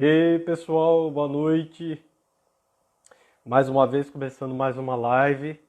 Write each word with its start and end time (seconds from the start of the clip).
E 0.00 0.06
aí, 0.06 0.38
pessoal, 0.38 1.10
boa 1.10 1.28
noite. 1.28 2.02
Mais 3.44 3.68
uma 3.68 3.86
vez 3.86 4.08
começando 4.08 4.54
mais 4.54 4.78
uma 4.78 4.96
live. 4.96 5.60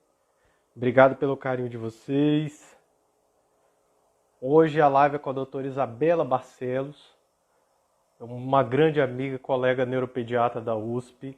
Obrigado 0.73 1.17
pelo 1.17 1.35
carinho 1.35 1.67
de 1.67 1.75
vocês. 1.75 2.73
Hoje 4.39 4.79
a 4.79 4.87
live 4.87 5.17
é 5.17 5.19
com 5.19 5.31
a 5.31 5.33
doutora 5.33 5.67
Isabela 5.67 6.23
Barcelos, 6.23 7.13
uma 8.21 8.63
grande 8.63 9.01
amiga, 9.01 9.37
colega 9.37 9.85
neuropediatra 9.85 10.61
da 10.61 10.77
USP, 10.77 11.37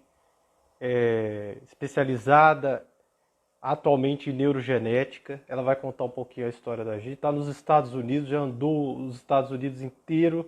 é, 0.79 1.57
especializada 1.63 2.85
atualmente 3.59 4.29
em 4.29 4.33
neurogenética. 4.33 5.41
Ela 5.47 5.63
vai 5.63 5.75
contar 5.75 6.03
um 6.03 6.11
pouquinho 6.11 6.45
a 6.45 6.49
história 6.51 6.85
da 6.85 6.99
gente. 6.99 7.13
Está 7.13 7.31
nos 7.31 7.47
Estados 7.47 7.95
Unidos, 7.95 8.29
já 8.29 8.37
andou 8.37 8.99
os 8.99 9.15
Estados 9.15 9.49
Unidos 9.49 9.81
inteiro 9.81 10.47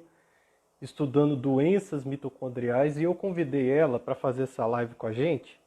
estudando 0.81 1.35
doenças 1.35 2.03
mitocondriais 2.03 2.97
e 2.97 3.03
eu 3.03 3.15
convidei 3.15 3.69
ela 3.69 3.99
para 3.99 4.15
fazer 4.15 4.43
essa 4.43 4.65
live 4.65 4.95
com 4.95 5.07
a 5.07 5.13
gente 5.13 5.59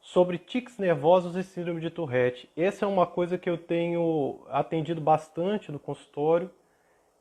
sobre 0.00 0.38
tics 0.38 0.78
nervosos 0.78 1.36
e 1.36 1.42
síndrome 1.42 1.80
de 1.80 1.90
Tourette. 1.90 2.48
Essa 2.56 2.84
é 2.84 2.88
uma 2.88 3.06
coisa 3.06 3.38
que 3.38 3.48
eu 3.48 3.58
tenho 3.58 4.40
atendido 4.48 5.00
bastante 5.00 5.70
no 5.70 5.78
consultório, 5.78 6.50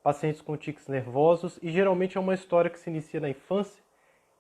pacientes 0.02 0.41
com 0.41 0.55
tics 0.55 0.88
nervosos, 0.88 1.59
e 1.61 1.71
geralmente 1.71 2.17
é 2.17 2.20
uma 2.20 2.33
história 2.33 2.70
que 2.70 2.80
se 2.80 2.89
inicia 2.89 3.19
na 3.19 3.30
infância. 3.30 3.83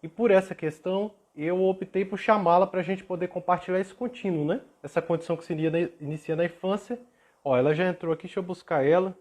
E 0.01 0.07
por 0.07 0.31
essa 0.31 0.55
questão, 0.55 1.11
eu 1.35 1.63
optei 1.63 2.05
por 2.05 2.17
chamá-la 2.17 2.65
para 2.65 2.79
a 2.79 2.83
gente 2.83 3.03
poder 3.03 3.27
compartilhar 3.27 3.79
esse 3.79 3.93
contínuo, 3.93 4.45
né? 4.45 4.61
Essa 4.81 5.01
condição 5.01 5.35
que 5.35 5.43
se 5.43 5.53
inicia 5.99 6.35
na 6.35 6.45
infância. 6.45 6.99
Ó, 7.43 7.57
ela 7.57 7.75
já 7.75 7.87
entrou 7.87 8.13
aqui, 8.13 8.23
deixa 8.23 8.39
eu 8.39 8.43
buscar 8.43 8.85
ela. 8.85 9.15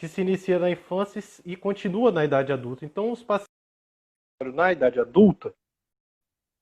Que 0.00 0.08
se 0.08 0.22
inicia 0.22 0.58
na 0.58 0.70
infância 0.70 1.22
e 1.44 1.54
continua 1.54 2.10
na 2.10 2.24
idade 2.24 2.50
adulta. 2.50 2.86
Então, 2.86 3.12
os 3.12 3.22
pacientes 3.22 3.50
na 4.54 4.72
idade 4.72 4.98
adulta, 4.98 5.52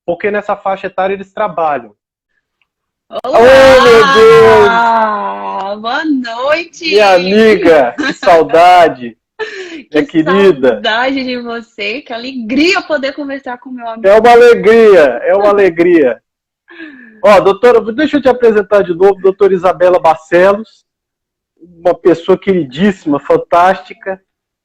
porque 0.05 0.29
nessa 0.29 0.57
faixa 0.57 0.89
etária 0.89 1.15
eles 1.15 1.33
trabalham. 1.33 1.95
Olá! 3.25 3.39
Oh, 3.39 3.83
meu 3.85 4.03
Deus! 4.17 5.81
Boa 5.81 6.05
noite! 6.05 6.87
Minha 6.87 7.15
amiga, 7.15 7.95
que 7.97 8.13
saudade! 8.15 9.17
Minha 9.39 10.05
que 10.05 10.25
querida. 10.25 10.71
saudade 10.71 11.23
de 11.23 11.41
você, 11.41 12.03
que 12.03 12.13
alegria 12.13 12.83
poder 12.83 13.13
conversar 13.13 13.59
com 13.59 13.71
meu 13.71 13.87
amigo. 13.87 14.09
É 14.09 14.19
uma 14.19 14.33
alegria, 14.33 15.01
é 15.23 15.37
uma 15.37 15.51
alegria. 15.51 16.21
Ó, 17.23 17.39
doutora, 17.39 17.81
deixa 17.93 18.17
eu 18.17 18.21
te 18.21 18.29
apresentar 18.29 18.83
de 18.83 18.95
novo, 18.95 19.21
doutora 19.21 19.55
Isabela 19.55 20.01
Barcelos, 20.01 20.88
uma 21.61 21.95
pessoa 21.95 22.39
queridíssima, 22.39 23.19
fantástica, 23.19 24.21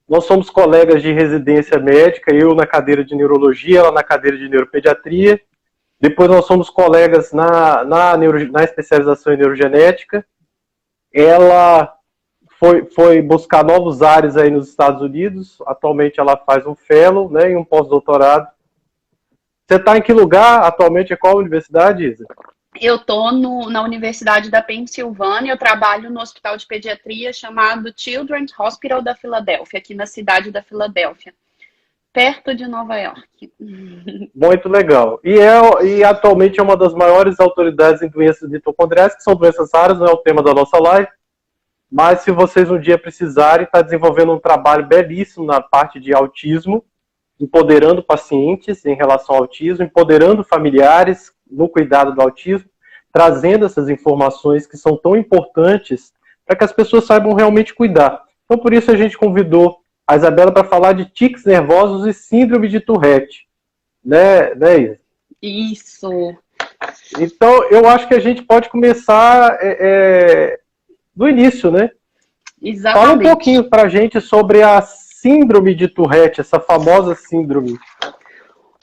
nós 0.07 0.25
somos 0.25 0.49
colegas 0.49 1.01
de 1.01 1.11
residência 1.11 1.79
médica, 1.79 2.33
eu 2.33 2.53
na 2.53 2.67
cadeira 2.67 3.03
de 3.03 3.15
neurologia, 3.15 3.79
ela 3.79 3.91
na 3.91 4.03
cadeira 4.03 4.37
de 4.37 4.49
neuropediatria. 4.49 5.41
Depois 5.99 6.29
nós 6.29 6.45
somos 6.45 6.69
colegas 6.69 7.31
na, 7.31 7.83
na, 7.85 8.17
neuro, 8.17 8.51
na 8.51 8.63
especialização 8.63 9.33
em 9.33 9.37
neurogenética. 9.37 10.25
Ela 11.13 11.93
foi, 12.59 12.85
foi 12.85 13.21
buscar 13.21 13.63
novos 13.63 14.01
ares 14.01 14.35
aí 14.35 14.49
nos 14.49 14.67
Estados 14.67 15.01
Unidos. 15.01 15.57
Atualmente 15.65 16.19
ela 16.19 16.35
faz 16.35 16.67
um 16.67 16.75
fellow 16.75 17.31
né, 17.31 17.51
e 17.51 17.55
um 17.55 17.63
pós-doutorado. 17.63 18.47
Você 19.65 19.77
está 19.77 19.97
em 19.97 20.01
que 20.01 20.11
lugar 20.11 20.63
atualmente? 20.63 21.13
É 21.13 21.15
qual 21.15 21.37
universidade, 21.37 22.05
Isa? 22.05 22.25
Eu 22.79 22.95
estou 22.95 23.31
na 23.31 23.81
Universidade 23.81 24.49
da 24.49 24.61
Pensilvânia, 24.61 25.51
eu 25.51 25.57
trabalho 25.57 26.09
no 26.09 26.21
hospital 26.21 26.57
de 26.57 26.65
pediatria 26.65 27.31
chamado 27.31 27.93
Children's 27.95 28.57
Hospital 28.57 29.01
da 29.01 29.15
Filadélfia, 29.15 29.79
aqui 29.79 29.93
na 29.93 30.05
cidade 30.05 30.51
da 30.51 30.61
Filadélfia, 30.61 31.33
perto 32.11 32.55
de 32.55 32.67
Nova 32.67 32.97
York. 32.97 33.51
Muito 34.33 34.69
legal. 34.69 35.19
E, 35.23 35.37
é, 35.39 35.85
e 35.85 36.03
atualmente 36.03 36.59
é 36.59 36.63
uma 36.63 36.77
das 36.77 36.93
maiores 36.93 37.39
autoridades 37.39 38.01
em 38.01 38.09
doenças 38.09 38.49
mitocondriais, 38.49 39.15
que 39.15 39.23
são 39.23 39.35
doenças 39.35 39.69
raras, 39.73 39.99
não 39.99 40.07
é 40.07 40.11
o 40.11 40.17
tema 40.17 40.41
da 40.41 40.53
nossa 40.53 40.77
live, 40.77 41.07
mas 41.91 42.21
se 42.21 42.31
vocês 42.31 42.71
um 42.71 42.79
dia 42.79 42.97
precisarem, 42.97 43.65
está 43.65 43.81
desenvolvendo 43.81 44.33
um 44.33 44.39
trabalho 44.39 44.87
belíssimo 44.87 45.45
na 45.45 45.61
parte 45.61 45.99
de 45.99 46.13
autismo, 46.13 46.83
empoderando 47.39 48.01
pacientes 48.01 48.83
em 48.85 48.95
relação 48.95 49.35
ao 49.35 49.41
autismo, 49.43 49.85
empoderando 49.85 50.43
familiares 50.43 51.31
no 51.53 51.69
cuidado 51.69 52.13
do 52.13 52.21
autismo, 52.21 52.69
trazendo 53.11 53.65
essas 53.65 53.89
informações 53.89 54.65
que 54.65 54.75
são 54.75 54.97
tão 54.97 55.15
importantes 55.15 56.11
para 56.45 56.57
que 56.57 56.63
as 56.63 56.73
pessoas 56.73 57.05
saibam 57.05 57.33
realmente 57.33 57.73
cuidar. 57.73 58.23
Então, 58.45 58.57
por 58.57 58.73
isso, 58.73 58.91
a 58.91 58.97
gente 58.97 59.17
convidou 59.17 59.77
a 60.05 60.15
Isabela 60.15 60.51
para 60.51 60.63
falar 60.63 60.93
de 60.93 61.05
tics 61.05 61.45
nervosos 61.45 62.05
e 62.05 62.13
síndrome 62.13 62.67
de 62.67 62.79
Tourette. 62.79 63.47
Né, 64.03 64.53
né 64.55 64.77
Isa? 64.77 64.99
Isso. 65.41 66.09
Então, 67.19 67.69
eu 67.69 67.87
acho 67.87 68.07
que 68.07 68.13
a 68.13 68.19
gente 68.19 68.41
pode 68.41 68.69
começar 68.69 69.57
é, 69.61 69.77
é, 69.79 70.59
do 71.15 71.27
início, 71.29 71.71
né? 71.71 71.91
Exatamente. 72.61 73.05
Fala 73.05 73.13
um 73.13 73.19
pouquinho 73.19 73.69
para 73.69 73.83
a 73.83 73.89
gente 73.89 74.19
sobre 74.19 74.61
a 74.61 74.81
síndrome 74.81 75.73
de 75.75 75.87
Tourette, 75.87 76.41
essa 76.41 76.59
famosa 76.59 77.15
síndrome. 77.15 77.77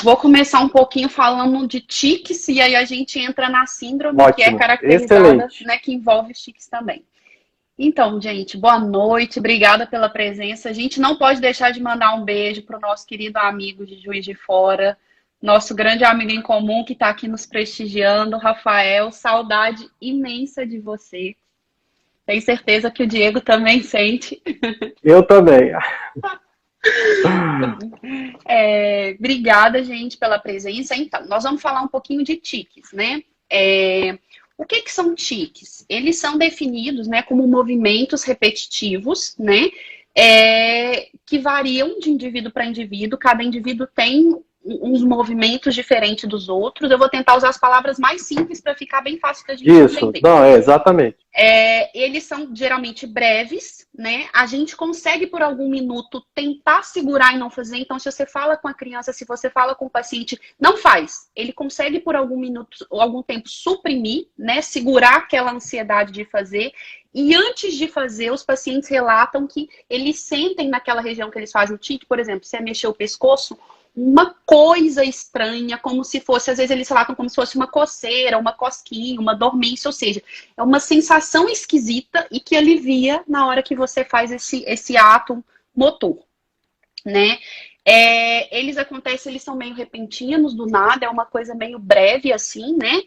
Vou 0.02 0.16
começar 0.16 0.60
um 0.60 0.68
pouquinho 0.68 1.08
falando 1.08 1.66
de 1.66 1.80
tics 1.80 2.48
e 2.48 2.60
aí 2.60 2.74
a 2.74 2.84
gente 2.84 3.18
entra 3.18 3.48
na 3.48 3.66
síndrome 3.66 4.20
Ótimo. 4.20 4.34
que 4.34 4.42
é 4.42 4.56
caracterizada, 4.56 5.48
né, 5.62 5.78
que 5.78 5.92
envolve 5.92 6.32
tics 6.32 6.68
também. 6.68 7.04
Então, 7.78 8.20
gente, 8.20 8.58
boa 8.58 8.78
noite, 8.78 9.38
obrigada 9.38 9.86
pela 9.86 10.08
presença. 10.08 10.68
A 10.68 10.72
gente 10.72 11.00
não 11.00 11.16
pode 11.16 11.40
deixar 11.40 11.70
de 11.70 11.82
mandar 11.82 12.14
um 12.14 12.24
beijo 12.24 12.62
para 12.62 12.76
o 12.76 12.80
nosso 12.80 13.06
querido 13.06 13.38
amigo 13.38 13.86
de 13.86 13.98
Juiz 13.98 14.24
de 14.24 14.34
Fora, 14.34 14.98
nosso 15.40 15.74
grande 15.74 16.04
amigo 16.04 16.30
em 16.30 16.42
comum 16.42 16.84
que 16.84 16.92
está 16.92 17.08
aqui 17.08 17.26
nos 17.26 17.46
prestigiando, 17.46 18.36
Rafael. 18.36 19.10
Saudade 19.10 19.88
imensa 19.98 20.66
de 20.66 20.78
você. 20.78 21.34
Tenho 22.26 22.42
certeza 22.42 22.90
que 22.90 23.02
o 23.02 23.06
Diego 23.06 23.40
também 23.40 23.82
sente. 23.82 24.42
Eu 25.02 25.22
também. 25.22 25.72
É, 28.46 29.14
obrigada, 29.18 29.84
gente, 29.84 30.16
pela 30.16 30.38
presença. 30.38 30.96
Então, 30.96 31.24
nós 31.26 31.44
vamos 31.44 31.62
falar 31.62 31.82
um 31.82 31.88
pouquinho 31.88 32.24
de 32.24 32.36
tiques, 32.36 32.92
né? 32.92 33.22
É, 33.48 34.18
o 34.56 34.64
que, 34.64 34.82
que 34.82 34.92
são 34.92 35.14
tiques? 35.14 35.84
Eles 35.88 36.18
são 36.18 36.36
definidos 36.36 37.06
né, 37.06 37.22
como 37.22 37.46
movimentos 37.46 38.24
repetitivos, 38.24 39.34
né? 39.38 39.70
É, 40.16 41.08
que 41.24 41.38
variam 41.38 41.98
de 42.00 42.10
indivíduo 42.10 42.50
para 42.50 42.66
indivíduo. 42.66 43.18
Cada 43.18 43.42
indivíduo 43.42 43.86
tem 43.86 44.36
uns 44.64 45.02
movimentos 45.02 45.74
diferentes 45.74 46.28
dos 46.28 46.48
outros. 46.48 46.90
Eu 46.90 46.98
vou 46.98 47.08
tentar 47.08 47.36
usar 47.36 47.48
as 47.48 47.58
palavras 47.58 47.98
mais 47.98 48.22
simples 48.22 48.60
para 48.60 48.74
ficar 48.74 49.00
bem 49.00 49.18
fácil 49.18 49.46
da 49.46 49.54
gente 49.54 49.70
Isso, 49.70 49.96
entender. 49.96 50.20
não, 50.22 50.44
é, 50.44 50.52
exatamente. 50.52 51.16
É, 51.34 51.98
eles 51.98 52.24
são 52.24 52.54
geralmente 52.54 53.06
breves, 53.06 53.86
né? 53.96 54.28
A 54.32 54.46
gente 54.46 54.76
consegue 54.76 55.26
por 55.26 55.42
algum 55.42 55.68
minuto 55.68 56.22
tentar 56.34 56.82
segurar 56.82 57.34
e 57.34 57.38
não 57.38 57.48
fazer. 57.48 57.78
Então, 57.78 57.98
se 57.98 58.10
você 58.10 58.26
fala 58.26 58.56
com 58.56 58.68
a 58.68 58.74
criança, 58.74 59.12
se 59.12 59.24
você 59.24 59.48
fala 59.48 59.74
com 59.74 59.86
o 59.86 59.90
paciente, 59.90 60.38
não 60.58 60.76
faz. 60.76 61.30
Ele 61.34 61.52
consegue 61.52 62.00
por 62.00 62.14
algum 62.14 62.38
minuto 62.38 62.86
ou 62.90 63.00
algum 63.00 63.22
tempo 63.22 63.48
suprimir, 63.48 64.26
né? 64.36 64.60
Segurar 64.60 65.16
aquela 65.16 65.52
ansiedade 65.52 66.12
de 66.12 66.24
fazer. 66.24 66.72
E 67.14 67.34
antes 67.34 67.74
de 67.74 67.88
fazer, 67.88 68.30
os 68.32 68.44
pacientes 68.44 68.88
relatam 68.88 69.46
que 69.46 69.68
eles 69.88 70.20
sentem 70.20 70.68
naquela 70.68 71.00
região 71.00 71.30
que 71.30 71.38
eles 71.38 71.50
fazem 71.50 71.74
o 71.74 71.78
tique, 71.78 72.06
por 72.06 72.18
exemplo, 72.18 72.44
se 72.44 72.56
é 72.56 72.60
mexer 72.60 72.86
o 72.86 72.94
pescoço, 72.94 73.58
uma 73.94 74.34
coisa 74.46 75.04
estranha, 75.04 75.76
como 75.76 76.04
se 76.04 76.20
fosse, 76.20 76.50
às 76.50 76.58
vezes 76.58 76.70
eles 76.70 76.88
relatam 76.88 77.14
como 77.14 77.28
se 77.28 77.34
fosse 77.34 77.56
uma 77.56 77.66
coceira, 77.66 78.38
uma 78.38 78.52
cosquinha, 78.52 79.20
uma 79.20 79.34
dormência, 79.34 79.88
ou 79.88 79.92
seja, 79.92 80.22
é 80.56 80.62
uma 80.62 80.78
sensação 80.78 81.48
esquisita 81.48 82.26
e 82.30 82.40
que 82.40 82.56
alivia 82.56 83.22
na 83.26 83.46
hora 83.46 83.62
que 83.62 83.74
você 83.74 84.04
faz 84.04 84.30
esse, 84.30 84.64
esse 84.66 84.96
ato 84.96 85.44
motor, 85.74 86.18
né? 87.04 87.38
É, 87.84 88.58
eles 88.58 88.76
acontecem, 88.76 89.32
eles 89.32 89.42
são 89.42 89.56
meio 89.56 89.74
repentinos, 89.74 90.54
do 90.54 90.66
nada, 90.66 91.06
é 91.06 91.08
uma 91.08 91.26
coisa 91.26 91.54
meio 91.54 91.78
breve 91.78 92.32
assim, 92.32 92.76
né? 92.76 93.02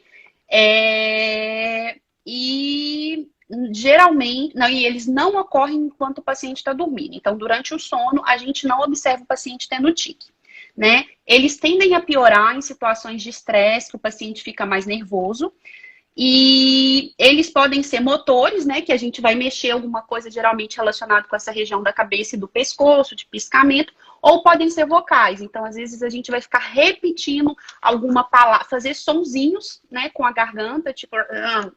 É, 0.51 1.97
e 2.25 3.29
geralmente, 3.71 4.55
não, 4.55 4.67
e 4.67 4.85
eles 4.85 5.07
não 5.07 5.37
ocorrem 5.37 5.77
enquanto 5.77 6.17
o 6.17 6.23
paciente 6.23 6.57
está 6.57 6.73
dormindo. 6.73 7.15
Então, 7.15 7.37
durante 7.37 7.73
o 7.73 7.79
sono, 7.79 8.21
a 8.25 8.35
gente 8.37 8.67
não 8.67 8.79
observa 8.81 9.23
o 9.23 9.27
paciente 9.27 9.69
tendo 9.69 9.93
tique 9.93 10.32
né? 10.75 11.05
Eles 11.25 11.57
tendem 11.57 11.95
a 11.95 12.01
piorar 12.01 12.55
em 12.55 12.61
situações 12.61 13.21
de 13.21 13.29
estresse, 13.29 13.89
que 13.89 13.95
o 13.95 13.99
paciente 13.99 14.43
fica 14.43 14.65
mais 14.65 14.85
nervoso. 14.85 15.53
E 16.15 17.13
eles 17.17 17.49
podem 17.49 17.81
ser 17.81 17.99
motores, 17.99 18.65
né? 18.65 18.81
Que 18.81 18.91
a 18.91 18.97
gente 18.97 19.19
vai 19.19 19.33
mexer 19.33 19.71
alguma 19.71 20.03
coisa 20.03 20.29
geralmente 20.29 20.77
relacionada 20.77 21.27
com 21.27 21.35
essa 21.35 21.51
região 21.51 21.81
da 21.81 21.91
cabeça 21.91 22.35
e 22.35 22.39
do 22.39 22.47
pescoço, 22.47 23.15
de 23.15 23.25
piscamento, 23.25 23.91
ou 24.21 24.43
podem 24.43 24.69
ser 24.69 24.85
vocais. 24.85 25.41
Então, 25.41 25.65
às 25.65 25.75
vezes, 25.75 26.03
a 26.03 26.09
gente 26.09 26.29
vai 26.29 26.39
ficar 26.39 26.59
repetindo 26.59 27.55
alguma 27.81 28.23
palavra, 28.23 28.65
fazer 28.65 28.93
sonzinhos, 28.93 29.81
né, 29.89 30.09
com 30.09 30.23
a 30.23 30.31
garganta, 30.31 30.93
tipo, 30.93 31.15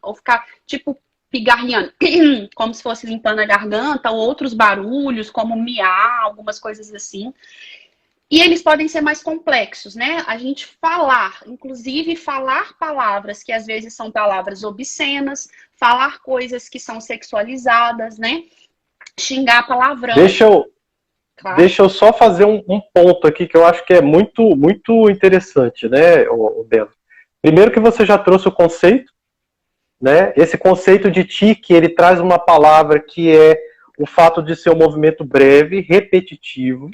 ou 0.03 0.15
ficar, 0.15 0.47
tipo, 0.67 0.99
pigarreando, 1.31 1.93
como 2.55 2.75
se 2.75 2.83
fosse 2.83 3.07
limpando 3.07 3.41
a 3.41 3.47
garganta, 3.47 4.11
ou 4.11 4.19
outros 4.19 4.53
barulhos, 4.53 5.31
como 5.31 5.57
miar, 5.57 6.21
algumas 6.23 6.59
coisas 6.59 6.93
assim. 6.93 7.33
E 8.31 8.41
eles 8.41 8.61
podem 8.61 8.89
ser 8.89 9.01
mais 9.01 9.23
complexos, 9.23 9.95
né? 9.95 10.25
A 10.27 10.37
gente 10.37 10.67
falar, 10.81 11.43
inclusive 11.47 12.17
falar 12.17 12.77
palavras 12.77 13.43
que 13.43 13.53
às 13.53 13.65
vezes 13.67 13.95
são 13.95 14.11
palavras 14.11 14.65
obscenas, 14.65 15.49
falar 15.79 16.21
coisas 16.21 16.69
que 16.69 16.81
são 16.81 17.01
sexualizadas, 17.01 18.19
né? 18.19 18.43
Xingar 19.19 19.67
palavrão. 19.67 20.15
Deixa 20.15 20.45
eu, 20.45 20.67
claro. 21.37 21.57
deixa 21.57 21.83
eu 21.83 21.89
só 21.89 22.13
fazer 22.13 22.45
um, 22.45 22.65
um, 22.69 22.81
ponto 22.93 23.29
aqui 23.29 23.47
que 23.47 23.57
eu 23.57 23.65
acho 23.65 23.85
que 23.87 23.95
é 23.95 24.03
muito, 24.03 24.57
muito 24.57 25.09
interessante, 25.09 25.89
né, 25.89 26.25
Belo? 26.67 26.91
Primeiro 27.41 27.71
que 27.71 27.79
você 27.79 28.05
já 28.05 28.19
trouxe 28.19 28.49
o 28.49 28.53
conceito, 28.53 29.13
né? 30.01 30.33
Esse 30.37 30.59
conceito 30.59 31.13
de 31.13 31.23
tique, 31.23 31.73
ele 31.73 31.91
traz 31.91 32.19
uma 32.19 32.41
palavra 32.41 32.99
que 32.99 33.31
é 33.35 33.57
o 33.97 34.05
fato 34.05 34.43
de 34.43 34.57
ser 34.57 34.71
um 34.71 34.77
movimento 34.77 35.25
breve, 35.25 35.81
repetitivo, 35.81 36.91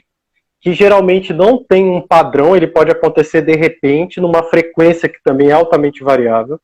que 0.63 0.73
geralmente 0.73 1.33
não 1.33 1.63
tem 1.63 1.91
um 1.91 2.01
padrão, 2.01 2.57
ele 2.57 2.69
pode 2.69 2.89
acontecer 2.89 3.43
de 3.43 3.57
repente, 3.57 4.21
numa 4.21 4.45
frequência 4.45 5.09
que 5.09 5.21
também 5.25 5.49
é 5.49 5.53
altamente 5.53 6.05
variável. 6.05 6.59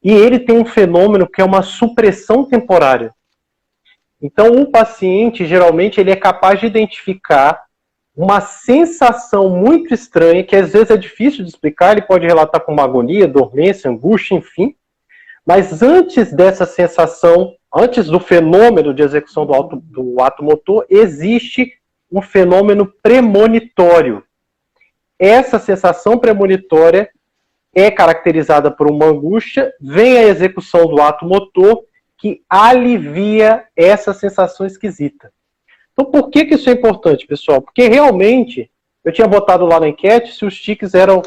E 0.00 0.12
ele 0.12 0.38
tem 0.38 0.56
um 0.56 0.64
fenômeno 0.64 1.26
que 1.26 1.40
é 1.40 1.44
uma 1.44 1.60
supressão 1.60 2.44
temporária. 2.44 3.12
Então, 4.22 4.62
o 4.62 4.70
paciente, 4.70 5.44
geralmente, 5.44 6.00
ele 6.00 6.12
é 6.12 6.16
capaz 6.16 6.60
de 6.60 6.66
identificar 6.66 7.64
uma 8.16 8.40
sensação 8.40 9.50
muito 9.50 9.92
estranha, 9.92 10.44
que 10.44 10.54
às 10.54 10.72
vezes 10.72 10.90
é 10.90 10.96
difícil 10.96 11.42
de 11.42 11.50
explicar, 11.50 11.92
ele 11.92 12.06
pode 12.06 12.24
relatar 12.24 12.60
com 12.60 12.72
uma 12.72 12.84
agonia, 12.84 13.26
dormência, 13.26 13.90
angústia, 13.90 14.36
enfim. 14.36 14.76
Mas 15.44 15.82
antes 15.82 16.32
dessa 16.32 16.64
sensação, 16.64 17.54
antes 17.74 18.06
do 18.06 18.20
fenômeno 18.20 18.94
de 18.94 19.02
execução 19.02 19.44
do, 19.44 19.82
do 19.82 20.22
ato 20.22 20.44
motor, 20.44 20.86
existe 20.88 21.72
um 22.16 22.22
fenômeno 22.22 22.86
premonitório. 23.02 24.22
Essa 25.18 25.58
sensação 25.58 26.18
premonitória 26.18 27.10
é 27.74 27.90
caracterizada 27.90 28.70
por 28.70 28.90
uma 28.90 29.04
angústia, 29.04 29.70
vem 29.78 30.16
a 30.16 30.22
execução 30.22 30.86
do 30.86 31.00
ato 31.02 31.26
motor 31.26 31.84
que 32.16 32.40
alivia 32.48 33.64
essa 33.76 34.14
sensação 34.14 34.66
esquisita. 34.66 35.30
Então, 35.92 36.10
por 36.10 36.30
que, 36.30 36.46
que 36.46 36.54
isso 36.54 36.70
é 36.70 36.72
importante, 36.72 37.26
pessoal? 37.26 37.60
Porque 37.60 37.86
realmente, 37.86 38.70
eu 39.04 39.12
tinha 39.12 39.28
botado 39.28 39.66
lá 39.66 39.78
na 39.78 39.88
enquete 39.88 40.32
se 40.32 40.46
os 40.46 40.58
tiques 40.58 40.94
eram, 40.94 41.20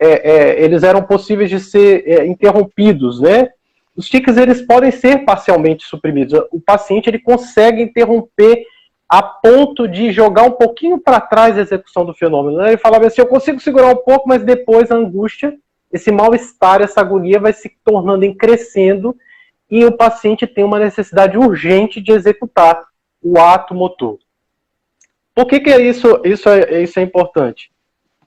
é, 0.00 0.30
é, 0.30 0.62
eles 0.62 0.84
eram 0.84 1.02
possíveis 1.02 1.50
de 1.50 1.58
ser 1.58 2.04
é, 2.06 2.26
interrompidos, 2.26 3.20
né? 3.20 3.48
Os 3.96 4.08
tiques, 4.08 4.36
eles 4.36 4.62
podem 4.62 4.92
ser 4.92 5.24
parcialmente 5.24 5.84
suprimidos. 5.84 6.40
O 6.52 6.60
paciente, 6.60 7.10
ele 7.10 7.18
consegue 7.18 7.82
interromper 7.82 8.64
a 9.08 9.22
ponto 9.22 9.88
de 9.88 10.12
jogar 10.12 10.42
um 10.42 10.50
pouquinho 10.50 10.98
para 10.98 11.20
trás 11.20 11.56
a 11.56 11.62
execução 11.62 12.04
do 12.04 12.12
fenômeno. 12.12 12.58
Né? 12.58 12.68
Ele 12.68 12.76
falava 12.76 13.06
assim: 13.06 13.20
eu 13.20 13.26
consigo 13.26 13.58
segurar 13.58 13.88
um 13.88 13.96
pouco, 13.96 14.28
mas 14.28 14.42
depois 14.42 14.90
a 14.90 14.96
angústia, 14.96 15.56
esse 15.90 16.12
mal-estar, 16.12 16.82
essa 16.82 17.00
agonia 17.00 17.40
vai 17.40 17.52
se 17.52 17.74
tornando 17.82 18.24
em 18.24 18.34
crescendo 18.34 19.16
e 19.70 19.84
o 19.84 19.96
paciente 19.96 20.46
tem 20.46 20.64
uma 20.64 20.78
necessidade 20.78 21.38
urgente 21.38 22.00
de 22.00 22.12
executar 22.12 22.84
o 23.22 23.38
ato 23.38 23.74
motor. 23.74 24.18
Por 25.34 25.46
que, 25.46 25.60
que 25.60 25.70
é 25.70 25.80
isso, 25.80 26.20
isso, 26.24 26.48
é, 26.48 26.82
isso 26.82 26.98
é 26.98 27.02
importante? 27.02 27.70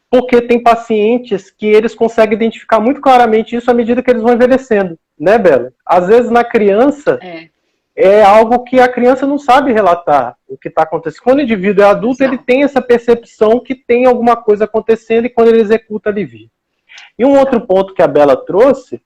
Porque 0.09 0.41
tem 0.41 0.61
pacientes 0.61 1.49
que 1.49 1.65
eles 1.65 1.95
conseguem 1.95 2.35
identificar 2.35 2.79
muito 2.79 3.01
claramente 3.01 3.55
isso 3.55 3.69
à 3.69 3.73
medida 3.73 4.01
que 4.01 4.09
eles 4.09 4.21
vão 4.21 4.33
envelhecendo, 4.33 4.97
né, 5.19 5.37
Bela? 5.37 5.73
Às 5.85 6.07
vezes 6.07 6.29
na 6.29 6.43
criança, 6.43 7.19
é 7.21 7.49
é 8.01 8.23
algo 8.23 8.63
que 8.63 8.79
a 8.79 8.87
criança 8.87 9.27
não 9.27 9.37
sabe 9.37 9.71
relatar 9.71 10.35
o 10.47 10.57
que 10.57 10.69
está 10.69 10.81
acontecendo. 10.81 11.21
Quando 11.21 11.37
o 11.37 11.41
indivíduo 11.41 11.83
é 11.83 11.87
adulto, 11.87 12.23
ele 12.23 12.37
tem 12.37 12.63
essa 12.63 12.81
percepção 12.81 13.59
que 13.59 13.75
tem 13.75 14.05
alguma 14.05 14.35
coisa 14.35 14.65
acontecendo 14.65 15.25
e 15.25 15.29
quando 15.29 15.49
ele 15.49 15.61
executa, 15.61 16.09
alivia. 16.09 16.47
E 17.17 17.23
um 17.23 17.37
outro 17.37 17.61
ponto 17.61 17.93
que 17.93 18.01
a 18.01 18.07
Bela 18.07 18.35
trouxe, 18.35 19.01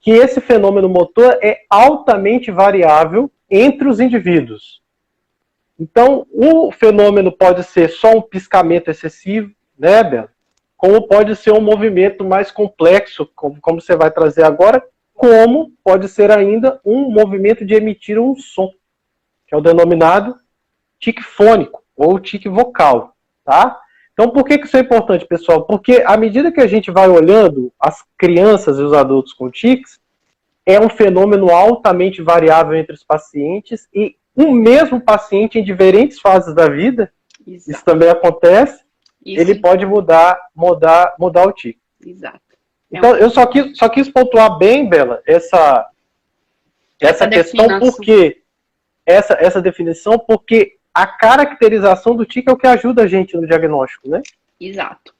que 0.00 0.10
esse 0.10 0.40
fenômeno 0.40 0.88
motor 0.88 1.38
é 1.42 1.60
altamente 1.70 2.50
variável 2.50 3.30
entre 3.50 3.88
os 3.88 4.00
indivíduos. 4.00 4.82
Então, 5.80 6.26
o 6.30 6.70
fenômeno 6.70 7.32
pode 7.32 7.64
ser 7.64 7.88
só 7.88 8.12
um 8.12 8.22
piscamento 8.22 8.90
excessivo, 8.90 9.50
né, 9.78 10.04
Bela? 10.04 10.28
Como 10.76 11.08
pode 11.08 11.34
ser 11.36 11.52
um 11.52 11.60
movimento 11.60 12.22
mais 12.22 12.50
complexo, 12.50 13.26
como, 13.34 13.58
como 13.62 13.80
você 13.80 13.96
vai 13.96 14.10
trazer 14.10 14.44
agora, 14.44 14.84
como 15.16 15.72
pode 15.82 16.08
ser 16.08 16.30
ainda 16.30 16.80
um 16.84 17.10
movimento 17.10 17.64
de 17.64 17.74
emitir 17.74 18.18
um 18.18 18.36
som, 18.36 18.70
que 19.46 19.54
é 19.54 19.58
o 19.58 19.62
denominado 19.62 20.36
tique 21.00 21.22
fônico 21.22 21.82
ou 21.96 22.20
tique 22.20 22.48
vocal, 22.48 23.16
tá? 23.44 23.80
Então, 24.12 24.30
por 24.30 24.44
que, 24.44 24.58
que 24.58 24.66
isso 24.66 24.76
é 24.76 24.80
importante, 24.80 25.26
pessoal? 25.26 25.64
Porque 25.64 26.02
à 26.06 26.16
medida 26.16 26.52
que 26.52 26.60
a 26.60 26.66
gente 26.66 26.90
vai 26.90 27.08
olhando 27.08 27.72
as 27.78 28.02
crianças 28.16 28.78
e 28.78 28.82
os 28.82 28.92
adultos 28.92 29.32
com 29.32 29.50
tics, 29.50 29.98
é 30.64 30.80
um 30.80 30.88
fenômeno 30.88 31.50
altamente 31.50 32.22
variável 32.22 32.74
entre 32.74 32.94
os 32.94 33.04
pacientes 33.04 33.86
e 33.94 34.16
um 34.36 34.52
mesmo 34.52 35.00
paciente 35.00 35.58
em 35.58 35.64
diferentes 35.64 36.18
fases 36.18 36.54
da 36.54 36.68
vida, 36.68 37.12
Exato. 37.46 37.70
isso 37.70 37.84
também 37.84 38.08
acontece, 38.08 38.82
isso. 39.24 39.40
ele 39.40 39.60
pode 39.60 39.86
mudar, 39.86 40.38
mudar, 40.54 41.14
mudar 41.18 41.46
o 41.46 41.52
tique. 41.52 41.80
Exato. 42.04 42.40
Então, 42.90 43.16
eu 43.16 43.30
só 43.30 43.46
quis, 43.46 43.76
só 43.76 43.88
quis 43.88 44.08
pontuar 44.08 44.58
bem, 44.58 44.88
Bela, 44.88 45.20
essa, 45.26 45.88
essa, 47.00 47.24
essa 47.24 47.28
questão, 47.28 47.80
porque 47.80 48.42
essa, 49.04 49.34
essa 49.34 49.60
definição, 49.60 50.18
porque 50.18 50.76
a 50.94 51.06
caracterização 51.06 52.16
do 52.16 52.24
tique 52.24 52.48
é 52.48 52.52
o 52.52 52.56
que 52.56 52.66
ajuda 52.66 53.02
a 53.02 53.06
gente 53.06 53.36
no 53.36 53.46
diagnóstico, 53.46 54.08
né? 54.08 54.22
Exato. 54.58 55.14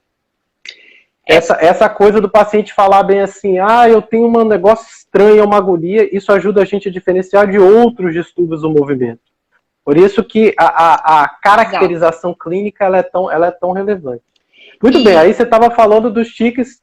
Essa, 1.28 1.58
essa 1.60 1.88
coisa 1.88 2.20
do 2.20 2.30
paciente 2.30 2.72
falar 2.72 3.02
bem 3.02 3.20
assim, 3.20 3.58
ah, 3.58 3.88
eu 3.88 4.00
tenho 4.00 4.28
um 4.28 4.44
negócio 4.44 4.86
estranho, 4.88 5.44
uma 5.44 5.56
agonia, 5.56 6.08
isso 6.16 6.32
ajuda 6.32 6.62
a 6.62 6.64
gente 6.64 6.88
a 6.88 6.92
diferenciar 6.92 7.50
de 7.50 7.58
outros 7.58 8.14
distúrbios 8.14 8.62
do 8.62 8.70
movimento. 8.70 9.20
Por 9.84 9.96
isso 9.96 10.22
que 10.22 10.54
a, 10.56 10.66
a, 10.66 11.24
a 11.24 11.28
caracterização 11.28 12.30
Exato. 12.30 12.44
clínica 12.44 12.84
ela 12.84 12.98
é, 12.98 13.02
tão, 13.02 13.30
ela 13.30 13.48
é 13.48 13.50
tão 13.50 13.72
relevante. 13.72 14.22
Muito 14.82 14.98
e... 14.98 15.04
bem, 15.04 15.16
aí 15.16 15.34
você 15.34 15.42
estava 15.42 15.70
falando 15.70 16.10
dos 16.10 16.28
tiques 16.28 16.80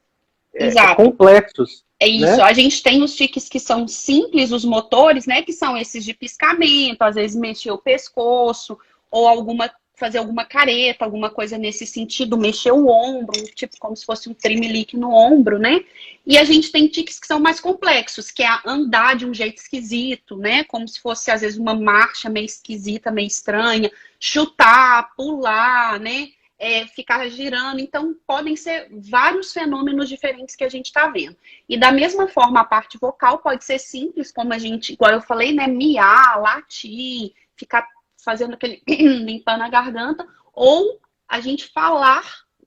é, 0.54 0.94
complexos. 0.94 1.84
É 2.00 2.08
isso, 2.08 2.36
né? 2.36 2.42
a 2.42 2.52
gente 2.52 2.82
tem 2.82 3.02
os 3.02 3.14
tiques 3.14 3.48
que 3.48 3.60
são 3.60 3.86
simples, 3.88 4.52
os 4.52 4.64
motores, 4.64 5.26
né? 5.26 5.42
Que 5.42 5.52
são 5.52 5.76
esses 5.76 6.04
de 6.04 6.12
piscamento, 6.12 7.02
às 7.02 7.14
vezes 7.14 7.36
mexer 7.36 7.70
o 7.70 7.78
pescoço, 7.78 8.78
ou 9.10 9.26
alguma 9.26 9.70
fazer 9.96 10.18
alguma 10.18 10.44
careta, 10.44 11.04
alguma 11.04 11.30
coisa 11.30 11.56
nesse 11.56 11.86
sentido, 11.86 12.36
mexer 12.36 12.72
o 12.72 12.88
ombro, 12.88 13.44
tipo 13.54 13.76
como 13.78 13.96
se 13.96 14.04
fosse 14.04 14.28
um 14.28 14.34
tremelique 14.34 14.96
no 14.96 15.10
ombro, 15.10 15.58
né? 15.58 15.84
E 16.26 16.36
a 16.36 16.44
gente 16.44 16.72
tem 16.72 16.88
tiques 16.88 17.20
que 17.20 17.26
são 17.26 17.38
mais 17.38 17.60
complexos, 17.60 18.30
que 18.30 18.42
é 18.42 18.58
andar 18.66 19.14
de 19.14 19.24
um 19.24 19.32
jeito 19.32 19.58
esquisito, 19.58 20.36
né? 20.36 20.64
Como 20.64 20.86
se 20.88 21.00
fosse 21.00 21.30
às 21.30 21.42
vezes 21.42 21.58
uma 21.58 21.74
marcha 21.74 22.28
meio 22.28 22.46
esquisita, 22.46 23.10
meio 23.10 23.28
estranha, 23.28 23.90
chutar, 24.18 25.14
pular, 25.16 26.00
né? 26.00 26.28
É, 26.64 26.86
ficar 26.86 27.28
girando. 27.28 27.78
Então, 27.78 28.16
podem 28.26 28.56
ser 28.56 28.88
vários 28.90 29.52
fenômenos 29.52 30.08
diferentes 30.08 30.56
que 30.56 30.64
a 30.64 30.68
gente 30.68 30.86
está 30.86 31.08
vendo. 31.08 31.36
E 31.68 31.78
da 31.78 31.92
mesma 31.92 32.26
forma, 32.26 32.60
a 32.60 32.64
parte 32.64 32.96
vocal 32.96 33.38
pode 33.38 33.62
ser 33.62 33.78
simples, 33.78 34.32
como 34.32 34.54
a 34.54 34.58
gente, 34.58 34.94
igual 34.94 35.12
eu 35.12 35.20
falei, 35.20 35.52
né? 35.52 35.66
Miar, 35.66 36.40
latir, 36.40 37.34
ficar 37.54 37.86
fazendo 38.16 38.54
aquele 38.54 38.82
limpando 38.88 39.60
a 39.60 39.68
garganta, 39.68 40.26
ou 40.54 40.98
a 41.28 41.38
gente 41.38 41.66
falar 41.68 42.24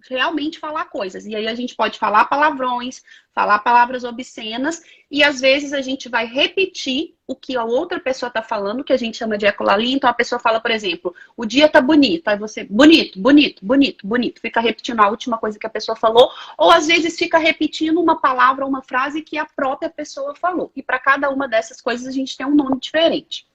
realmente 0.08 0.60
falar 0.60 0.86
coisas. 0.86 1.26
E 1.26 1.36
aí 1.36 1.48
a 1.48 1.56
gente 1.56 1.76
pode 1.76 1.98
falar 1.98 2.26
palavrões, 2.26 3.02
falar 3.38 3.60
palavras 3.60 4.04
obscenas, 4.04 4.82
e 5.12 5.24
às 5.24 5.40
vezes 5.40 5.72
a 5.72 5.80
gente 5.80 6.10
vai 6.10 6.26
repetir 6.26 7.14
o 7.28 7.36
que 7.36 7.56
a 7.56 7.64
outra 7.64 8.00
pessoa 8.00 8.30
está 8.30 8.42
falando, 8.42 8.84
que 8.84 8.92
a 8.92 8.98
gente 8.98 9.16
chama 9.16 9.38
de 9.38 9.46
ecolalia. 9.46 9.96
Então 9.96 10.10
a 10.10 10.14
pessoa 10.14 10.40
fala, 10.40 10.60
por 10.60 10.72
exemplo, 10.72 11.14
o 11.36 11.46
dia 11.46 11.70
tá 11.70 11.80
bonito, 11.80 12.28
aí 12.28 12.36
você, 12.36 12.64
bonito, 12.64 13.22
bonito, 13.22 13.64
bonito, 13.64 14.08
bonito, 14.08 14.42
fica 14.42 14.60
repetindo 14.60 15.02
a 15.02 15.10
última 15.10 15.38
coisa 15.38 15.60
que 15.60 15.68
a 15.68 15.70
pessoa 15.70 15.96
falou, 15.96 16.32
ou 16.58 16.72
às 16.72 16.88
vezes 16.88 17.16
fica 17.16 17.38
repetindo 17.38 18.02
uma 18.02 18.20
palavra 18.20 18.66
ou 18.66 18.72
uma 18.72 18.82
frase 18.82 19.22
que 19.22 19.38
a 19.38 19.46
própria 19.46 19.88
pessoa 19.92 20.34
falou. 20.34 20.72
E 20.76 20.82
para 20.82 20.98
cada 20.98 21.30
uma 21.30 21.48
dessas 21.48 21.80
coisas 21.80 22.08
a 22.08 22.12
gente 22.12 22.36
tem 22.36 22.48
um 22.48 22.56
nome 22.56 22.80
diferente. 22.80 23.46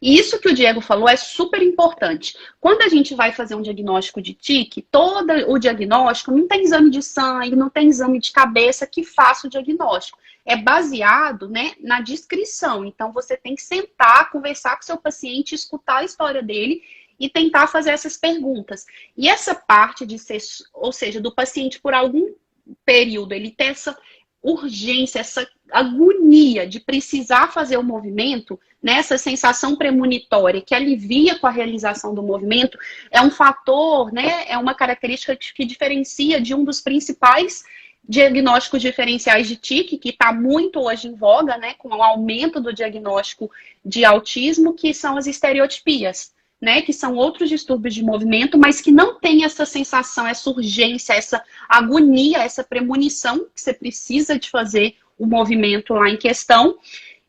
E 0.00 0.18
isso 0.18 0.38
que 0.38 0.48
o 0.48 0.54
Diego 0.54 0.80
falou 0.80 1.08
é 1.08 1.16
super 1.16 1.62
importante. 1.62 2.36
Quando 2.60 2.82
a 2.82 2.88
gente 2.88 3.14
vai 3.14 3.32
fazer 3.32 3.54
um 3.54 3.62
diagnóstico 3.62 4.20
de 4.20 4.34
tique, 4.34 4.82
todo 4.82 5.32
o 5.48 5.58
diagnóstico 5.58 6.30
não 6.30 6.46
tem 6.46 6.62
exame 6.62 6.90
de 6.90 7.02
sangue, 7.02 7.56
não 7.56 7.70
tem 7.70 7.88
exame 7.88 8.18
de 8.18 8.32
cabeça 8.32 8.86
que 8.86 9.04
faça 9.04 9.46
o 9.46 9.50
diagnóstico. 9.50 10.18
É 10.44 10.56
baseado 10.56 11.48
né, 11.48 11.72
na 11.80 12.00
descrição. 12.00 12.84
Então, 12.84 13.12
você 13.12 13.36
tem 13.36 13.54
que 13.54 13.62
sentar, 13.62 14.30
conversar 14.30 14.76
com 14.76 14.82
seu 14.82 14.96
paciente, 14.96 15.54
escutar 15.54 15.98
a 15.98 16.04
história 16.04 16.42
dele 16.42 16.82
e 17.18 17.28
tentar 17.28 17.66
fazer 17.66 17.90
essas 17.90 18.16
perguntas. 18.16 18.86
E 19.16 19.28
essa 19.28 19.54
parte 19.54 20.06
de 20.06 20.18
ser, 20.18 20.38
ou 20.72 20.90
seja, 20.90 21.20
do 21.20 21.34
paciente 21.34 21.78
por 21.78 21.92
algum 21.92 22.32
período, 22.84 23.34
ele 23.34 23.50
ter 23.50 23.64
essa 23.64 23.96
urgência, 24.42 25.20
essa 25.20 25.46
agonia 25.72 26.66
de 26.66 26.80
precisar 26.80 27.52
fazer 27.52 27.76
o 27.76 27.82
movimento, 27.82 28.58
nessa 28.82 29.14
né, 29.14 29.18
sensação 29.18 29.76
premonitória 29.76 30.60
que 30.60 30.74
alivia 30.74 31.38
com 31.38 31.46
a 31.46 31.50
realização 31.50 32.14
do 32.14 32.22
movimento, 32.22 32.78
é 33.10 33.20
um 33.20 33.30
fator, 33.30 34.12
né, 34.12 34.44
é 34.48 34.56
uma 34.56 34.74
característica 34.74 35.36
que 35.36 35.64
diferencia 35.64 36.40
de 36.40 36.54
um 36.54 36.64
dos 36.64 36.80
principais 36.80 37.62
diagnósticos 38.08 38.80
diferenciais 38.80 39.46
de 39.46 39.56
TIC, 39.56 39.98
que 39.98 40.08
está 40.08 40.32
muito 40.32 40.80
hoje 40.80 41.08
em 41.08 41.14
voga, 41.14 41.56
né, 41.58 41.74
com 41.74 41.90
o 41.90 42.02
aumento 42.02 42.60
do 42.60 42.72
diagnóstico 42.72 43.50
de 43.84 44.04
autismo, 44.04 44.74
que 44.74 44.94
são 44.94 45.16
as 45.16 45.26
estereotipias, 45.26 46.32
né, 46.60 46.82
que 46.82 46.92
são 46.92 47.14
outros 47.14 47.48
distúrbios 47.48 47.94
de 47.94 48.02
movimento, 48.02 48.58
mas 48.58 48.80
que 48.80 48.90
não 48.90 49.18
tem 49.18 49.44
essa 49.44 49.64
sensação, 49.64 50.26
essa 50.26 50.50
urgência, 50.50 51.12
essa 51.12 51.42
agonia, 51.68 52.38
essa 52.38 52.64
premonição 52.64 53.46
que 53.54 53.60
você 53.60 53.72
precisa 53.72 54.38
de 54.38 54.50
fazer 54.50 54.96
o 55.20 55.26
movimento 55.26 55.92
lá 55.92 56.08
em 56.08 56.16
questão. 56.16 56.78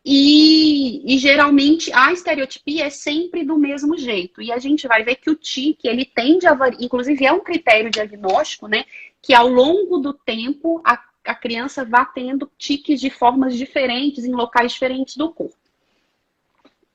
E, 0.03 1.13
e, 1.13 1.19
geralmente 1.19 1.93
a 1.93 2.11
estereotipia 2.11 2.85
é 2.85 2.89
sempre 2.89 3.43
do 3.43 3.55
mesmo 3.55 3.95
jeito. 3.97 4.41
E 4.41 4.51
a 4.51 4.57
gente 4.57 4.87
vai 4.87 5.03
ver 5.03 5.17
que 5.17 5.29
o 5.29 5.35
TIC, 5.35 5.87
ele 5.87 6.05
tende 6.05 6.47
a 6.47 6.55
variar, 6.55 6.81
inclusive 6.81 7.23
é 7.23 7.31
um 7.31 7.41
critério 7.41 7.91
diagnóstico, 7.91 8.67
né? 8.67 8.85
Que 9.21 9.33
ao 9.33 9.47
longo 9.47 9.99
do 9.99 10.11
tempo 10.11 10.81
a, 10.83 10.99
a 11.23 11.35
criança 11.35 11.85
vá 11.85 12.03
tendo 12.03 12.49
tiques 12.57 12.99
de 12.99 13.11
formas 13.11 13.55
diferentes, 13.55 14.25
em 14.25 14.31
locais 14.31 14.71
diferentes 14.71 15.15
do 15.15 15.29
corpo. 15.29 15.55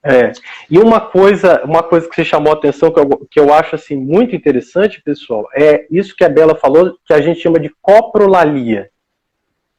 É. 0.02 0.32
E 0.70 0.78
uma 0.78 1.00
coisa, 1.00 1.62
uma 1.64 1.82
coisa 1.82 2.08
que 2.08 2.14
você 2.14 2.24
chamou 2.24 2.52
a 2.52 2.56
atenção, 2.56 2.92
que 2.92 2.98
eu, 2.98 3.26
que 3.30 3.40
eu 3.40 3.52
acho 3.52 3.74
assim, 3.74 3.96
muito 3.96 4.34
interessante, 4.34 5.02
pessoal, 5.02 5.48
é 5.52 5.86
isso 5.90 6.14
que 6.16 6.24
a 6.24 6.28
Bela 6.28 6.56
falou, 6.56 6.96
que 7.04 7.12
a 7.12 7.20
gente 7.20 7.40
chama 7.40 7.58
de 7.60 7.70
coprolalia 7.80 8.90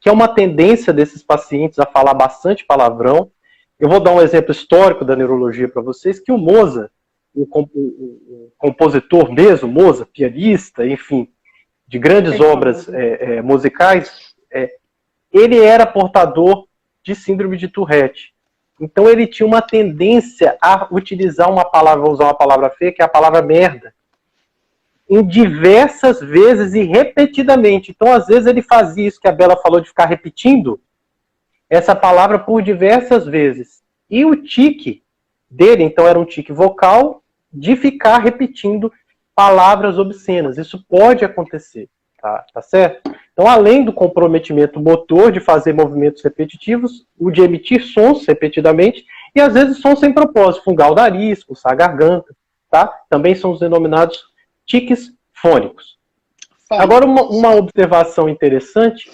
que 0.08 0.10
é 0.10 0.14
uma 0.14 0.30
tendência 0.30 0.94
desses 0.94 1.22
pacientes 1.22 1.78
a 1.80 1.86
falar 1.86 2.14
bastante 2.14 2.64
palavrão. 2.64 3.30
Eu 3.78 3.90
vou 3.90 4.00
dar 4.00 4.14
um 4.14 4.22
exemplo 4.22 4.54
histórico 4.54 5.04
da 5.04 5.18
neurologia 5.18 5.68
para 5.68 5.82
vocês, 5.82 6.18
que 6.18 6.32
o 6.32 6.38
Moza, 6.38 6.90
o, 7.36 7.42
o, 7.44 7.66
o, 7.76 8.52
compositor 8.58 9.30
mesmo, 9.34 9.68
Moza, 9.68 10.06
pianista, 10.06 10.88
enfim, 10.88 11.28
de 11.86 12.00
grandes 12.00 12.40
obras 12.40 12.88
é, 12.88 13.36
é, 13.36 13.42
musicais, 13.42 14.34
é, 14.50 14.76
ele 15.30 15.60
era 15.60 15.86
portador 15.86 16.70
de 17.04 17.14
síndrome 17.14 17.58
de 17.58 17.68
Tourette. 17.68 18.34
Então 18.80 19.10
ele 19.10 19.28
tinha 19.28 19.46
uma 19.46 19.62
tendência 19.62 20.58
a 20.62 20.88
utilizar 20.90 21.52
uma 21.52 21.66
palavra, 21.66 22.02
vou 22.02 22.14
usar 22.14 22.28
uma 22.28 22.34
palavra 22.34 22.70
feia, 22.70 22.94
que 22.94 23.02
é 23.02 23.06
a 23.06 23.10
palavra 23.10 23.42
merda 23.42 23.94
em 25.10 25.26
diversas 25.26 26.20
vezes 26.20 26.74
e 26.74 26.84
repetidamente. 26.84 27.92
Então, 27.92 28.12
às 28.12 28.28
vezes, 28.28 28.46
ele 28.46 28.62
fazia 28.62 29.08
isso 29.08 29.20
que 29.20 29.28
a 29.28 29.32
Bela 29.32 29.58
falou 29.58 29.80
de 29.80 29.88
ficar 29.88 30.06
repetindo 30.06 30.80
essa 31.70 31.96
palavra 31.96 32.40
por 32.40 32.62
diversas 32.62 33.26
vezes. 33.26 33.82
E 34.10 34.26
o 34.26 34.36
tique 34.36 35.04
dele, 35.50 35.84
então, 35.84 36.08
era 36.08 36.20
um 36.20 36.26
tique 36.26 36.52
vocal 36.52 37.24
de 37.52 37.76
ficar 37.76 38.20
repetindo 38.20 38.92
palavras 39.36 39.98
obscenas. 39.98 40.58
Isso 40.58 40.84
pode 40.90 41.24
acontecer, 41.24 41.88
tá, 42.22 42.46
tá 42.54 42.62
certo? 42.62 43.10
Então, 43.32 43.48
além 43.48 43.86
do 43.86 43.94
comprometimento 43.94 44.80
motor 44.80 45.32
de 45.32 45.40
fazer 45.40 45.74
movimentos 45.74 46.24
repetitivos, 46.24 47.06
o 47.18 47.32
de 47.32 47.42
emitir 47.42 47.84
sons 47.84 48.26
repetidamente, 48.26 49.06
e 49.36 49.40
às 49.40 49.54
vezes 49.54 49.80
sons 49.80 50.00
sem 50.00 50.12
propósito, 50.12 50.64
fungar 50.64 50.92
o 50.92 50.96
coçar 51.46 51.72
a 51.72 51.76
garganta, 51.76 52.36
tá? 52.70 52.92
Também 53.10 53.36
são 53.36 53.52
os 53.52 53.60
denominados 53.60 54.26
tiques 54.68 55.12
fônicos. 55.34 55.98
Fônico. 56.68 56.84
Agora, 56.84 57.06
uma, 57.06 57.24
uma, 57.24 57.56
observação 57.56 58.28
interessante 58.28 59.10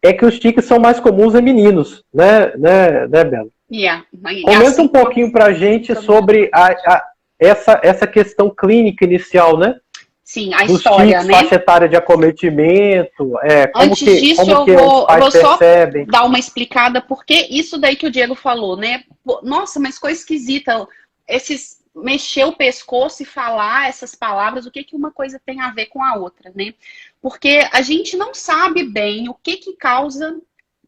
é 0.00 0.12
que 0.12 0.24
os 0.24 0.38
tiques 0.38 0.64
são 0.64 0.78
mais 0.78 1.00
comuns 1.00 1.34
em 1.34 1.42
meninos, 1.42 2.04
né, 2.12 2.52
né, 2.56 3.06
né 3.08 3.24
Bela? 3.24 3.48
Yeah. 3.72 4.04
Comenta 4.44 4.68
assim, 4.68 4.82
um 4.82 4.88
pouquinho 4.88 5.32
para 5.32 5.46
a 5.46 5.52
gente 5.52 5.94
sobre 5.96 6.48
a, 6.52 6.66
a, 6.66 7.04
essa, 7.38 7.80
essa 7.82 8.06
questão 8.06 8.48
clínica 8.48 9.04
inicial, 9.04 9.58
né? 9.58 9.76
Sim, 10.22 10.54
a 10.54 10.64
história, 10.64 11.18
tics, 11.18 11.26
né? 11.26 11.34
faixa 11.34 11.54
etária 11.56 11.88
de 11.88 11.96
acometimento, 11.96 13.38
é, 13.42 13.66
como 13.66 13.84
Antes 13.84 14.02
que, 14.02 14.20
disso, 14.20 14.44
como 14.44 14.64
que 14.64 14.70
eu 14.70 14.78
vou, 14.78 15.06
vou 15.06 15.30
só 15.30 15.58
percebem. 15.58 16.06
dar 16.06 16.24
uma 16.24 16.38
explicada, 16.38 17.00
porque 17.00 17.46
isso 17.50 17.76
daí 17.76 17.94
que 17.94 18.06
o 18.06 18.10
Diego 18.10 18.34
falou, 18.34 18.76
né? 18.76 19.02
Nossa, 19.42 19.78
mas 19.78 19.98
coisa 19.98 20.18
esquisita, 20.18 20.86
esses 21.28 21.83
mexer 21.94 22.44
o 22.44 22.56
pescoço 22.56 23.22
e 23.22 23.26
falar 23.26 23.88
essas 23.88 24.14
palavras, 24.14 24.66
o 24.66 24.70
que, 24.70 24.84
que 24.84 24.96
uma 24.96 25.12
coisa 25.12 25.40
tem 25.44 25.60
a 25.60 25.70
ver 25.70 25.86
com 25.86 26.02
a 26.02 26.16
outra, 26.16 26.52
né? 26.54 26.74
Porque 27.20 27.60
a 27.72 27.82
gente 27.82 28.16
não 28.16 28.34
sabe 28.34 28.84
bem 28.84 29.28
o 29.28 29.34
que, 29.34 29.56
que 29.56 29.76
causa 29.76 30.40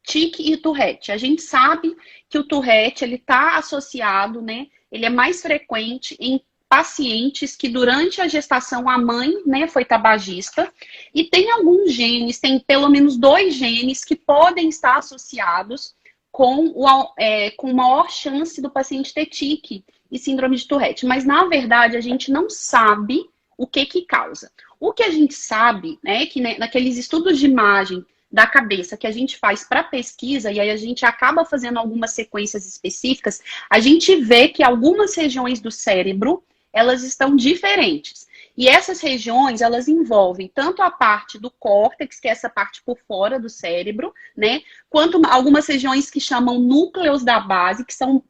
tique 0.02 0.52
e 0.52 0.56
Tourette. 0.56 1.12
A 1.12 1.16
gente 1.16 1.42
sabe 1.42 1.96
que 2.28 2.38
o 2.38 2.44
Tourette 2.44 3.04
ele 3.04 3.16
está 3.16 3.56
associado, 3.56 4.40
né? 4.40 4.68
Ele 4.90 5.04
é 5.04 5.10
mais 5.10 5.42
frequente 5.42 6.16
em 6.20 6.40
pacientes 6.68 7.54
que 7.56 7.68
durante 7.68 8.20
a 8.20 8.28
gestação 8.28 8.88
a 8.88 8.98
mãe, 8.98 9.32
né, 9.46 9.68
foi 9.68 9.84
tabagista 9.84 10.72
e 11.14 11.25
tem 11.25 11.50
alguns 11.50 11.92
genes, 11.92 12.40
tem 12.40 12.58
pelo 12.58 12.88
menos 12.88 13.16
dois 13.16 13.54
genes 13.54 14.04
que 14.04 14.16
podem 14.16 14.68
estar 14.68 14.96
associados 14.96 15.94
com, 16.32 16.72
o, 16.75 17.14
é, 17.16 17.52
com 17.52 17.72
maior 17.72 18.10
chance 18.10 18.60
do 18.60 18.70
paciente 18.70 19.14
ter 19.14 19.26
tique 19.26 19.84
e 20.10 20.18
síndrome 20.18 20.56
de 20.56 20.66
Tourette. 20.66 21.06
Mas, 21.06 21.25
na 21.25 21.46
verdade, 21.46 21.96
a 21.96 22.00
gente 22.00 22.30
não 22.30 22.48
sabe 22.48 23.28
o 23.56 23.66
que 23.66 23.86
que 23.86 24.02
causa. 24.02 24.50
O 24.78 24.92
que 24.92 25.02
a 25.02 25.10
gente 25.10 25.34
sabe, 25.34 25.98
né, 26.02 26.22
é 26.22 26.26
que 26.26 26.40
né, 26.40 26.56
naqueles 26.58 26.96
estudos 26.96 27.38
de 27.38 27.46
imagem 27.46 28.04
da 28.30 28.46
cabeça 28.46 28.96
que 28.96 29.06
a 29.06 29.10
gente 29.10 29.38
faz 29.38 29.64
para 29.64 29.82
pesquisa, 29.82 30.52
e 30.52 30.60
aí 30.60 30.70
a 30.70 30.76
gente 30.76 31.06
acaba 31.06 31.44
fazendo 31.44 31.78
algumas 31.78 32.12
sequências 32.12 32.66
específicas, 32.66 33.40
a 33.70 33.78
gente 33.78 34.16
vê 34.16 34.48
que 34.48 34.62
algumas 34.62 35.14
regiões 35.14 35.60
do 35.60 35.70
cérebro, 35.70 36.42
elas 36.72 37.02
estão 37.02 37.34
diferentes. 37.34 38.26
E 38.56 38.68
essas 38.68 39.00
regiões, 39.00 39.60
elas 39.60 39.86
envolvem 39.86 40.50
tanto 40.52 40.82
a 40.82 40.90
parte 40.90 41.38
do 41.38 41.50
córtex, 41.50 42.18
que 42.18 42.28
é 42.28 42.30
essa 42.30 42.48
parte 42.48 42.82
por 42.82 42.98
fora 43.06 43.38
do 43.38 43.48
cérebro, 43.48 44.14
né? 44.36 44.62
Quanto 44.88 45.20
algumas 45.26 45.66
regiões 45.66 46.10
que 46.10 46.20
chamam 46.20 46.58
núcleos 46.58 47.22
da 47.22 47.38
base, 47.38 47.84
que 47.84 47.94
são 47.94 48.22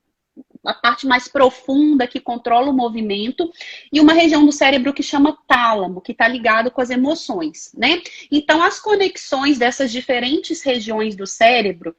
a 0.67 0.75
parte 0.75 1.07
mais 1.07 1.29
profunda 1.29 2.07
que 2.07 2.21
controla 2.21 2.71
o 2.71 2.77
movimento, 2.77 3.51
e 3.93 4.01
uma 4.01 4.13
região 4.13 4.45
do 4.45 4.53
cérebro 4.53 4.93
que 4.93 5.03
chama 5.03 5.39
tálamo, 5.47 6.01
que 6.01 6.13
está 6.13 6.27
ligado 6.27 6.71
com 6.71 6.81
as 6.81 6.91
emoções, 6.91 7.71
né? 7.75 8.03
Então, 8.31 8.63
as 8.63 8.79
conexões 8.81 9.59
dessas 9.59 9.93
diferentes 9.93 10.63
regiões 10.63 11.15
do 11.15 11.27
cérebro, 11.27 11.95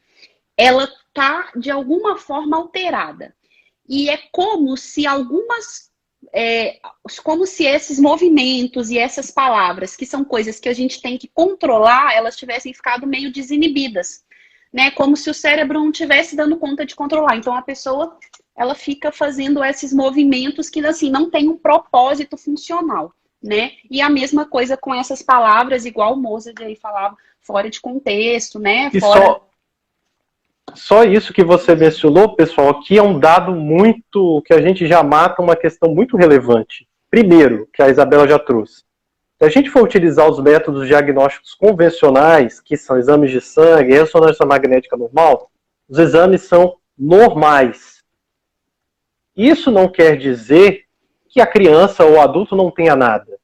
ela 0.56 0.90
tá 1.14 1.52
de 1.56 1.72
alguma 1.72 2.18
forma 2.18 2.58
alterada. 2.58 3.34
E 3.88 4.10
é 4.10 4.18
como 4.32 4.76
se 4.76 5.08
algumas 5.08 5.88
é, 6.34 6.80
como 7.24 7.46
se 7.46 7.64
esses 7.66 8.00
movimentos 8.00 8.90
e 8.90 8.98
essas 8.98 9.32
palavras, 9.32 9.96
que 9.96 10.06
são 10.06 10.26
coisas 10.26 10.60
que 10.60 10.68
a 10.68 10.74
gente 10.74 11.02
tem 11.02 11.18
que 11.18 11.28
controlar, 11.28 12.14
elas 12.14 12.36
tivessem 12.36 12.74
ficado 12.74 13.08
meio 13.08 13.32
desinibidas, 13.32 14.26
né? 14.74 14.92
Como 14.92 15.16
se 15.16 15.30
o 15.30 15.34
cérebro 15.34 15.80
não 15.80 15.92
tivesse 15.92 16.36
dando 16.36 16.58
conta 16.58 16.86
de 16.86 16.96
controlar. 16.96 17.38
Então 17.38 17.56
a 17.56 17.62
pessoa 17.62 18.18
ela 18.58 18.74
fica 18.74 19.12
fazendo 19.12 19.64
esses 19.64 19.94
movimentos 19.94 20.68
que 20.68 20.84
assim 20.84 21.12
não 21.12 21.30
tem 21.30 21.48
um 21.48 21.56
propósito 21.56 22.36
funcional, 22.36 23.14
né? 23.42 23.74
E 23.90 24.02
a 24.02 24.10
mesma 24.10 24.48
coisa 24.48 24.76
com 24.76 24.96
essas 24.96 25.22
palavras, 25.22 25.86
igual 25.86 26.16
o 26.16 26.18
Mozart 26.18 26.60
aí 26.62 26.76
falava, 26.76 27.16
fora 27.40 27.70
de 27.70 27.80
contexto, 27.80 28.58
né? 28.58 28.90
E 28.92 29.00
fora... 29.00 29.22
só, 29.22 29.50
só 30.74 31.04
isso 31.04 31.32
que 31.32 31.44
você 31.44 31.76
mencionou, 31.76 32.36
pessoal, 32.36 32.70
aqui 32.70 32.98
é 32.98 33.04
um 33.04 33.20
dado 33.20 33.54
muito 33.54 34.42
que 34.44 34.56
a 34.56 34.62
gente 34.62 34.88
já 34.88 35.04
mata 35.04 35.40
uma 35.40 35.56
questão 35.56 35.94
muito 35.94 36.18
relevante. 36.18 36.88
Primeiro, 37.12 37.70
que 37.72 37.84
a 37.84 37.90
Isabela 37.90 38.28
já 38.28 38.40
trouxe. 38.40 38.84
Se 39.38 39.46
a 39.46 39.50
gente 39.50 39.70
for 39.70 39.84
utilizar 39.84 40.28
os 40.28 40.40
métodos 40.40 40.88
diagnósticos 40.88 41.54
convencionais, 41.54 42.60
que 42.60 42.76
são 42.76 42.98
exames 42.98 43.30
de 43.30 43.40
sangue, 43.40 43.94
ressonância 43.94 44.48
magnética 44.48 44.98
normal, 44.98 45.52
os 45.88 46.00
exames 46.00 46.42
são 46.42 46.76
normais 46.98 47.97
isso 49.38 49.70
não 49.70 49.88
quer 49.88 50.18
dizer 50.18 50.86
que 51.30 51.40
a 51.40 51.46
criança 51.46 52.04
ou 52.04 52.14
o 52.14 52.22
adulto 52.22 52.56
não 52.56 52.72
tenha 52.72 52.96
nada. 52.96 53.38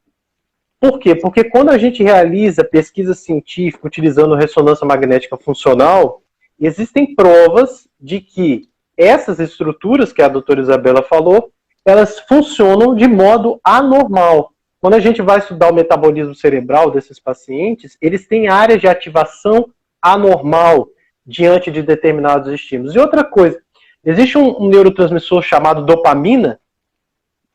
Por 0.80 1.00
quê? 1.00 1.16
Porque 1.16 1.44
quando 1.44 1.70
a 1.70 1.78
gente 1.78 2.04
realiza 2.04 2.64
pesquisa 2.64 3.14
científica 3.14 3.88
utilizando 3.88 4.36
ressonância 4.36 4.86
magnética 4.86 5.38
funcional, 5.38 6.22
existem 6.60 7.16
provas 7.16 7.88
de 8.00 8.20
que 8.20 8.68
essas 8.98 9.40
estruturas 9.40 10.12
que 10.12 10.22
a 10.22 10.28
doutora 10.28 10.62
Isabela 10.62 11.02
falou, 11.02 11.52
elas 11.86 12.20
funcionam 12.20 12.96
de 12.96 13.08
modo 13.08 13.60
anormal. 13.64 14.52
Quando 14.80 14.96
a 14.96 15.00
gente 15.00 15.22
vai 15.22 15.40
estudar 15.40 15.72
o 15.72 15.74
metabolismo 15.74 16.36
cerebral 16.36 16.92
desses 16.92 17.20
pacientes, 17.20 17.98
eles 18.02 18.28
têm 18.28 18.50
áreas 18.50 18.82
de 18.82 18.88
ativação 18.88 19.70
anormal 20.02 20.90
diante 21.26 21.72
de 21.72 21.82
determinados 21.82 22.52
estímulos. 22.52 22.94
E 22.94 23.00
outra 23.00 23.24
coisa, 23.24 23.62
Existe 24.06 24.38
um, 24.38 24.64
um 24.64 24.68
neurotransmissor 24.68 25.42
chamado 25.42 25.86
dopamina, 25.86 26.60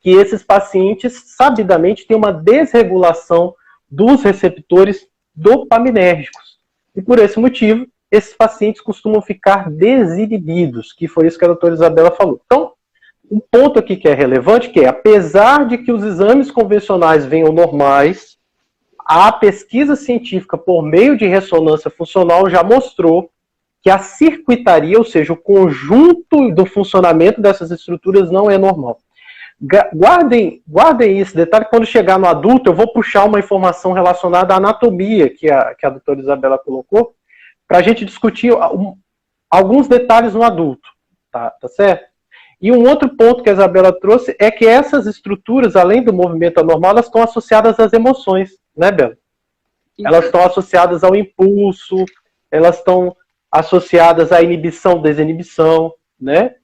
que 0.01 0.11
esses 0.11 0.43
pacientes, 0.43 1.35
sabidamente, 1.35 2.07
têm 2.07 2.17
uma 2.17 2.31
desregulação 2.31 3.53
dos 3.89 4.23
receptores 4.23 5.07
dopaminérgicos. 5.35 6.57
E 6.95 7.01
por 7.01 7.19
esse 7.19 7.39
motivo, 7.39 7.85
esses 8.11 8.33
pacientes 8.33 8.81
costumam 8.81 9.21
ficar 9.21 9.69
desinibidos, 9.69 10.93
que 10.93 11.07
foi 11.07 11.27
isso 11.27 11.37
que 11.37 11.45
a 11.45 11.49
doutora 11.49 11.73
Isabela 11.73 12.11
falou. 12.11 12.41
Então, 12.45 12.73
um 13.29 13.39
ponto 13.39 13.77
aqui 13.77 13.95
que 13.95 14.07
é 14.07 14.13
relevante, 14.13 14.69
que 14.69 14.79
é, 14.79 14.87
apesar 14.87 15.67
de 15.67 15.77
que 15.77 15.91
os 15.91 16.03
exames 16.03 16.49
convencionais 16.49 17.25
venham 17.25 17.51
normais, 17.51 18.37
a 19.05 19.31
pesquisa 19.31 19.95
científica 19.95 20.57
por 20.57 20.81
meio 20.81 21.15
de 21.15 21.27
ressonância 21.27 21.91
funcional 21.91 22.49
já 22.49 22.63
mostrou 22.63 23.29
que 23.81 23.89
a 23.89 23.99
circuitaria, 23.99 24.97
ou 24.97 25.05
seja, 25.05 25.33
o 25.33 25.37
conjunto 25.37 26.51
do 26.51 26.65
funcionamento 26.65 27.41
dessas 27.41 27.71
estruturas 27.71 28.29
não 28.29 28.49
é 28.49 28.57
normal. 28.57 28.99
Guardem, 29.93 30.61
guardem 30.67 31.19
esse 31.19 31.35
detalhe, 31.35 31.65
quando 31.69 31.85
chegar 31.85 32.17
no 32.17 32.27
adulto, 32.27 32.69
eu 32.69 32.73
vou 32.73 32.91
puxar 32.91 33.25
uma 33.25 33.39
informação 33.39 33.91
relacionada 33.91 34.53
à 34.53 34.57
anatomia 34.57 35.29
que 35.29 35.49
a, 35.49 35.75
que 35.75 35.85
a 35.85 35.89
doutora 35.89 36.19
Isabela 36.19 36.57
colocou, 36.57 37.13
para 37.67 37.79
a 37.79 37.81
gente 37.81 38.05
discutir 38.05 38.53
alguns 39.49 39.87
detalhes 39.87 40.33
no 40.33 40.43
adulto, 40.43 40.87
tá, 41.31 41.51
tá 41.51 41.67
certo? 41.67 42.09
E 42.61 42.71
um 42.71 42.87
outro 42.87 43.15
ponto 43.15 43.41
que 43.41 43.49
a 43.49 43.53
Isabela 43.53 43.97
trouxe 43.97 44.35
é 44.39 44.51
que 44.51 44.65
essas 44.65 45.07
estruturas, 45.07 45.75
além 45.75 46.03
do 46.03 46.13
movimento 46.13 46.59
anormal, 46.59 46.91
elas 46.91 47.05
estão 47.05 47.23
associadas 47.23 47.79
às 47.79 47.93
emoções, 47.93 48.51
né, 48.75 48.91
Bela? 48.91 49.17
Elas 49.97 50.25
estão 50.25 50.43
associadas 50.43 51.03
ao 51.03 51.15
impulso, 51.15 52.05
elas 52.51 52.77
estão 52.77 53.15
associadas 53.51 54.31
à 54.31 54.41
inibição, 54.41 55.01
desinibição, 55.01 55.93
né? 56.19 56.55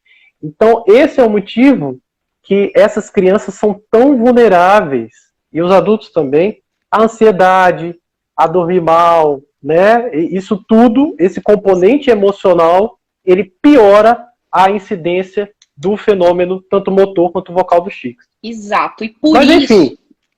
Então, 0.42 0.84
esse 0.88 1.20
é 1.20 1.24
o 1.24 1.30
motivo 1.30 2.00
que 2.44 2.72
essas 2.76 3.10
crianças 3.10 3.56
são 3.56 3.82
tão 3.90 4.18
vulneráveis, 4.18 5.12
e 5.52 5.62
os 5.62 5.72
adultos 5.72 6.12
também, 6.12 6.62
à 6.92 7.02
ansiedade, 7.02 8.00
a 8.36 8.46
dormir 8.46 8.82
mal, 8.82 9.42
né? 9.64 10.14
Isso 10.16 10.64
tudo, 10.68 11.16
esse 11.18 11.42
componente 11.42 12.10
emocional, 12.10 13.00
ele 13.24 13.46
piora 13.62 14.24
a 14.52 14.70
incidência 14.70 15.52
do 15.76 15.98
fenômeno, 15.98 16.62
tanto 16.70 16.92
motor 16.92 17.32
quanto 17.32 17.52
vocal 17.52 17.82
do 17.82 17.90
Chico. 17.90 18.22
Exato. 18.44 19.04
E 19.04 19.10
por 19.10 19.34
Mas, 19.34 19.50
isso. 19.50 19.74
Enfim, 19.74 19.98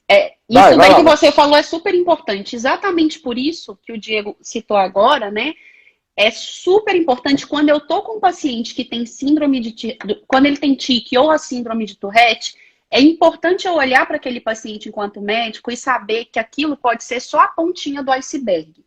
é, 0.09 0.33
isso 0.49 0.59
vai, 0.59 0.77
daí 0.77 0.91
vai 0.91 0.95
que 0.95 1.03
você 1.03 1.31
falou 1.31 1.57
é 1.57 1.63
super 1.63 1.93
importante. 1.93 2.55
Exatamente 2.55 3.19
por 3.19 3.37
isso 3.37 3.77
que 3.83 3.91
o 3.91 3.97
Diego 3.97 4.37
citou 4.41 4.77
agora, 4.77 5.29
né? 5.29 5.53
É 6.19 6.31
super 6.31 6.95
importante 6.95 7.45
quando 7.45 7.69
eu 7.69 7.79
tô 7.79 8.01
com 8.01 8.17
um 8.17 8.19
paciente 8.19 8.73
que 8.73 8.83
tem 8.83 9.05
síndrome 9.05 9.59
de 9.59 9.95
quando 10.25 10.47
ele 10.47 10.57
tem 10.57 10.73
tique 10.73 11.15
ou 11.15 11.29
a 11.29 11.37
síndrome 11.37 11.85
de 11.85 11.95
Tourette, 11.95 12.55
é 12.89 12.99
importante 12.99 13.67
eu 13.67 13.75
olhar 13.75 14.07
para 14.07 14.15
aquele 14.15 14.41
paciente 14.41 14.89
enquanto 14.89 15.21
médico 15.21 15.69
e 15.69 15.77
saber 15.77 16.25
que 16.25 16.39
aquilo 16.39 16.75
pode 16.75 17.03
ser 17.03 17.19
só 17.19 17.41
a 17.41 17.47
pontinha 17.49 18.01
do 18.01 18.11
iceberg. 18.11 18.83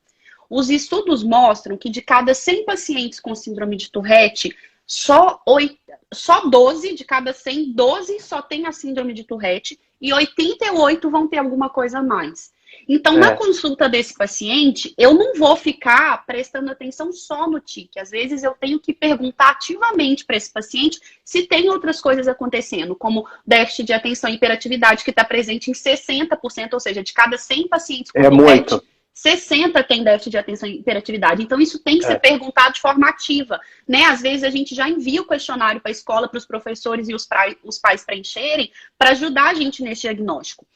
Os 0.48 0.70
estudos 0.70 1.22
mostram 1.22 1.76
que 1.76 1.88
de 1.88 2.02
cada 2.02 2.34
100 2.34 2.64
pacientes 2.64 3.20
com 3.20 3.32
síndrome 3.36 3.76
de 3.76 3.92
Tourette, 3.92 4.52
só, 4.84 5.40
8, 5.46 5.78
só 6.12 6.48
12 6.48 6.96
de 6.96 7.04
cada 7.04 7.32
100, 7.32 7.74
12 7.74 8.18
só 8.18 8.42
tem 8.42 8.66
a 8.66 8.72
síndrome 8.72 9.14
de 9.14 9.22
Tourette 9.22 9.78
e 10.00 10.12
88 10.12 11.08
vão 11.08 11.28
ter 11.28 11.38
alguma 11.38 11.70
coisa 11.70 12.00
a 12.00 12.02
mais. 12.02 12.50
Então, 12.88 13.14
é. 13.14 13.18
na 13.18 13.36
consulta 13.36 13.88
desse 13.88 14.14
paciente, 14.14 14.94
eu 14.98 15.14
não 15.14 15.34
vou 15.34 15.56
ficar 15.56 16.24
prestando 16.26 16.70
atenção 16.70 17.12
só 17.12 17.48
no 17.48 17.60
tique. 17.60 18.00
Às 18.00 18.10
vezes, 18.10 18.42
eu 18.42 18.52
tenho 18.52 18.80
que 18.80 18.92
perguntar 18.92 19.50
ativamente 19.50 20.24
para 20.24 20.36
esse 20.36 20.52
paciente 20.52 20.98
se 21.24 21.46
tem 21.46 21.68
outras 21.68 22.00
coisas 22.00 22.26
acontecendo, 22.26 22.96
como 22.96 23.26
déficit 23.46 23.86
de 23.86 23.92
atenção 23.92 24.30
e 24.30 24.34
hiperatividade, 24.34 25.04
que 25.04 25.10
está 25.10 25.24
presente 25.24 25.70
em 25.70 25.74
60%, 25.74 26.72
ou 26.72 26.80
seja, 26.80 27.02
de 27.02 27.12
cada 27.12 27.38
100 27.38 27.68
pacientes 27.68 28.10
com 28.10 28.18
é 28.18 28.30
muito. 28.30 28.82
60 29.12 29.82
tem 29.84 30.02
déficit 30.02 30.30
de 30.30 30.38
atenção 30.38 30.68
e 30.68 30.78
hiperatividade. 30.78 31.42
Então, 31.42 31.60
isso 31.60 31.78
tem 31.78 31.98
que 31.98 32.06
ser 32.06 32.14
é. 32.14 32.18
perguntado 32.18 32.74
de 32.74 32.80
forma 32.80 33.08
ativa. 33.08 33.60
Né? 33.86 34.04
Às 34.04 34.22
vezes, 34.22 34.44
a 34.44 34.50
gente 34.50 34.74
já 34.74 34.88
envia 34.88 35.20
o 35.20 35.26
questionário 35.26 35.80
para 35.80 35.90
a 35.90 35.92
escola, 35.92 36.26
para 36.26 36.38
os 36.38 36.46
professores 36.46 37.08
e 37.08 37.14
os, 37.14 37.26
pra, 37.26 37.54
os 37.62 37.78
pais 37.78 38.04
preencherem, 38.04 38.72
para 38.98 39.10
ajudar 39.10 39.50
a 39.50 39.54
gente 39.54 39.82
nesse 39.82 40.02
diagnóstico. 40.02 40.66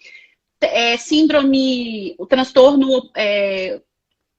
É, 0.65 0.97
síndrome, 0.97 2.15
o 2.19 2.27
transtorno. 2.27 3.11
É, 3.17 3.81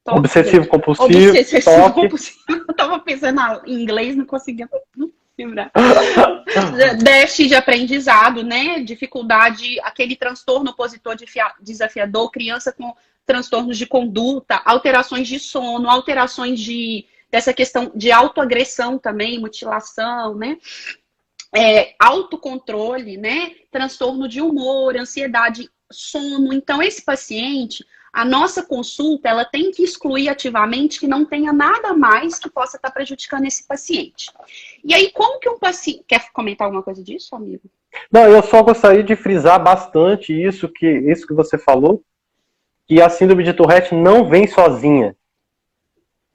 obsessivo 0.08 0.68
compulsivo. 0.68 1.30
Obsessivo 1.30 1.94
compulsivo. 1.94 2.38
Eu 2.50 2.72
estava 2.72 3.00
pensando 3.00 3.42
em 3.66 3.82
inglês, 3.82 4.16
não 4.16 4.26
conseguia 4.26 4.70
lembrar. 5.38 5.72
Déficit 7.04 7.50
de 7.50 7.56
aprendizado, 7.56 8.44
né? 8.44 8.80
Dificuldade, 8.80 9.80
aquele 9.82 10.16
transtorno 10.16 10.72
opositor 10.72 11.16
desafiador, 11.62 12.32
criança 12.32 12.72
com 12.72 12.94
transtornos 13.26 13.78
de 13.78 13.86
conduta, 13.88 14.62
alterações 14.64 15.28
de 15.28 15.40
sono, 15.40 15.90
alterações 15.90 16.60
de 16.60 17.06
dessa 17.30 17.54
questão 17.54 17.92
de 17.94 18.12
autoagressão 18.12 18.98
também, 18.98 19.40
mutilação, 19.40 20.36
né? 20.36 20.58
É, 21.54 21.96
autocontrole, 22.00 23.18
né? 23.18 23.52
Transtorno 23.72 24.28
de 24.28 24.42
humor, 24.42 24.96
ansiedade, 24.96 25.70
sono. 25.96 26.54
Então, 26.54 26.82
esse 26.82 27.04
paciente, 27.04 27.86
a 28.14 28.24
nossa 28.24 28.64
consulta, 28.64 29.28
ela 29.28 29.44
tem 29.44 29.72
que 29.72 29.84
excluir 29.84 30.30
ativamente 30.30 31.00
que 31.00 31.08
não 31.08 31.26
tenha 31.26 31.52
nada 31.52 31.94
mais 31.94 32.40
que 32.40 32.50
possa 32.50 32.78
estar 32.78 32.92
prejudicando 32.92 33.46
esse 33.46 33.68
paciente. 33.68 34.32
E 34.84 34.94
aí, 34.94 35.12
como 35.12 35.40
que 35.40 35.50
um 35.50 35.60
paciente. 35.60 36.06
Quer 36.08 36.32
comentar 36.32 36.66
alguma 36.66 36.84
coisa 36.84 37.04
disso, 37.04 37.36
amigo? 37.36 37.64
Não, 38.10 38.24
eu 38.24 38.42
só 38.42 38.64
gostaria 38.64 39.04
de 39.04 39.16
frisar 39.16 39.62
bastante 39.62 40.32
isso 40.32 40.70
que, 40.70 40.88
isso 40.88 41.28
que 41.28 41.34
você 41.34 41.58
falou, 41.58 42.02
que 42.88 43.02
a 43.02 43.10
síndrome 43.10 43.44
de 43.44 43.54
Tourette 43.54 43.94
não 43.94 44.30
vem 44.30 44.48
sozinha. 44.48 45.16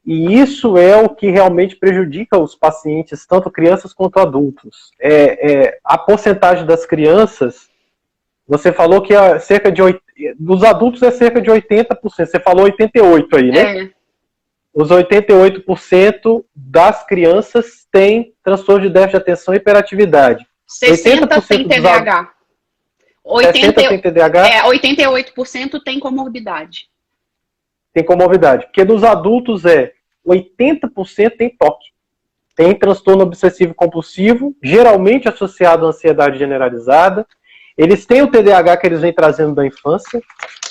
E 0.05 0.38
isso 0.38 0.77
é 0.77 0.96
o 1.01 1.09
que 1.09 1.31
realmente 1.31 1.77
prejudica 1.77 2.38
os 2.38 2.55
pacientes, 2.55 3.27
tanto 3.27 3.51
crianças 3.51 3.94
quanto 3.94 4.18
adultos. 4.18 4.90
É, 5.01 5.53
é 5.53 5.79
a 5.83 5.96
porcentagem 5.96 6.66
das 6.66 6.85
crianças, 6.85 7.69
você 8.51 8.73
falou 8.73 9.01
que 9.01 9.15
é 9.15 9.39
cerca 9.39 9.71
de 9.71 9.81
dos 10.37 10.65
adultos 10.65 11.01
é 11.05 11.11
cerca 11.13 11.41
de 11.41 11.49
80%. 11.49 11.97
Você 12.03 12.41
falou 12.41 12.65
88 12.65 13.37
aí, 13.37 13.51
né? 13.53 13.79
É. 13.79 13.91
Os 14.75 14.91
88% 14.91 16.45
das 16.55 17.07
crianças 17.07 17.87
têm 17.93 18.35
transtorno 18.43 18.83
de 18.83 18.93
déficit 18.93 19.13
de 19.13 19.17
atenção 19.19 19.55
e 19.55 19.59
hiperatividade. 19.59 20.45
60% 20.69 21.47
tem 21.47 21.69
TDAH. 21.69 22.33
80, 23.25 23.73
tem 23.73 24.01
TDAH? 24.01 24.49
É, 24.49 24.63
88% 24.65 25.81
tem 25.85 26.01
comorbidade. 26.01 26.89
Tem 27.95 28.05
comorbidade. 28.05 28.67
Porque 28.67 28.85
nos 28.85 29.05
adultos 29.05 29.65
é 29.65 29.93
80% 30.27 31.37
tem 31.37 31.51
toque. 31.57 31.87
Tem 32.57 32.75
transtorno 32.75 33.23
obsessivo 33.23 33.75
compulsivo, 33.75 34.57
geralmente 34.61 35.29
associado 35.29 35.87
à 35.87 35.91
ansiedade 35.91 36.37
generalizada. 36.37 37.25
Eles 37.81 38.05
têm 38.05 38.23
o 38.23 38.31
TDAH 38.31 38.77
que 38.77 38.87
eles 38.87 39.01
vêm 39.01 39.12
trazendo 39.12 39.55
da 39.55 39.66
infância. 39.66 40.23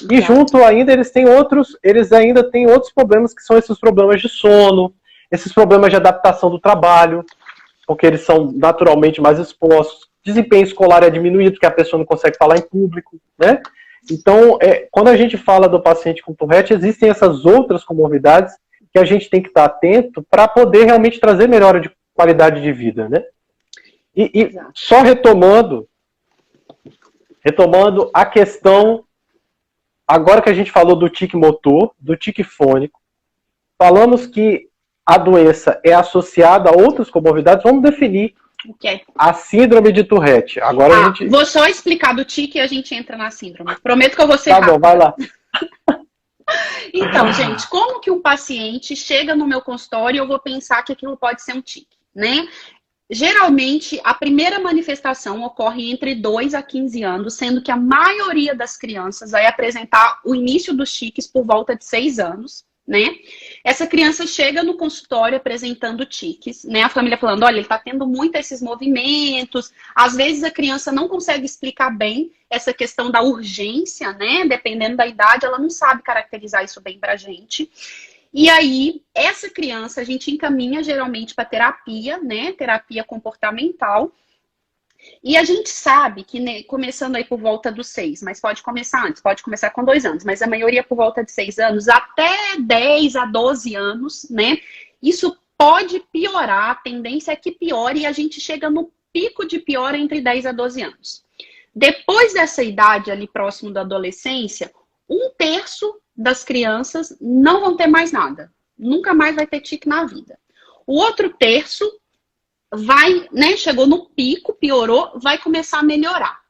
E 0.09 0.21
junto 0.21 0.57
ainda 0.63 0.93
eles 0.93 1.11
têm 1.11 1.27
outros, 1.27 1.77
eles 1.83 2.11
ainda 2.11 2.43
têm 2.43 2.67
outros 2.67 2.91
problemas 2.93 3.33
que 3.33 3.41
são 3.41 3.57
esses 3.57 3.79
problemas 3.79 4.21
de 4.21 4.29
sono, 4.29 4.93
esses 5.31 5.51
problemas 5.51 5.89
de 5.89 5.95
adaptação 5.95 6.49
do 6.49 6.59
trabalho, 6.59 7.25
porque 7.87 8.05
eles 8.05 8.21
são 8.21 8.51
naturalmente 8.55 9.19
mais 9.19 9.39
expostos 9.39 10.09
desempenho 10.23 10.63
escolar 10.63 11.03
é 11.03 11.09
diminuído, 11.09 11.53
porque 11.53 11.65
a 11.65 11.71
pessoa 11.71 11.97
não 11.97 12.05
consegue 12.05 12.37
falar 12.37 12.57
em 12.57 12.61
público, 12.61 13.17
né? 13.37 13.61
Então, 14.11 14.57
é, 14.61 14.87
quando 14.91 15.09
a 15.09 15.15
gente 15.15 15.37
fala 15.37 15.67
do 15.67 15.81
paciente 15.81 16.21
com 16.21 16.33
Tourette, 16.33 16.73
existem 16.73 17.09
essas 17.09 17.45
outras 17.45 17.83
comorbidades 17.83 18.53
que 18.91 18.99
a 18.99 19.05
gente 19.05 19.29
tem 19.29 19.41
que 19.41 19.49
estar 19.49 19.65
atento 19.65 20.25
para 20.29 20.47
poder 20.47 20.85
realmente 20.85 21.19
trazer 21.19 21.47
melhora 21.47 21.79
de 21.79 21.91
qualidade 22.13 22.61
de 22.61 22.71
vida, 22.71 23.07
né? 23.07 23.23
E, 24.15 24.31
e 24.33 24.59
só 24.73 25.01
retomando, 25.01 25.87
retomando 27.43 28.09
a 28.13 28.25
questão, 28.25 29.03
agora 30.07 30.41
que 30.41 30.49
a 30.49 30.53
gente 30.53 30.71
falou 30.71 30.95
do 30.95 31.09
tique 31.09 31.35
motor, 31.35 31.93
do 31.99 32.15
tique 32.15 32.43
fônico, 32.43 32.99
falamos 33.77 34.27
que 34.27 34.67
a 35.05 35.17
doença 35.17 35.79
é 35.83 35.93
associada 35.93 36.69
a 36.69 36.73
outras 36.73 37.09
comorbidades, 37.09 37.63
vamos 37.63 37.81
definir 37.81 38.35
Okay. 38.67 39.01
A 39.15 39.33
síndrome 39.33 39.91
de 39.91 40.03
Tourette. 40.03 40.59
Agora 40.59 40.93
ah, 40.93 40.99
a 40.99 41.03
gente. 41.05 41.27
Vou 41.27 41.45
só 41.45 41.65
explicar 41.65 42.13
do 42.13 42.25
tique 42.25 42.57
e 42.57 42.61
a 42.61 42.67
gente 42.67 42.93
entra 42.93 43.15
na 43.15 43.31
síndrome. 43.31 43.75
Prometo 43.81 44.15
que 44.15 44.21
eu 44.21 44.27
vou 44.27 44.37
ser. 44.37 44.49
Tá 44.49 44.61
bom, 44.61 44.77
vai 44.77 44.97
lá. 44.97 45.13
então, 46.93 47.31
gente, 47.31 47.67
como 47.69 48.01
que 48.01 48.11
um 48.11 48.21
paciente 48.21 48.95
chega 48.95 49.35
no 49.35 49.47
meu 49.47 49.61
consultório 49.61 50.17
e 50.17 50.19
eu 50.19 50.27
vou 50.27 50.39
pensar 50.39 50.83
que 50.83 50.91
aquilo 50.91 51.15
pode 51.15 51.41
ser 51.41 51.53
um 51.53 51.61
tique, 51.61 51.97
né? 52.13 52.47
Geralmente, 53.09 53.99
a 54.03 54.13
primeira 54.13 54.59
manifestação 54.59 55.43
ocorre 55.43 55.91
entre 55.91 56.13
2 56.13 56.53
a 56.53 56.61
15 56.61 57.03
anos, 57.03 57.33
sendo 57.33 57.61
que 57.61 57.71
a 57.71 57.77
maioria 57.77 58.53
das 58.53 58.77
crianças 58.77 59.31
vai 59.31 59.47
apresentar 59.47 60.19
o 60.23 60.35
início 60.35 60.73
dos 60.73 60.93
tiques 60.93 61.25
por 61.25 61.43
volta 61.43 61.75
de 61.75 61.85
6 61.85 62.19
anos 62.19 62.69
né? 62.89 63.19
Essa 63.63 63.85
criança 63.85 64.25
chega 64.25 64.63
no 64.63 64.75
consultório 64.75 65.37
apresentando 65.37 66.07
tiques, 66.07 66.63
né? 66.63 66.81
A 66.81 66.89
família 66.89 67.19
falando, 67.19 67.43
olha, 67.43 67.57
ele 67.57 67.67
tá 67.67 67.77
tendo 67.77 68.07
muito 68.07 68.35
esses 68.35 68.63
movimentos. 68.63 69.71
Às 69.93 70.15
vezes 70.15 70.43
a 70.43 70.49
criança 70.49 70.91
não 70.91 71.07
consegue 71.07 71.45
explicar 71.45 71.95
bem 71.95 72.31
essa 72.49 72.73
questão 72.73 73.11
da 73.11 73.21
urgência, 73.21 74.11
né? 74.13 74.43
Dependendo 74.43 74.97
da 74.97 75.05
idade, 75.05 75.45
ela 75.45 75.59
não 75.59 75.69
sabe 75.69 76.01
caracterizar 76.01 76.63
isso 76.63 76.81
bem 76.81 76.97
pra 76.97 77.15
gente. 77.15 77.69
E 78.31 78.49
aí, 78.49 79.01
essa 79.13 79.49
criança 79.49 80.01
a 80.01 80.03
gente 80.03 80.31
encaminha 80.31 80.83
geralmente 80.83 81.33
para 81.33 81.45
terapia, 81.45 82.19
né? 82.19 82.51
Terapia 82.53 83.03
comportamental. 83.03 84.13
E 85.23 85.37
a 85.37 85.43
gente 85.43 85.69
sabe 85.69 86.23
que, 86.23 86.39
né, 86.39 86.63
começando 86.63 87.15
aí 87.15 87.23
por 87.23 87.39
volta 87.39 87.71
dos 87.71 87.87
seis, 87.87 88.21
mas 88.21 88.39
pode 88.39 88.61
começar 88.61 89.05
antes, 89.05 89.21
pode 89.21 89.41
começar 89.41 89.69
com 89.69 89.83
dois 89.83 90.05
anos, 90.05 90.25
mas 90.25 90.41
a 90.41 90.47
maioria 90.47 90.83
por 90.83 90.95
volta 90.95 91.23
de 91.23 91.31
seis 91.31 91.57
anos, 91.57 91.87
até 91.87 92.57
10 92.59 93.15
a 93.15 93.25
12 93.25 93.75
anos, 93.75 94.29
né? 94.29 94.57
Isso 95.01 95.37
pode 95.57 96.01
piorar, 96.11 96.71
a 96.71 96.75
tendência 96.75 97.31
é 97.31 97.35
que 97.35 97.51
piore 97.51 98.01
e 98.01 98.05
a 98.05 98.11
gente 98.11 98.39
chega 98.39 98.69
no 98.69 98.91
pico 99.11 99.45
de 99.45 99.59
pior 99.59 99.95
entre 99.95 100.21
10 100.21 100.45
a 100.45 100.51
12 100.51 100.81
anos. 100.81 101.23
Depois 101.73 102.33
dessa 102.33 102.63
idade, 102.63 103.11
ali 103.11 103.27
próximo 103.27 103.71
da 103.71 103.81
adolescência, 103.81 104.71
um 105.09 105.31
terço 105.37 105.99
das 106.19 106.43
crianças 106.43 107.15
não 107.21 107.61
vão 107.61 107.77
ter 107.77 107.87
mais 107.87 108.11
nada. 108.11 108.51
Nunca 108.77 109.13
mais 109.13 109.37
vai 109.37 109.47
ter 109.47 109.61
tique 109.61 109.87
na 109.87 110.03
vida. 110.03 110.37
O 110.85 110.95
outro 110.95 111.29
terço 111.29 111.89
vai, 112.73 113.27
né, 113.31 113.55
chegou 113.55 113.87
no 113.87 114.05
pico, 114.05 114.53
piorou, 114.53 115.17
vai 115.17 115.37
começar 115.37 115.79
a 115.79 115.83
melhorar. 115.83 116.41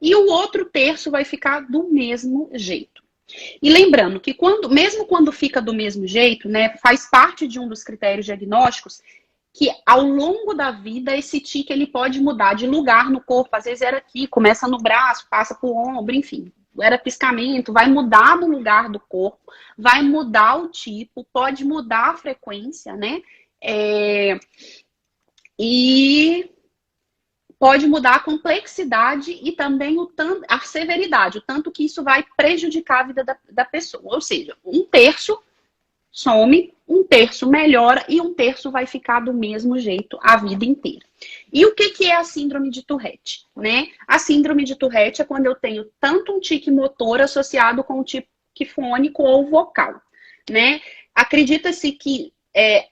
E 0.00 0.14
o 0.14 0.26
outro 0.30 0.64
terço 0.66 1.10
vai 1.10 1.24
ficar 1.24 1.60
do 1.60 1.88
mesmo 1.88 2.48
jeito. 2.54 3.02
E 3.60 3.68
lembrando 3.68 4.20
que 4.20 4.32
quando, 4.32 4.70
mesmo 4.70 5.06
quando 5.06 5.32
fica 5.32 5.60
do 5.60 5.74
mesmo 5.74 6.06
jeito, 6.06 6.48
né, 6.48 6.76
faz 6.78 7.10
parte 7.10 7.48
de 7.48 7.58
um 7.58 7.68
dos 7.68 7.82
critérios 7.82 8.26
diagnósticos 8.26 9.02
que 9.52 9.70
ao 9.84 10.02
longo 10.02 10.54
da 10.54 10.70
vida 10.70 11.16
esse 11.16 11.40
tique 11.40 11.72
ele 11.72 11.86
pode 11.86 12.20
mudar 12.20 12.54
de 12.54 12.66
lugar 12.66 13.10
no 13.10 13.20
corpo. 13.20 13.56
Às 13.56 13.64
vezes 13.64 13.82
era 13.82 13.96
aqui, 13.96 14.28
começa 14.28 14.68
no 14.68 14.78
braço, 14.78 15.26
passa 15.28 15.54
para 15.54 15.68
o 15.68 15.76
ombro, 15.76 16.14
enfim. 16.14 16.52
Era 16.82 16.98
piscamento, 16.98 17.72
vai 17.72 17.88
mudar 17.88 18.36
no 18.36 18.46
lugar 18.46 18.88
do 18.88 19.00
corpo, 19.00 19.52
vai 19.76 20.02
mudar 20.02 20.56
o 20.56 20.68
tipo, 20.68 21.26
pode 21.32 21.64
mudar 21.64 22.10
a 22.10 22.16
frequência, 22.16 22.94
né? 22.94 23.22
É... 23.62 24.38
E 25.58 26.50
pode 27.58 27.86
mudar 27.86 28.16
a 28.16 28.20
complexidade 28.20 29.32
e 29.42 29.52
também 29.52 29.98
o 29.98 30.06
tanto, 30.06 30.44
a 30.48 30.60
severidade, 30.60 31.38
o 31.38 31.42
tanto 31.42 31.72
que 31.72 31.84
isso 31.84 32.02
vai 32.02 32.24
prejudicar 32.36 33.00
a 33.00 33.06
vida 33.06 33.24
da, 33.24 33.36
da 33.50 33.64
pessoa. 33.64 34.14
Ou 34.14 34.20
seja, 34.20 34.56
um 34.64 34.84
terço 34.84 35.38
some, 36.16 36.72
um 36.88 37.04
terço 37.04 37.46
melhora 37.46 38.02
e 38.08 38.22
um 38.22 38.32
terço 38.32 38.70
vai 38.70 38.86
ficar 38.86 39.20
do 39.20 39.34
mesmo 39.34 39.78
jeito 39.78 40.18
a 40.22 40.38
vida 40.38 40.64
inteira. 40.64 41.04
E 41.52 41.66
o 41.66 41.74
que, 41.74 41.90
que 41.90 42.06
é 42.06 42.16
a 42.16 42.24
síndrome 42.24 42.70
de 42.70 42.82
Tourette? 42.82 43.44
Né? 43.54 43.88
A 44.08 44.18
síndrome 44.18 44.64
de 44.64 44.76
Tourette 44.76 45.20
é 45.20 45.26
quando 45.26 45.44
eu 45.44 45.54
tenho 45.54 45.90
tanto 46.00 46.32
um 46.32 46.40
tique 46.40 46.70
motor 46.70 47.20
associado 47.20 47.84
com 47.84 48.00
o 48.00 48.04
tique 48.04 48.26
fônico 48.64 49.22
ou 49.22 49.50
vocal. 49.50 50.00
Né? 50.50 50.80
Acredita-se 51.14 51.92
que 51.92 52.32
é, 52.54 52.86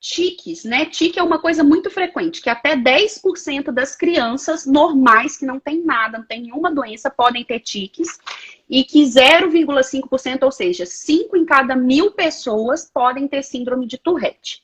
tiques, 0.00 0.64
né? 0.64 0.84
Tique 0.84 1.18
é 1.18 1.22
uma 1.22 1.38
coisa 1.38 1.64
muito 1.64 1.90
frequente, 1.90 2.42
que 2.42 2.50
até 2.50 2.76
10% 2.76 3.70
das 3.72 3.96
crianças 3.96 4.66
normais 4.66 5.38
que 5.38 5.46
não 5.46 5.58
tem 5.58 5.82
nada, 5.82 6.18
não 6.18 6.26
tem 6.26 6.42
nenhuma 6.42 6.70
doença, 6.70 7.08
podem 7.08 7.42
ter 7.42 7.60
tiques, 7.60 8.18
e 8.68 8.84
que 8.84 9.02
0,5%, 9.02 10.42
ou 10.42 10.50
seja, 10.50 10.86
5 10.86 11.36
em 11.36 11.44
cada 11.44 11.76
mil 11.76 12.12
pessoas 12.12 12.90
podem 12.92 13.28
ter 13.28 13.42
síndrome 13.42 13.86
de 13.86 13.98
Tourette. 13.98 14.62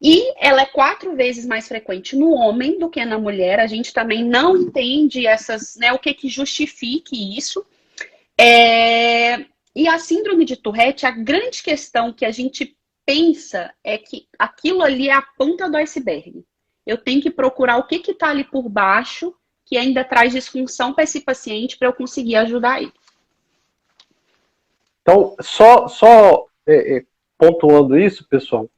E 0.00 0.32
ela 0.38 0.62
é 0.62 0.66
quatro 0.66 1.16
vezes 1.16 1.46
mais 1.46 1.66
frequente 1.66 2.14
no 2.14 2.30
homem 2.30 2.78
do 2.78 2.90
que 2.90 3.04
na 3.04 3.18
mulher. 3.18 3.58
A 3.58 3.66
gente 3.66 3.92
também 3.92 4.22
não 4.22 4.56
entende 4.56 5.26
essas, 5.26 5.76
né, 5.76 5.92
o 5.92 5.98
que 5.98 6.12
que 6.12 6.28
justifique 6.28 7.36
isso. 7.36 7.64
É... 8.38 9.46
E 9.74 9.88
a 9.88 9.98
síndrome 9.98 10.44
de 10.44 10.56
Tourette, 10.56 11.06
a 11.06 11.10
grande 11.10 11.62
questão 11.62 12.12
que 12.12 12.24
a 12.24 12.30
gente 12.30 12.76
pensa 13.06 13.72
é 13.82 13.98
que 13.98 14.26
aquilo 14.38 14.82
ali 14.82 15.08
é 15.08 15.12
a 15.12 15.22
ponta 15.22 15.68
do 15.68 15.76
iceberg. 15.76 16.44
Eu 16.86 16.98
tenho 16.98 17.22
que 17.22 17.30
procurar 17.30 17.78
o 17.78 17.86
que 17.86 18.10
está 18.10 18.28
ali 18.28 18.44
por 18.44 18.68
baixo 18.68 19.34
que 19.64 19.76
ainda 19.76 20.04
traz 20.04 20.32
disfunção 20.32 20.92
para 20.92 21.04
esse 21.04 21.20
paciente 21.20 21.76
para 21.76 21.88
eu 21.88 21.92
conseguir 21.92 22.36
ajudar 22.36 22.82
ele. 22.82 22.92
Então, 25.02 25.34
só, 25.40 25.86
só 25.88 26.46
é, 26.66 26.96
é, 26.96 27.02
pontuando 27.38 27.98
isso, 27.98 28.26
pessoal, 28.28 28.68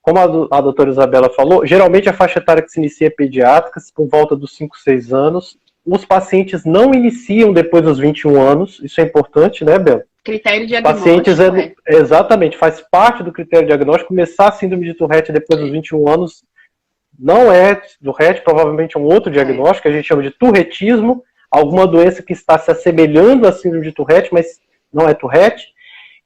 como 0.00 0.18
a, 0.18 0.26
do, 0.26 0.48
a 0.50 0.60
doutora 0.60 0.90
Isabela 0.90 1.30
falou, 1.30 1.64
geralmente 1.64 2.08
a 2.08 2.12
faixa 2.12 2.40
etária 2.40 2.62
que 2.62 2.70
se 2.70 2.80
inicia 2.80 3.06
é 3.06 3.10
pediátrica, 3.10 3.80
por 3.94 4.08
volta 4.08 4.34
dos 4.34 4.56
5, 4.56 4.76
6 4.76 5.12
anos. 5.12 5.56
Os 5.86 6.04
pacientes 6.04 6.64
não 6.64 6.92
iniciam 6.92 7.52
depois 7.52 7.84
dos 7.84 7.98
21 7.98 8.40
anos, 8.40 8.80
isso 8.82 9.00
é 9.00 9.04
importante, 9.04 9.64
né, 9.64 9.78
Bela? 9.78 10.04
Critério 10.24 10.66
diagnóstico. 10.66 11.04
Pacientes 11.04 11.40
é, 11.40 11.74
exatamente, 11.86 12.56
faz 12.56 12.80
parte 12.90 13.22
do 13.22 13.32
critério 13.32 13.66
diagnóstico. 13.66 14.08
Começar 14.08 14.48
a 14.48 14.52
síndrome 14.52 14.86
de 14.86 14.94
Tourette 14.94 15.32
depois 15.32 15.60
dos 15.60 15.70
21 15.70 16.08
anos 16.08 16.44
não 17.18 17.52
é 17.52 17.80
Tourette, 18.02 18.42
provavelmente 18.42 18.96
é 18.96 19.00
um 19.00 19.04
outro 19.04 19.30
diagnóstico, 19.30 19.82
que 19.82 19.88
a 19.88 19.92
gente 19.92 20.06
chama 20.06 20.22
de 20.22 20.30
Tourrettismo, 20.30 21.22
alguma 21.50 21.86
doença 21.86 22.22
que 22.22 22.32
está 22.32 22.58
se 22.58 22.70
assemelhando 22.70 23.46
à 23.46 23.52
síndrome 23.52 23.84
de 23.84 23.92
Tourette, 23.92 24.30
mas 24.32 24.60
não 24.92 25.08
é 25.08 25.14
Tourette. 25.14 25.68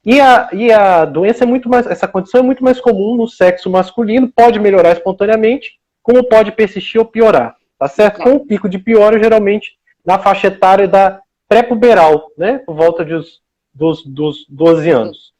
E 0.05 0.21
a, 0.21 0.49
e 0.53 0.71
a 0.71 1.03
doença 1.03 1.43
é 1.43 1.47
muito 1.47 1.67
mais, 1.67 1.85
essa 1.85 2.07
condição 2.07 2.39
é 2.39 2.43
muito 2.43 2.63
mais 2.63 2.79
comum 2.79 3.15
no 3.17 3.27
sexo 3.27 3.69
masculino, 3.69 4.31
pode 4.33 4.59
melhorar 4.59 4.93
espontaneamente, 4.93 5.79
como 6.01 6.23
pode 6.23 6.51
persistir 6.53 6.99
ou 6.99 7.05
piorar, 7.05 7.57
tá 7.77 7.87
certo? 7.87 8.21
Com 8.21 8.35
o 8.35 8.45
pico 8.45 8.69
de 8.69 8.79
piora, 8.79 9.21
geralmente, 9.21 9.77
na 10.05 10.17
faixa 10.17 10.47
etária 10.47 10.87
da 10.87 11.19
pré-puberal, 11.49 12.31
né, 12.37 12.59
por 12.59 12.75
volta 12.75 13.03
dos, 13.03 13.41
dos, 13.73 14.05
dos 14.05 14.45
12 14.47 14.89
anos. 14.89 15.33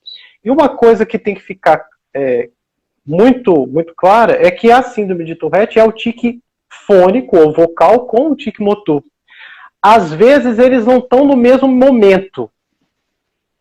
E 0.43 0.51
uma 0.51 0.69
coisa 0.69 1.05
que 1.05 1.17
tem 1.17 1.35
que 1.35 1.41
ficar 1.41 1.85
é, 2.13 2.49
muito, 3.07 3.65
muito 3.65 3.93
clara 3.95 4.45
é 4.45 4.51
que 4.51 4.69
a 4.69 4.81
síndrome 4.81 5.23
de 5.23 5.35
Tourette 5.35 5.79
é 5.79 5.83
o 5.83 5.93
tique 5.93 6.41
fônico 6.85 7.37
ou 7.37 7.53
vocal 7.53 8.05
com 8.05 8.31
o 8.31 8.35
tique 8.35 8.61
motor. 8.61 9.01
Às 9.81 10.13
vezes 10.13 10.59
eles 10.59 10.85
não 10.85 10.97
estão 10.97 11.25
no 11.25 11.37
mesmo 11.37 11.67
momento, 11.67 12.51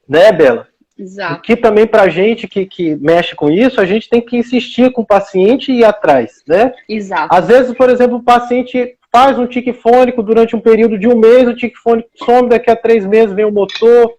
né, 0.09 0.32
Bela? 0.32 0.66
Exato. 0.98 1.42
Que 1.42 1.54
também 1.54 1.87
para 1.87 2.09
gente 2.09 2.48
que, 2.48 2.64
que 2.64 2.96
mexe 2.96 3.37
com 3.37 3.50
isso, 3.50 3.80
a 3.80 3.85
gente 3.85 4.09
tem 4.09 4.20
que 4.20 4.37
insistir 4.37 4.90
com 4.90 5.02
o 5.02 5.06
paciente 5.06 5.70
e 5.70 5.80
ir 5.80 5.85
atrás, 5.85 6.42
né? 6.48 6.72
Exato. 6.88 7.35
Às 7.35 7.46
vezes, 7.46 7.76
por 7.76 7.90
exemplo, 7.90 8.16
o 8.16 8.22
paciente 8.22 8.96
faz 9.12 9.38
um 9.38 9.46
tique 9.46 9.72
fônico 9.74 10.22
durante 10.22 10.56
um 10.56 10.61
período 10.61 10.98
de 10.98 11.06
um 11.06 11.16
mês, 11.16 11.46
o 11.46 11.54
tique 11.54 11.76
fônico 11.76 12.09
some, 12.16 12.48
daqui 12.48 12.70
a 12.70 12.76
três 12.76 13.06
meses 13.06 13.35
vem 13.35 13.44
o 13.44 13.52
motor, 13.52 14.14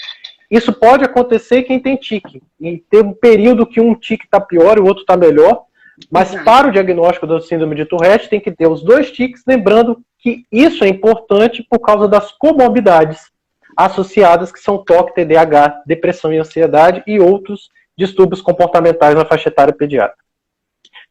isso 0.50 0.72
pode 0.74 1.04
acontecer 1.04 1.64
quem 1.64 1.80
tem 1.80 1.98
tique. 1.98 2.42
E 2.60 2.78
tem 2.90 3.02
um 3.02 3.14
período 3.14 3.66
que 3.66 3.82
um 3.82 3.94
tique 3.94 4.26
está 4.26 4.40
pior 4.40 4.78
e 4.78 4.82
o 4.82 4.86
outro 4.86 5.02
está 5.02 5.18
melhor. 5.18 5.66
Mas 6.12 6.34
para 6.44 6.68
o 6.68 6.72
diagnóstico 6.72 7.28
da 7.28 7.42
síndrome 7.42 7.76
de 7.76 7.86
Tourette 7.86 8.30
tem 8.30 8.40
que 8.40 8.52
ter 8.52 8.68
os 8.68 8.84
dois 8.84 9.12
tiques, 9.12 9.44
lembrando 9.48 10.00
que 10.20 10.46
isso 10.52 10.84
é 10.84 10.88
importante 10.88 11.66
por 11.70 11.80
causa 11.80 12.08
das 12.08 12.32
comorbidades 12.32 13.32
associadas, 13.76 14.52
que 14.52 14.60
são 14.60 14.84
toque, 14.84 15.14
TDAH, 15.14 15.84
depressão 15.86 16.34
e 16.34 16.38
ansiedade 16.38 17.04
e 17.06 17.20
outros 17.20 17.70
distúrbios 17.98 18.42
comportamentais 18.42 19.16
na 19.16 19.26
faixa 19.26 19.50
etária 19.50 19.74
pediátrica. 19.74 20.24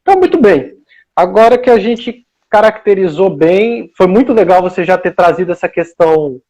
Então, 0.03 0.19
muito 0.19 0.41
bem. 0.41 0.75
Agora 1.15 1.59
que 1.59 1.71
a 1.71 1.79
gente 1.79 2.25
caracterizou 2.49 3.29
bem, 3.29 3.91
foi 3.97 4.07
muito 4.07 4.33
legal 4.33 4.63
você 4.63 4.85
já 4.85 4.97
ter 4.97 5.15
trazido 5.15 5.53
essa 5.53 5.69
questão 5.69 6.41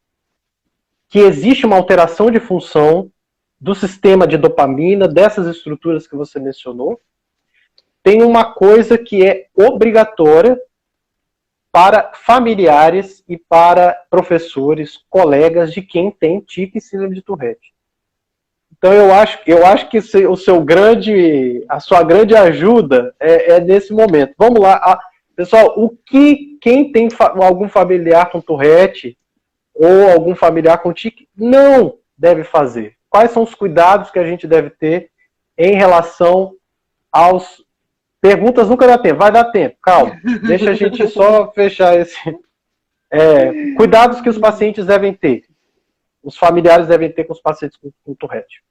que 1.08 1.18
existe 1.18 1.64
uma 1.64 1.76
alteração 1.76 2.30
de 2.30 2.40
função 2.40 3.10
do 3.60 3.74
sistema 3.74 4.26
de 4.26 4.36
dopamina, 4.36 5.08
dessas 5.08 5.46
estruturas 5.46 6.06
que 6.06 6.16
você 6.16 6.38
mencionou. 6.38 7.00
Tem 8.02 8.22
uma 8.22 8.52
coisa 8.52 8.98
que 8.98 9.24
é 9.24 9.46
obrigatória 9.54 10.60
para 11.72 12.12
familiares 12.14 13.22
e 13.28 13.36
para 13.36 13.92
professores, 14.08 14.98
colegas 15.10 15.72
de 15.72 15.82
quem 15.82 16.10
tem 16.10 16.40
tique 16.40 16.78
e 16.78 16.80
síndrome 16.80 17.14
de 17.14 17.22
Tourette. 17.22 17.74
Então 18.78 18.92
eu 18.92 19.12
acho, 19.12 19.38
eu 19.46 19.64
acho 19.66 19.88
que 19.88 19.98
o 19.98 20.36
seu 20.36 20.62
grande, 20.62 21.64
a 21.68 21.80
sua 21.80 22.02
grande 22.02 22.34
ajuda 22.34 23.14
é, 23.18 23.52
é 23.52 23.60
nesse 23.60 23.92
momento. 23.92 24.34
Vamos 24.38 24.60
lá, 24.60 24.98
pessoal, 25.34 25.74
o 25.76 25.90
que 25.90 26.58
quem 26.60 26.92
tem 26.92 27.10
fa 27.10 27.34
algum 27.36 27.68
familiar 27.68 28.30
com 28.30 28.40
Tourette 28.40 29.16
ou 29.76 30.10
algum 30.10 30.34
familiar 30.34 30.78
com 30.78 30.92
tique 30.92 31.28
não 31.36 31.98
deve 32.16 32.44
fazer? 32.44 32.96
Quais 33.08 33.30
são 33.30 33.42
os 33.42 33.54
cuidados 33.54 34.10
que 34.10 34.18
a 34.18 34.26
gente 34.26 34.46
deve 34.46 34.70
ter 34.70 35.10
em 35.56 35.74
relação 35.74 36.54
aos. 37.10 37.64
Perguntas 38.20 38.68
nunca 38.68 38.86
dá 38.86 38.98
tempo, 38.98 39.20
vai 39.20 39.30
dar 39.30 39.44
tempo, 39.46 39.76
calma. 39.80 40.18
Deixa 40.46 40.70
a 40.70 40.74
gente 40.74 41.06
só 41.08 41.50
fechar 41.52 41.98
esse. 41.98 42.16
É, 43.10 43.74
cuidados 43.76 44.20
que 44.20 44.28
os 44.28 44.36
pacientes 44.36 44.84
devem 44.84 45.14
ter, 45.14 45.44
os 46.22 46.36
familiares 46.36 46.88
devem 46.88 47.10
ter 47.10 47.22
com 47.24 47.32
os 47.32 47.40
pacientes 47.40 47.76
com, 47.76 47.92
com 48.04 48.14
Tourette. 48.14 48.64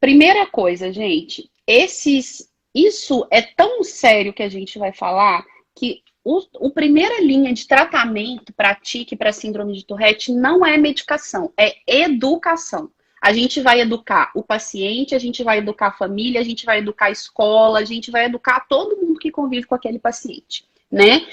Primeira 0.00 0.46
coisa, 0.46 0.92
gente, 0.92 1.48
esses, 1.64 2.52
isso 2.74 3.26
é 3.30 3.42
tão 3.42 3.84
sério 3.84 4.32
que 4.32 4.42
a 4.42 4.48
gente 4.48 4.76
vai 4.78 4.92
falar 4.92 5.44
que 5.76 6.02
o, 6.24 6.40
o 6.60 6.70
primeira 6.70 7.20
linha 7.20 7.52
de 7.52 7.66
tratamento 7.66 8.52
para 8.52 8.74
tique, 8.74 9.16
para 9.16 9.32
síndrome 9.32 9.72
de 9.74 9.84
Tourette, 9.84 10.32
não 10.32 10.64
é 10.64 10.76
medicação, 10.76 11.52
é 11.56 11.76
educação. 11.86 12.90
A 13.20 13.32
gente 13.32 13.60
vai 13.60 13.80
educar 13.80 14.30
o 14.34 14.42
paciente, 14.42 15.14
a 15.14 15.18
gente 15.18 15.42
vai 15.42 15.58
educar 15.58 15.88
a 15.88 15.92
família, 15.92 16.40
a 16.40 16.44
gente 16.44 16.64
vai 16.64 16.78
educar 16.78 17.06
a 17.06 17.10
escola, 17.10 17.80
a 17.80 17.84
gente 17.84 18.10
vai 18.10 18.26
educar 18.26 18.60
todo 18.68 18.96
mundo 18.96 19.18
que 19.18 19.30
convive 19.30 19.66
com 19.66 19.74
aquele 19.74 19.98
paciente, 19.98 20.64
né? 20.90 21.26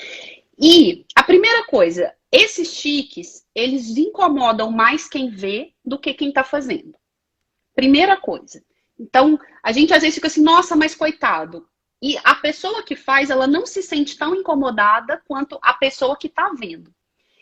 E 0.58 1.06
a 1.15 1.21
primeira 1.21 1.65
coisa, 1.65 2.13
esses 2.32 2.80
tiques, 2.80 3.45
eles 3.54 3.98
incomodam 3.98 4.71
mais 4.71 5.08
quem 5.08 5.30
vê 5.30 5.74
do 5.84 6.00
que 6.00 6.13
quem 6.13 6.30
está 6.30 6.43
fazendo. 6.43 6.95
Primeira 7.76 8.17
coisa. 8.17 8.63
Então, 8.98 9.38
a 9.62 9.71
gente 9.71 9.93
às 9.93 10.02
vezes 10.02 10.15
fica 10.15 10.28
assim, 10.28 10.41
nossa, 10.41 10.76
mas 10.76 10.95
coitado. 10.95 11.67
E 12.06 12.20
a 12.24 12.36
pessoa 12.36 12.84
que 12.84 12.96
faz, 12.96 13.32
ela 13.32 13.48
não 13.48 13.65
se 13.65 13.82
sente 13.82 14.15
tão 14.15 14.36
incomodada 14.36 15.24
quanto 15.28 15.58
a 15.60 15.74
pessoa 15.74 16.15
que 16.15 16.28
está 16.28 16.52
vendo. 16.56 16.91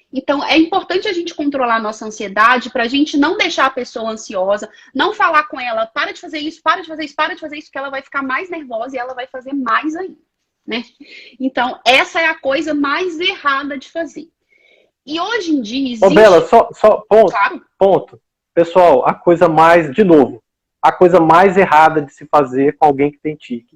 Então, 0.10 0.42
é 0.42 0.58
importante 0.58 1.06
a 1.06 1.12
gente 1.12 1.36
controlar 1.36 1.76
a 1.76 1.82
nossa 1.82 2.06
ansiedade 2.06 2.70
para 2.70 2.84
a 2.84 2.88
gente 2.88 3.18
não 3.18 3.36
deixar 3.36 3.66
a 3.66 3.70
pessoa 3.70 4.12
ansiosa, 4.12 4.72
não 4.96 5.14
falar 5.14 5.50
com 5.50 5.60
ela, 5.60 5.86
para 5.88 6.14
de 6.14 6.22
fazer 6.22 6.40
isso, 6.40 6.62
para 6.64 6.80
de 6.80 6.88
fazer 6.88 7.04
isso, 7.04 7.14
para 7.14 7.34
de 7.34 7.42
fazer 7.42 7.58
isso, 7.58 7.70
que 7.70 7.78
ela 7.78 7.90
vai 7.90 8.02
ficar 8.02 8.24
mais 8.24 8.50
nervosa 8.50 8.96
e 8.96 9.00
ela 9.00 9.14
vai 9.14 9.28
fazer 9.28 9.52
mais 9.52 9.98
ainda, 9.98 10.16
né? 10.66 10.86
Então, 11.38 11.78
essa 11.86 12.22
é 12.22 12.28
a 12.28 12.40
coisa 12.40 12.74
mais 12.74 13.20
errada 13.20 13.78
de 13.78 13.92
fazer. 13.92 14.30
E 15.06 15.20
hoje 15.20 15.52
em 15.52 15.62
dia 15.62 15.92
existe... 15.92 16.06
Ô, 16.06 16.10
Bela, 16.10 16.48
só, 16.48 16.70
só 16.72 17.04
ponto, 17.10 17.32
claro. 17.32 17.66
ponto. 17.78 18.22
Pessoal, 18.54 19.06
a 19.06 19.14
coisa 19.14 19.50
mais, 19.50 19.92
de 19.92 20.06
novo, 20.06 20.42
a 20.82 20.90
coisa 20.90 21.20
mais 21.20 21.58
errada 21.58 22.02
de 22.02 22.14
se 22.14 22.26
fazer 22.28 22.78
com 22.78 22.86
alguém 22.86 23.12
que 23.12 23.20
tem 23.20 23.36
tique 23.36 23.73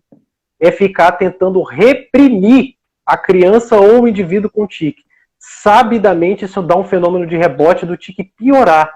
é 0.59 0.71
ficar 0.71 1.13
tentando 1.13 1.61
reprimir 1.61 2.75
a 3.05 3.17
criança 3.17 3.77
ou 3.79 4.03
o 4.03 4.07
indivíduo 4.07 4.49
com 4.49 4.67
tique 4.67 5.07
sabidamente 5.39 6.45
isso 6.45 6.61
dá 6.61 6.75
um 6.75 6.83
fenômeno 6.83 7.25
de 7.25 7.37
rebote 7.37 7.85
do 7.85 7.97
tique 7.97 8.23
piorar. 8.23 8.93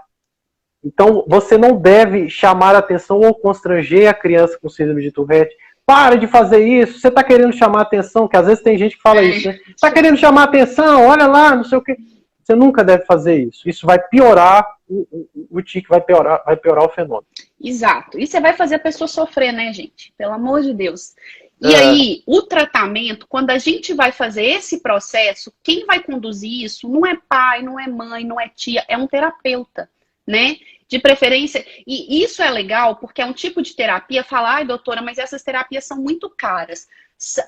Então, 0.84 1.24
você 1.28 1.58
não 1.58 1.78
deve 1.78 2.30
chamar 2.30 2.76
a 2.76 2.80
atenção 2.80 3.20
ou 3.20 3.36
constranger 3.36 4.10
a 4.10 4.14
criança 4.14 4.58
com 4.60 4.68
síndrome 4.68 5.02
de 5.02 5.12
Tourette. 5.12 5.56
Para 5.86 6.16
de 6.16 6.28
fazer 6.28 6.66
isso, 6.66 7.00
você 7.00 7.08
está 7.08 7.24
querendo 7.24 7.54
chamar 7.54 7.80
a 7.80 7.84
atenção, 7.84 8.28
que 8.28 8.36
às 8.36 8.48
vezes 8.48 8.64
tem 8.64 8.78
gente 8.78 8.96
que 8.96 9.02
fala 9.02 9.22
isso, 9.22 9.48
né? 9.48 9.60
Está 9.70 9.92
querendo 9.92 10.18
chamar 10.18 10.42
a 10.42 10.46
atenção, 10.46 11.06
olha 11.08 11.28
lá, 11.28 11.56
não 11.56 11.64
sei 11.64 11.78
o 11.78 11.82
quê. 11.82 11.96
Você 12.44 12.56
nunca 12.56 12.84
deve 12.84 13.06
fazer 13.06 13.36
isso. 13.36 13.70
Isso 13.70 13.86
vai 13.86 14.00
piorar 14.00 14.66
o, 14.90 15.08
o, 15.12 15.48
o 15.52 15.62
tique, 15.62 15.88
vai 15.88 16.02
piorar, 16.02 16.42
vai 16.46 16.58
piorar 16.58 16.86
o 16.86 16.90
fenômeno. 16.90 17.28
Exato. 17.64 18.18
E 18.20 18.26
você 18.26 18.40
vai 18.40 18.54
fazer 18.54 18.76
a 18.76 18.80
pessoa 18.80 19.08
sofrer, 19.08 19.52
né, 19.52 19.72
gente? 19.72 20.14
Pelo 20.18 20.34
amor 20.34 20.62
de 20.62 20.74
Deus. 20.74 21.14
E 21.62 21.76
é. 21.76 21.78
aí, 21.78 22.24
o 22.26 22.42
tratamento, 22.42 23.28
quando 23.28 23.52
a 23.52 23.60
gente 23.60 23.94
vai 23.94 24.12
fazer 24.12 24.44
esse 24.44 24.82
processo, 24.82 25.54
quem 25.62 25.86
vai 25.86 26.02
conduzir 26.02 26.64
isso 26.64 26.90
não 26.90 27.06
é 27.06 27.16
pai, 27.16 27.62
não 27.62 27.80
é 27.80 27.88
mãe, 27.88 28.26
não 28.26 28.40
é 28.40 28.50
tia, 28.50 28.84
é 28.88 28.98
um 28.98 29.06
terapeuta, 29.06 29.88
né? 30.26 30.58
De 30.88 30.98
preferência. 30.98 31.64
E 31.86 32.24
isso 32.24 32.42
é 32.42 32.50
legal 32.50 32.96
porque 32.96 33.22
é 33.22 33.26
um 33.26 33.32
tipo 33.32 33.62
de 33.62 33.76
terapia. 33.76 34.24
Falar, 34.24 34.56
ai, 34.56 34.66
doutora, 34.66 35.04
mas 35.04 35.20
essas 35.20 35.44
terapias 35.44 35.86
são 35.86 35.98
muito 35.98 36.30
caras. 36.30 36.88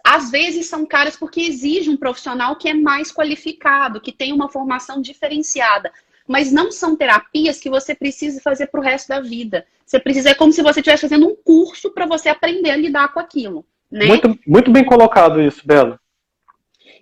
Às 0.04 0.30
vezes 0.30 0.68
são 0.68 0.86
caras 0.86 1.18
porque 1.18 1.42
exige 1.42 1.90
um 1.90 1.98
profissional 1.98 2.56
que 2.56 2.70
é 2.70 2.74
mais 2.74 3.12
qualificado, 3.12 4.00
que 4.00 4.12
tem 4.12 4.32
uma 4.32 4.48
formação 4.48 5.02
diferenciada 5.02 5.92
mas 6.28 6.52
não 6.52 6.72
são 6.72 6.96
terapias 6.96 7.60
que 7.60 7.70
você 7.70 7.94
precisa 7.94 8.40
fazer 8.42 8.68
para 8.68 8.80
o 8.80 8.84
resto 8.84 9.10
da 9.10 9.20
vida. 9.20 9.66
Você 9.86 10.00
precisa, 10.00 10.30
é 10.30 10.34
como 10.34 10.54
se 10.54 10.62
você 10.62 10.80
estivesse 10.80 11.02
fazendo 11.02 11.28
um 11.28 11.36
curso 11.36 11.92
para 11.92 12.06
você 12.06 12.30
aprender 12.30 12.70
a 12.70 12.78
lidar 12.78 13.14
com 13.14 13.20
aquilo. 13.20 13.66
Né? 13.94 14.08
Muito, 14.08 14.40
muito 14.48 14.72
bem 14.72 14.84
colocado 14.84 15.40
isso, 15.40 15.62
Bela. 15.64 16.00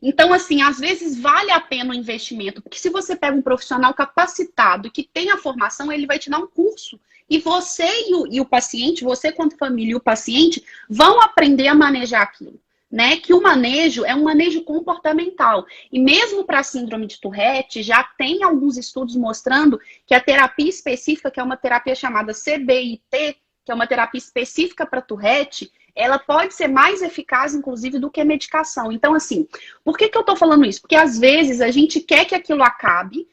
Então, 0.02 0.34
assim, 0.34 0.62
às 0.62 0.78
vezes 0.78 1.18
vale 1.18 1.50
a 1.50 1.62
pena 1.62 1.92
o 1.92 1.96
investimento, 1.96 2.62
porque 2.62 2.78
se 2.78 2.90
você 2.90 3.16
pega 3.16 3.38
um 3.38 3.42
profissional 3.42 3.94
capacitado 3.94 4.92
que 4.92 5.04
tem 5.04 5.32
a 5.32 5.38
formação, 5.38 5.90
ele 5.90 6.06
vai 6.06 6.20
te 6.20 6.30
dar 6.30 6.40
um 6.40 6.48
curso. 6.48 7.00
E 7.30 7.38
você 7.38 7.88
e 8.10 8.16
o, 8.16 8.28
e 8.28 8.42
o 8.42 8.46
paciente, 8.46 9.06
você 9.06 9.32
quanto 9.32 9.58
família 9.58 9.94
e 9.94 9.96
o 9.96 10.02
paciente, 10.02 10.66
vão 10.90 11.22
aprender 11.22 11.70
a 11.70 11.76
manejar 11.76 12.24
aquilo. 12.24 12.60
Né, 12.92 13.16
que 13.16 13.34
o 13.34 13.42
manejo 13.42 14.04
é 14.04 14.14
um 14.14 14.24
manejo 14.24 14.66
comportamental. 14.66 15.66
E 15.90 15.98
mesmo 15.98 16.44
para 16.44 16.60
a 16.60 16.64
síndrome 16.64 17.08
de 17.08 17.22
Tourette, 17.22 17.82
já 17.82 18.04
tem 18.04 18.44
alguns 18.44 18.76
estudos 18.76 19.16
mostrando 19.16 19.80
que 20.06 20.14
a 20.14 20.20
terapia 20.20 20.68
específica, 20.68 21.32
que 21.32 21.40
é 21.40 21.44
uma 21.44 21.56
terapia 21.56 21.96
chamada 21.96 22.34
CBIT, 22.34 23.38
que 23.64 23.72
é 23.72 23.74
uma 23.74 23.88
terapia 23.88 24.18
específica 24.18 24.86
para 24.86 25.02
Tourette, 25.02 25.72
ela 25.96 26.18
pode 26.20 26.54
ser 26.54 26.68
mais 26.68 27.02
eficaz, 27.02 27.54
inclusive, 27.54 28.00
do 28.00 28.10
que 28.10 28.22
a 28.22 28.26
medicação. 28.26 28.92
Então, 28.92 29.14
assim, 29.14 29.48
por 29.84 29.98
que, 29.98 30.10
que 30.10 30.18
eu 30.18 30.24
tô 30.24 30.36
falando 30.36 30.66
isso? 30.66 30.82
Porque 30.82 30.96
às 30.96 31.20
vezes 31.20 31.62
a 31.62 31.72
gente 31.72 32.00
quer 32.00 32.26
que 32.26 32.36
aquilo 32.36 32.64
acabe 32.64 33.28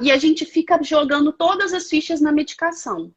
e 0.00 0.10
a 0.10 0.18
gente 0.18 0.44
fica 0.44 0.82
jogando 0.82 1.32
todas 1.32 1.72
as 1.72 1.88
fichas 1.88 2.20
na 2.20 2.32
medicação. 2.32 3.12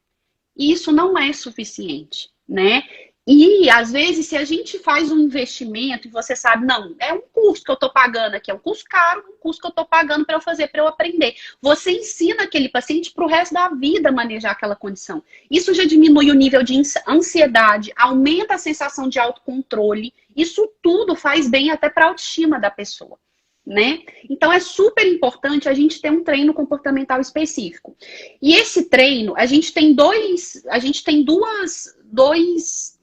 E 0.55 0.71
isso 0.71 0.91
não 0.91 1.17
é 1.17 1.33
suficiente, 1.33 2.29
né? 2.47 2.83
E, 3.27 3.67
às 3.71 3.91
vezes, 3.91 4.27
se 4.27 4.37
a 4.37 4.45
gente 4.45 4.77
faz 4.77 5.11
um 5.11 5.17
investimento 5.17 6.07
e 6.07 6.11
você 6.11 6.35
sabe, 6.35 6.63
não, 6.63 6.95
é 6.99 7.11
um 7.11 7.21
curso 7.33 7.63
que 7.63 7.71
eu 7.71 7.73
estou 7.75 7.91
pagando 7.91 8.35
aqui, 8.35 8.51
é 8.51 8.53
um 8.53 8.59
curso 8.59 8.85
caro, 8.87 9.23
um 9.27 9.37
curso 9.39 9.59
que 9.59 9.65
eu 9.65 9.69
estou 9.69 9.85
pagando 9.85 10.23
para 10.25 10.35
eu 10.35 10.41
fazer, 10.41 10.67
para 10.67 10.81
eu 10.81 10.87
aprender. 10.87 11.33
Você 11.59 11.91
ensina 11.91 12.43
aquele 12.43 12.69
paciente 12.69 13.11
para 13.11 13.25
o 13.25 13.27
resto 13.27 13.53
da 13.53 13.69
vida 13.69 14.11
manejar 14.11 14.51
aquela 14.51 14.75
condição. 14.75 15.23
Isso 15.49 15.73
já 15.73 15.85
diminui 15.85 16.29
o 16.29 16.35
nível 16.35 16.61
de 16.61 16.79
ansiedade, 17.07 17.91
aumenta 17.95 18.55
a 18.55 18.59
sensação 18.59 19.09
de 19.09 19.17
autocontrole. 19.17 20.13
Isso 20.35 20.71
tudo 20.83 21.15
faz 21.15 21.49
bem 21.49 21.71
até 21.71 21.89
para 21.89 22.05
a 22.05 22.07
autoestima 22.09 22.59
da 22.59 22.69
pessoa. 22.69 23.17
Né? 23.65 24.03
Então 24.29 24.53
é 24.53 24.59
super 24.59 25.07
importante 25.07 25.67
a 25.67 25.73
gente 25.73 25.99
ter 25.99 26.11
um 26.11 26.23
treino 26.23 26.53
comportamental 26.53 27.19
específico. 27.19 27.97
E 28.39 28.53
esse 28.53 28.87
treino, 28.87 29.33
a 29.35 29.47
gente 29.47 29.73
tem 29.73 29.95
dois, 29.95 30.63
a 30.69 30.77
gente 30.77 31.03
tem 31.03 31.23
duas, 31.23 31.97
dois 32.03 32.94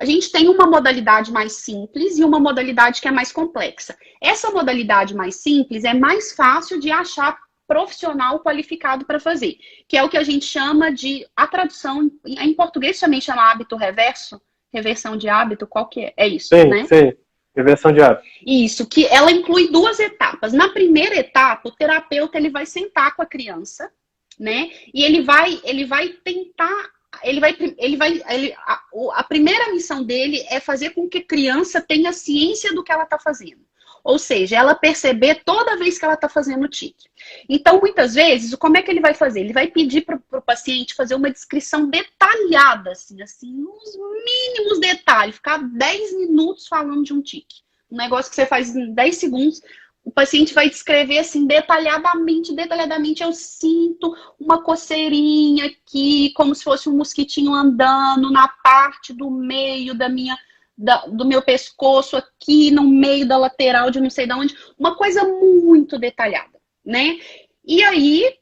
a 0.00 0.04
gente 0.06 0.32
tem 0.32 0.48
uma 0.48 0.66
modalidade 0.66 1.30
mais 1.30 1.52
simples 1.52 2.18
e 2.18 2.24
uma 2.24 2.40
modalidade 2.40 3.02
que 3.02 3.06
é 3.06 3.10
mais 3.10 3.30
complexa. 3.30 3.94
Essa 4.18 4.50
modalidade 4.50 5.14
mais 5.14 5.36
simples 5.42 5.84
é 5.84 5.92
mais 5.92 6.32
fácil 6.32 6.80
de 6.80 6.90
achar 6.90 7.38
profissional 7.68 8.40
qualificado 8.40 9.04
para 9.04 9.20
fazer, 9.20 9.58
que 9.86 9.98
é 9.98 10.02
o 10.02 10.08
que 10.08 10.16
a 10.16 10.22
gente 10.22 10.46
chama 10.46 10.90
de 10.90 11.26
a 11.36 11.46
tradução 11.46 12.10
em 12.26 12.54
português 12.54 12.98
também 12.98 13.20
chama 13.20 13.50
hábito 13.50 13.76
reverso, 13.76 14.40
reversão 14.72 15.18
de 15.18 15.28
hábito, 15.28 15.66
qual 15.66 15.86
que 15.86 16.00
é? 16.06 16.14
É 16.16 16.26
isso, 16.26 16.48
sim, 16.48 16.64
né? 16.64 16.86
Sim. 16.86 17.12
Reversão 17.54 17.92
de 17.92 18.00
hábito. 18.00 18.26
Isso, 18.46 18.88
que 18.88 19.06
ela 19.06 19.30
inclui 19.30 19.70
duas 19.70 20.00
etapas. 20.00 20.54
Na 20.54 20.70
primeira 20.70 21.16
etapa, 21.16 21.68
o 21.68 21.72
terapeuta 21.72 22.38
ele 22.38 22.48
vai 22.48 22.64
sentar 22.64 23.14
com 23.14 23.20
a 23.20 23.26
criança, 23.26 23.92
né? 24.38 24.70
E 24.94 25.04
ele 25.04 25.20
vai 25.20 25.60
ele 25.62 25.84
vai 25.84 26.08
tentar 26.08 26.90
ele 27.22 27.40
vai, 27.40 27.56
ele 27.78 27.96
vai, 27.96 28.22
ele, 28.28 28.54
a, 28.66 28.80
a, 29.14 29.24
primeira 29.24 29.72
missão 29.72 30.02
dele 30.02 30.44
é 30.48 30.60
fazer 30.60 30.90
com 30.90 31.08
que 31.08 31.18
a 31.18 31.24
criança 31.24 31.80
tenha 31.80 32.12
ciência 32.12 32.72
do 32.72 32.84
que 32.84 32.92
ela 32.92 33.04
está 33.04 33.18
fazendo. 33.18 33.60
Ou 34.02 34.18
seja, 34.18 34.56
ela 34.56 34.74
perceber 34.74 35.42
toda 35.44 35.76
vez 35.76 35.98
que 35.98 36.04
ela 36.04 36.14
está 36.14 36.28
fazendo 36.28 36.64
o 36.64 36.68
tique. 36.68 37.08
Então, 37.48 37.78
muitas 37.80 38.14
vezes, 38.14 38.54
como 38.54 38.78
é 38.78 38.82
que 38.82 38.90
ele 38.90 39.00
vai 39.00 39.12
fazer? 39.12 39.40
Ele 39.40 39.52
vai 39.52 39.66
pedir 39.66 40.02
para 40.02 40.18
o 40.32 40.42
paciente 40.42 40.94
fazer 40.94 41.14
uma 41.14 41.30
descrição 41.30 41.88
detalhada, 41.88 42.92
assim, 42.92 43.20
assim, 43.20 43.52
nos 43.52 43.98
mínimos 44.24 44.80
detalhes, 44.80 45.34
ficar 45.34 45.58
10 45.58 46.16
minutos 46.16 46.66
falando 46.66 47.04
de 47.04 47.12
um 47.12 47.20
tique. 47.20 47.60
Um 47.90 47.96
negócio 47.96 48.30
que 48.30 48.36
você 48.36 48.46
faz 48.46 48.74
em 48.74 48.94
10 48.94 49.16
segundos, 49.16 49.60
o 50.04 50.10
paciente 50.10 50.54
vai 50.54 50.68
descrever 50.68 51.18
assim 51.18 51.46
detalhadamente, 51.46 52.54
detalhadamente 52.54 53.22
eu 53.22 53.32
sinto 53.32 54.14
uma 54.38 54.62
coceirinha 54.62 55.66
aqui, 55.66 56.32
como 56.34 56.54
se 56.54 56.64
fosse 56.64 56.88
um 56.88 56.96
mosquitinho 56.96 57.52
andando 57.52 58.30
na 58.30 58.48
parte 58.48 59.12
do 59.12 59.30
meio 59.30 59.94
da 59.94 60.08
minha 60.08 60.36
da, 60.76 61.04
do 61.06 61.26
meu 61.26 61.42
pescoço 61.42 62.16
aqui, 62.16 62.70
no 62.70 62.82
meio 62.82 63.28
da 63.28 63.36
lateral 63.36 63.90
de 63.90 64.00
não 64.00 64.08
sei 64.08 64.26
de 64.26 64.32
onde, 64.32 64.56
uma 64.78 64.96
coisa 64.96 65.22
muito 65.24 65.98
detalhada, 65.98 66.58
né? 66.82 67.18
E 67.62 67.82
aí 67.84 68.38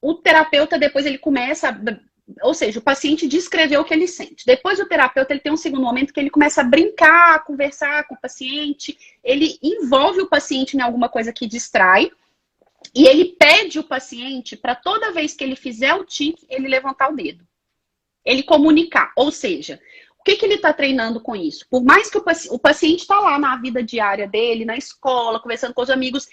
o 0.00 0.14
terapeuta 0.14 0.78
depois 0.78 1.04
ele 1.04 1.18
começa 1.18 1.70
ou 2.42 2.54
seja, 2.54 2.78
o 2.78 2.82
paciente 2.82 3.26
descreveu 3.26 3.80
o 3.80 3.84
que 3.84 3.94
ele 3.94 4.06
sente. 4.06 4.46
Depois 4.46 4.78
o 4.78 4.86
terapeuta 4.86 5.32
ele 5.32 5.40
tem 5.40 5.52
um 5.52 5.56
segundo 5.56 5.82
momento 5.82 6.12
que 6.12 6.20
ele 6.20 6.30
começa 6.30 6.60
a 6.60 6.64
brincar, 6.64 7.34
a 7.34 7.38
conversar 7.38 8.06
com 8.06 8.14
o 8.14 8.20
paciente, 8.20 8.96
ele 9.22 9.58
envolve 9.62 10.20
o 10.20 10.28
paciente 10.28 10.76
em 10.76 10.80
alguma 10.80 11.08
coisa 11.08 11.32
que 11.32 11.46
distrai 11.46 12.10
e 12.94 13.06
ele 13.06 13.36
pede 13.38 13.78
o 13.78 13.84
paciente 13.84 14.56
para 14.56 14.74
toda 14.74 15.12
vez 15.12 15.34
que 15.34 15.44
ele 15.44 15.56
fizer 15.56 15.94
o 15.94 16.04
tique, 16.04 16.46
ele 16.48 16.68
levantar 16.68 17.10
o 17.10 17.16
dedo. 17.16 17.46
Ele 18.24 18.42
comunicar, 18.42 19.12
ou 19.16 19.30
seja, 19.30 19.80
o 20.18 20.22
que, 20.22 20.36
que 20.36 20.44
ele 20.44 20.56
está 20.56 20.72
treinando 20.72 21.18
com 21.20 21.34
isso? 21.34 21.66
Por 21.70 21.82
mais 21.82 22.10
que 22.10 22.18
o, 22.18 22.22
paci 22.22 22.48
o 22.50 22.58
paciente 22.58 23.00
está 23.00 23.18
lá 23.18 23.38
na 23.38 23.56
vida 23.56 23.82
diária 23.82 24.28
dele, 24.28 24.66
na 24.66 24.76
escola, 24.76 25.40
conversando 25.40 25.72
com 25.72 25.80
os 25.80 25.88
amigos, 25.88 26.28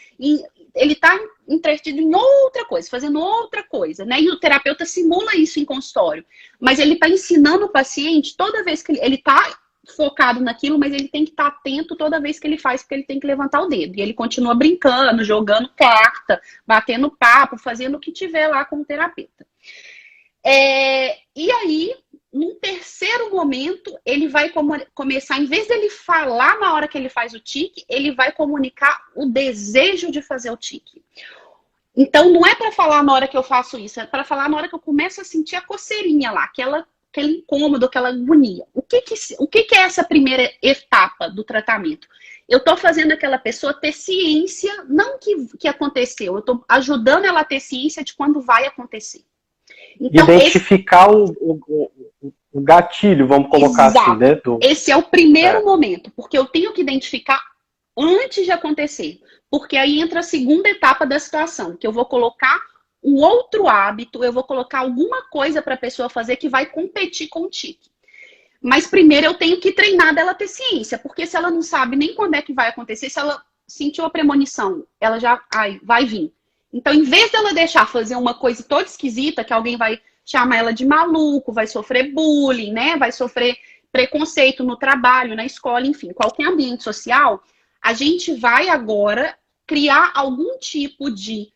ele 0.77 0.93
está 0.93 1.19
entretido 1.47 1.99
em 1.99 2.13
outra 2.13 2.65
coisa, 2.65 2.89
fazendo 2.89 3.19
outra 3.19 3.63
coisa, 3.63 4.05
né? 4.05 4.21
E 4.21 4.29
o 4.29 4.39
terapeuta 4.39 4.85
simula 4.85 5.35
isso 5.35 5.59
em 5.59 5.65
consultório. 5.65 6.23
Mas 6.59 6.79
ele 6.79 6.93
está 6.93 7.09
ensinando 7.09 7.65
o 7.65 7.69
paciente 7.69 8.35
toda 8.37 8.63
vez 8.63 8.83
que 8.83 8.91
ele 8.91 9.15
está 9.15 9.57
focado 9.95 10.41
naquilo, 10.41 10.77
mas 10.77 10.93
ele 10.93 11.07
tem 11.07 11.23
que 11.23 11.31
estar 11.31 11.49
tá 11.49 11.57
atento 11.57 11.95
toda 11.95 12.19
vez 12.19 12.39
que 12.39 12.45
ele 12.45 12.57
faz, 12.57 12.81
porque 12.81 12.95
ele 12.95 13.03
tem 13.03 13.19
que 13.19 13.27
levantar 13.27 13.61
o 13.61 13.67
dedo. 13.67 13.97
E 13.97 14.01
ele 14.01 14.13
continua 14.13 14.53
brincando, 14.53 15.23
jogando 15.23 15.69
carta, 15.75 16.41
batendo 16.65 17.09
papo, 17.09 17.57
fazendo 17.57 17.95
o 17.95 17.99
que 17.99 18.11
tiver 18.11 18.47
lá 18.47 18.65
com 18.65 18.81
o 18.81 18.85
terapeuta. 18.85 19.47
É, 20.49 21.17
e 21.35 21.51
aí, 21.51 21.93
num 22.31 22.55
terceiro 22.55 23.29
momento, 23.31 23.99
ele 24.05 24.29
vai 24.29 24.49
começar, 24.93 25.37
em 25.37 25.45
vez 25.45 25.67
dele 25.67 25.89
falar 25.89 26.57
na 26.57 26.73
hora 26.73 26.87
que 26.87 26.97
ele 26.97 27.09
faz 27.09 27.33
o 27.33 27.39
tique, 27.39 27.83
ele 27.89 28.13
vai 28.15 28.31
comunicar 28.31 28.97
o 29.13 29.25
desejo 29.25 30.09
de 30.09 30.21
fazer 30.21 30.49
o 30.49 30.55
tique. 30.55 31.03
Então, 31.93 32.31
não 32.31 32.47
é 32.47 32.55
para 32.55 32.71
falar 32.71 33.03
na 33.03 33.13
hora 33.13 33.27
que 33.27 33.35
eu 33.35 33.43
faço 33.43 33.77
isso, 33.77 33.99
é 33.99 34.05
para 34.05 34.23
falar 34.23 34.47
na 34.47 34.55
hora 34.55 34.69
que 34.69 34.75
eu 34.75 34.79
começo 34.79 35.19
a 35.19 35.25
sentir 35.25 35.57
a 35.57 35.61
coceirinha 35.61 36.31
lá, 36.31 36.45
aquela, 36.45 36.87
aquele 37.11 37.39
incômodo, 37.39 37.85
aquela 37.85 38.07
agonia. 38.07 38.65
O 38.73 38.81
que, 38.81 39.01
que, 39.01 39.15
o 39.39 39.47
que, 39.49 39.63
que 39.63 39.75
é 39.75 39.81
essa 39.81 40.05
primeira 40.05 40.49
etapa 40.61 41.27
do 41.27 41.43
tratamento? 41.43 42.07
Eu 42.47 42.59
estou 42.59 42.77
fazendo 42.77 43.11
aquela 43.11 43.37
pessoa 43.37 43.73
ter 43.73 43.91
ciência, 43.91 44.85
não 44.87 45.19
que, 45.19 45.57
que 45.57 45.67
aconteceu, 45.67 46.35
eu 46.35 46.39
estou 46.39 46.63
ajudando 46.69 47.25
ela 47.25 47.41
a 47.41 47.45
ter 47.45 47.59
ciência 47.59 48.01
de 48.01 48.13
quando 48.13 48.39
vai 48.39 48.65
acontecer. 48.65 49.26
Então, 49.99 50.25
Identificar 50.25 51.09
esse... 51.09 51.37
o, 51.39 51.59
o, 51.67 52.31
o, 52.51 52.61
gatilho, 52.61 53.27
vamos 53.27 53.49
colocar 53.49 53.87
assim, 53.87 53.97
Exato. 53.97 54.11
assim, 54.11 54.19
né? 54.19 54.35
Do... 54.35 54.59
Esse 54.61 54.91
é 54.91 54.97
o 54.97 55.03
primeiro 55.03 55.59
é. 55.59 55.61
momento, 55.63 56.11
porque 56.15 56.37
eu 56.37 56.45
tenho 56.45 56.73
que 56.73 56.81
identificar 56.81 57.41
antes 57.97 58.45
de 58.45 58.51
acontecer. 58.51 59.19
Porque 59.49 59.77
aí 59.77 59.99
entra 59.99 60.19
a 60.19 60.23
segunda 60.23 60.69
etapa 60.69 61.05
da 61.05 61.19
situação, 61.19 61.75
que 61.75 61.87
eu 61.87 61.91
vou 61.91 62.05
colocar 62.05 62.59
um 63.03 63.15
outro 63.15 63.67
hábito, 63.67 64.23
eu 64.23 64.33
vou 64.33 64.43
colocar 64.43 64.79
alguma 64.79 65.23
coisa 65.29 65.61
para 65.61 65.75
a 65.75 65.77
pessoa 65.77 66.09
fazer 66.09 66.35
que 66.35 66.49
vai 66.49 66.65
competir 66.65 67.27
com 67.29 67.43
o 67.43 67.49
tique. 67.49 67.89
Mas 68.61 68.87
primeiro 68.87 69.27
eu 69.27 69.33
tenho 69.33 69.59
que 69.59 69.71
treinar 69.71 70.13
dela 70.13 70.33
ter 70.33 70.47
ciência, 70.47 70.97
porque 70.97 71.25
se 71.25 71.37
ela 71.37 71.49
não 71.49 71.61
sabe 71.61 71.95
nem 71.95 72.13
quando 72.15 72.35
é 72.35 72.41
que 72.41 72.53
vai 72.53 72.67
acontecer, 72.67 73.09
se 73.09 73.19
ela 73.19 73.41
sentiu 73.67 74.03
a 74.03 74.09
premonição, 74.09 74.85
ela 74.99 75.19
já 75.19 75.41
ai, 75.53 75.79
vai 75.83 76.05
vir. 76.05 76.33
Então, 76.71 76.93
em 76.93 77.03
vez 77.03 77.31
dela 77.31 77.53
deixar 77.53 77.87
fazer 77.87 78.15
uma 78.15 78.33
coisa 78.33 78.63
toda 78.63 78.83
esquisita, 78.83 79.43
que 79.43 79.53
alguém 79.53 79.77
vai 79.77 79.99
chamar 80.25 80.57
ela 80.57 80.73
de 80.73 80.85
maluco, 80.85 81.53
vai 81.53 81.67
sofrer 81.67 82.11
bullying, 82.11 82.71
né? 82.71 82.97
Vai 82.97 83.11
sofrer 83.11 83.57
preconceito 83.91 84.63
no 84.63 84.75
trabalho, 84.75 85.35
na 85.35 85.45
escola, 85.45 85.87
enfim, 85.87 86.11
qualquer 86.11 86.47
ambiente 86.47 86.83
social, 86.83 87.41
a 87.81 87.93
gente 87.93 88.33
vai 88.33 88.67
agora 88.67 89.37
criar 89.65 90.11
algum 90.13 90.57
tipo 90.59 91.09
de, 91.09 91.51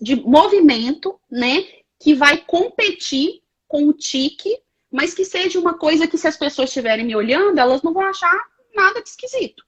de 0.00 0.16
movimento, 0.16 1.20
né? 1.30 1.64
Que 2.00 2.14
vai 2.14 2.38
competir 2.38 3.42
com 3.68 3.88
o 3.88 3.92
tique, 3.92 4.58
mas 4.90 5.12
que 5.12 5.24
seja 5.24 5.60
uma 5.60 5.74
coisa 5.74 6.06
que, 6.06 6.16
se 6.16 6.26
as 6.26 6.36
pessoas 6.36 6.70
estiverem 6.70 7.04
me 7.04 7.14
olhando, 7.14 7.58
elas 7.58 7.82
não 7.82 7.92
vão 7.92 8.04
achar 8.04 8.38
nada 8.74 9.02
de 9.02 9.08
esquisito 9.08 9.64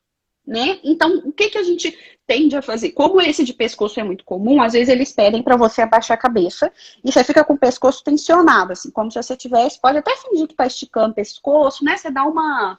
né? 0.47 0.79
Então, 0.85 1.23
o 1.25 1.33
que, 1.33 1.51
que 1.51 1.59
a 1.59 1.63
gente 1.63 1.97
tende 2.27 2.57
a 2.57 2.63
fazer? 2.63 2.91
Como 2.93 3.21
esse 3.21 3.45
de 3.45 3.53
pescoço 3.53 3.99
é 3.99 4.05
muito 4.05 4.25
comum, 4.25 4.63
às 4.63 4.75
vezes 4.75 4.89
eles 4.89 5.13
pedem 5.13 5.43
para 5.43 5.57
você 5.57 5.83
abaixar 5.83 6.17
a 6.17 6.21
cabeça 6.21 6.73
e 7.05 7.11
você 7.11 7.25
fica 7.25 7.45
com 7.45 7.55
o 7.55 7.59
pescoço 7.59 8.05
tensionado, 8.05 8.73
assim, 8.73 8.91
como 8.91 9.11
se 9.11 9.21
você 9.21 9.37
tivesse, 9.37 9.81
pode 9.81 9.99
até 9.99 10.15
fingir 10.17 10.47
que 10.47 10.53
está 10.53 10.67
esticando 10.67 11.11
o 11.11 11.15
pescoço, 11.15 11.85
né? 11.85 11.97
Você 11.97 12.11
dá 12.11 12.25
uma 12.25 12.79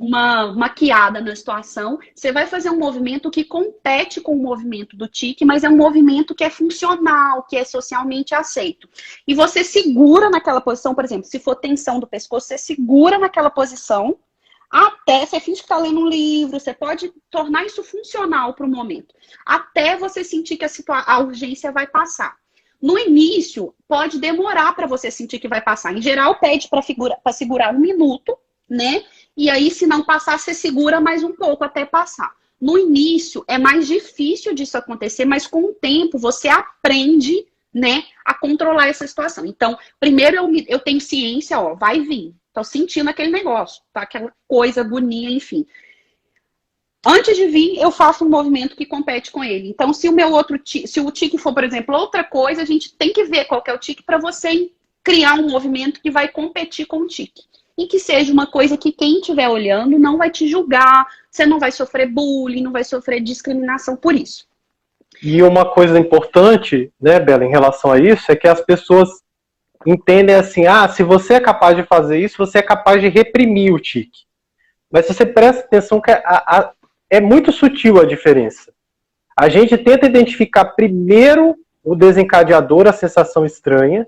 uma 0.00 0.54
maquiada 0.54 1.20
na 1.20 1.36
situação, 1.36 1.98
você 2.14 2.32
vai 2.32 2.46
fazer 2.46 2.70
um 2.70 2.78
movimento 2.78 3.30
que 3.30 3.44
compete 3.44 4.18
com 4.18 4.32
o 4.32 4.42
movimento 4.42 4.96
do 4.96 5.06
tique, 5.06 5.44
mas 5.44 5.62
é 5.62 5.68
um 5.68 5.76
movimento 5.76 6.34
que 6.34 6.42
é 6.42 6.48
funcional, 6.48 7.42
que 7.42 7.54
é 7.54 7.64
socialmente 7.64 8.34
aceito. 8.34 8.88
E 9.28 9.34
você 9.34 9.62
segura 9.62 10.30
naquela 10.30 10.62
posição, 10.62 10.94
por 10.94 11.04
exemplo, 11.04 11.26
se 11.26 11.38
for 11.38 11.54
tensão 11.54 12.00
do 12.00 12.06
pescoço, 12.06 12.46
você 12.46 12.56
segura 12.56 13.18
naquela 13.18 13.50
posição, 13.50 14.16
até 14.70 15.26
você 15.26 15.40
finge 15.40 15.58
que 15.58 15.64
está 15.64 15.76
lendo 15.76 16.00
um 16.00 16.08
livro, 16.08 16.60
você 16.60 16.72
pode 16.72 17.12
tornar 17.28 17.66
isso 17.66 17.82
funcional 17.82 18.54
para 18.54 18.64
o 18.64 18.70
momento, 18.70 19.14
até 19.44 19.96
você 19.96 20.22
sentir 20.22 20.56
que 20.56 20.64
a, 20.64 20.70
a 21.06 21.18
urgência 21.18 21.72
vai 21.72 21.86
passar. 21.86 22.36
No 22.80 22.98
início, 22.98 23.74
pode 23.86 24.18
demorar 24.18 24.74
para 24.74 24.86
você 24.86 25.10
sentir 25.10 25.38
que 25.38 25.48
vai 25.48 25.60
passar. 25.60 25.94
Em 25.94 26.00
geral, 26.00 26.38
pede 26.38 26.68
para 26.68 27.32
segurar 27.32 27.74
um 27.74 27.78
minuto, 27.78 28.38
né? 28.68 29.04
E 29.36 29.50
aí, 29.50 29.70
se 29.70 29.86
não 29.86 30.02
passar, 30.02 30.38
você 30.38 30.54
segura 30.54 31.00
mais 31.00 31.22
um 31.22 31.32
pouco 31.32 31.64
até 31.64 31.84
passar. 31.84 32.32
No 32.60 32.78
início, 32.78 33.44
é 33.48 33.58
mais 33.58 33.86
difícil 33.86 34.54
disso 34.54 34.78
acontecer, 34.78 35.24
mas 35.24 35.46
com 35.46 35.64
o 35.64 35.74
tempo 35.74 36.18
você 36.18 36.48
aprende, 36.48 37.46
né, 37.72 38.04
a 38.24 38.34
controlar 38.34 38.88
essa 38.88 39.06
situação. 39.06 39.44
Então, 39.46 39.78
primeiro 39.98 40.36
eu, 40.36 40.50
eu 40.68 40.78
tenho 40.78 41.00
ciência, 41.00 41.58
ó, 41.58 41.74
vai 41.74 42.00
vir. 42.00 42.34
Tô 42.52 42.64
sentindo 42.64 43.08
aquele 43.08 43.30
negócio, 43.30 43.82
tá? 43.92 44.02
Aquela 44.02 44.32
coisa, 44.48 44.80
agonia, 44.80 45.30
enfim. 45.30 45.66
Antes 47.06 47.34
de 47.36 47.46
vir, 47.46 47.78
eu 47.78 47.90
faço 47.90 48.24
um 48.24 48.28
movimento 48.28 48.76
que 48.76 48.84
compete 48.84 49.30
com 49.30 49.42
ele. 49.42 49.70
Então, 49.70 49.92
se 49.92 50.08
o 50.08 50.12
meu 50.12 50.32
outro 50.32 50.58
tique, 50.58 50.86
se 50.86 51.00
o 51.00 51.10
tique 51.10 51.38
for, 51.38 51.54
por 51.54 51.64
exemplo, 51.64 51.94
outra 51.94 52.22
coisa, 52.22 52.60
a 52.60 52.64
gente 52.64 52.94
tem 52.94 53.12
que 53.12 53.24
ver 53.24 53.46
qual 53.46 53.62
que 53.62 53.70
é 53.70 53.74
o 53.74 53.78
tique 53.78 54.02
para 54.02 54.18
você 54.18 54.70
criar 55.02 55.34
um 55.34 55.48
movimento 55.48 56.00
que 56.02 56.10
vai 56.10 56.28
competir 56.28 56.86
com 56.86 56.98
o 56.98 57.06
tique. 57.06 57.42
E 57.78 57.86
que 57.86 57.98
seja 57.98 58.32
uma 58.32 58.46
coisa 58.46 58.76
que 58.76 58.92
quem 58.92 59.20
estiver 59.20 59.48
olhando 59.48 59.98
não 59.98 60.18
vai 60.18 60.30
te 60.30 60.46
julgar, 60.46 61.06
você 61.30 61.46
não 61.46 61.58
vai 61.58 61.72
sofrer 61.72 62.06
bullying, 62.06 62.62
não 62.62 62.72
vai 62.72 62.84
sofrer 62.84 63.20
discriminação 63.20 63.96
por 63.96 64.14
isso. 64.14 64.46
E 65.22 65.42
uma 65.42 65.64
coisa 65.64 65.98
importante, 65.98 66.92
né, 67.00 67.18
Bela, 67.18 67.44
em 67.44 67.50
relação 67.50 67.90
a 67.90 67.98
isso, 67.98 68.30
é 68.30 68.36
que 68.36 68.46
as 68.46 68.60
pessoas 68.60 69.08
entendem 69.86 70.34
assim, 70.34 70.66
ah, 70.66 70.88
se 70.88 71.02
você 71.02 71.34
é 71.34 71.40
capaz 71.40 71.76
de 71.76 71.82
fazer 71.84 72.18
isso, 72.18 72.36
você 72.38 72.58
é 72.58 72.62
capaz 72.62 73.00
de 73.00 73.08
reprimir 73.08 73.72
o 73.72 73.78
tique. 73.78 74.24
Mas 74.90 75.06
se 75.06 75.14
você 75.14 75.24
presta 75.24 75.64
atenção 75.64 76.00
que 76.00 76.10
a, 76.10 76.20
a, 76.24 76.72
é 77.08 77.20
muito 77.20 77.50
sutil 77.50 78.00
a 78.00 78.04
diferença. 78.04 78.72
A 79.36 79.48
gente 79.48 79.76
tenta 79.78 80.06
identificar 80.06 80.64
primeiro 80.66 81.56
o 81.82 81.94
desencadeador, 81.94 82.86
a 82.86 82.92
sensação 82.92 83.44
estranha, 83.44 84.06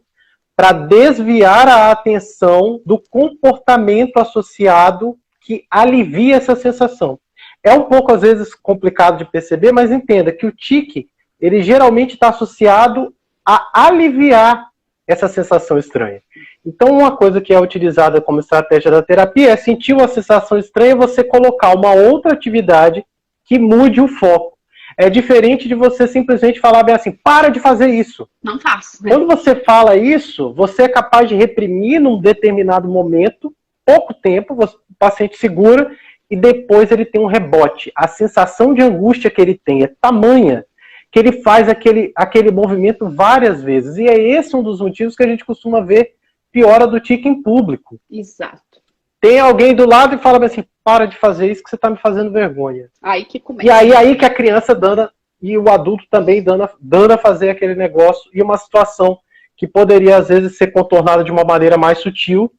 para 0.55 0.73
desviar 0.73 1.67
a 1.67 1.91
atenção 1.91 2.81
do 2.85 2.99
comportamento 3.11 4.19
associado 4.19 5.17
que 5.41 5.65
alivia 5.71 6.37
essa 6.37 6.55
sensação. 6.55 7.19
É 7.65 7.73
um 7.73 7.85
pouco, 7.85 8.13
às 8.13 8.21
vezes, 8.21 8.55
complicado 8.55 9.19
de 9.19 9.25
perceber, 9.25 9.73
mas 9.73 9.91
entenda 9.91 10.33
que 10.33 10.47
o 10.47 10.53
tique, 10.53 11.09
ele 11.41 11.63
geralmente 11.63 12.15
está 12.15 12.29
associado 12.29 13.15
a 13.45 13.87
aliviar 13.87 14.72
essa 15.07 15.29
sensação 15.29 15.79
estranha. 15.79 16.21
Então, 16.65 16.89
uma 16.89 17.17
coisa 17.17 17.41
que 17.41 17.53
é 17.53 17.61
utilizada 17.61 18.21
como 18.21 18.41
estratégia 18.41 18.91
da 18.91 19.03
terapia 19.03 19.51
é 19.51 19.57
sentir 19.57 19.93
uma 19.93 20.09
sensação 20.09 20.59
estranha 20.59 20.95
você 20.95 21.25
colocar 21.25 21.75
uma 21.75 21.93
outra 21.93 22.33
atividade 22.33 23.05
que 23.45 23.59
mude 23.59 24.01
o 24.01 24.09
foco. 24.09 24.53
É 24.97 25.09
diferente 25.09 25.67
de 25.67 25.75
você 25.75 26.07
simplesmente 26.07 26.61
falar 26.61 26.83
bem 26.83 26.95
assim, 26.95 27.13
para 27.13 27.49
de 27.49 27.59
fazer 27.59 27.89
isso. 27.89 28.29
Não 28.43 28.61
faço. 28.61 29.03
Né? 29.03 29.11
Quando 29.11 29.27
você 29.27 29.57
fala 29.57 29.97
isso, 29.97 30.53
você 30.53 30.83
é 30.83 30.89
capaz 30.89 31.29
de 31.29 31.35
reprimir 31.35 32.01
num 32.01 32.21
determinado 32.21 32.89
momento, 32.89 33.53
pouco 33.85 34.13
tempo, 34.15 34.55
o 34.55 34.69
paciente 34.99 35.37
segura 35.37 35.91
e 36.31 36.37
depois 36.37 36.91
ele 36.91 37.05
tem 37.05 37.21
um 37.21 37.27
rebote. 37.27 37.91
A 37.97 38.07
sensação 38.07 38.75
de 38.75 38.83
angústia 38.83 39.31
que 39.31 39.41
ele 39.41 39.61
tem 39.63 39.83
é 39.83 39.91
tamanha 40.01 40.65
que 41.13 41.19
ele 41.19 41.43
faz 41.43 41.69
aquele, 41.69 42.11
aquele 42.17 42.51
movimento 42.51 43.11
várias 43.11 43.63
vezes. 43.63 43.99
E 43.99 44.07
é 44.07 44.19
esse 44.19 44.57
um 44.57 44.63
dos 44.63 44.81
motivos 44.81 45.15
que 45.15 45.23
a 45.23 45.27
gente 45.27 45.45
costuma 45.45 45.83
ver 45.83 46.15
piora 46.51 46.87
do 46.87 46.99
tique 46.99 47.29
em 47.29 47.43
público. 47.43 48.01
Exato. 48.11 48.81
Tem 49.21 49.39
alguém 49.39 49.75
do 49.75 49.87
lado 49.87 50.17
e 50.17 50.19
fala 50.19 50.45
assim, 50.45 50.65
para 50.83 51.05
de 51.05 51.17
fazer 51.19 51.51
isso 51.51 51.63
que 51.63 51.69
você 51.69 51.77
está 51.77 51.91
me 51.91 51.99
fazendo 51.99 52.33
vergonha. 52.33 52.89
Aí 53.01 53.27
que 53.27 53.39
começa. 53.39 53.67
E 53.67 53.71
aí, 53.71 53.95
aí 53.95 54.17
que 54.17 54.25
a 54.25 54.35
criança 54.35 54.75
dando, 54.75 55.09
e 55.41 55.57
o 55.59 55.69
adulto 55.69 56.05
também 56.11 56.43
dando, 56.43 56.67
dando 56.81 57.13
a 57.13 57.19
fazer 57.19 57.51
aquele 57.51 57.75
negócio, 57.75 58.31
e 58.33 58.43
uma 58.43 58.57
situação 58.57 59.19
que 59.55 59.69
poderia 59.69 60.17
às 60.17 60.29
vezes 60.29 60.57
ser 60.57 60.73
contornada 60.73 61.23
de 61.23 61.31
uma 61.31 61.45
maneira 61.45 61.77
mais 61.77 61.99
sutil, 61.99 62.51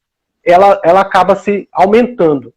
ela, 0.46 0.80
ela 0.86 1.02
acaba 1.02 1.36
se 1.36 1.68
aumentando. 1.72 2.54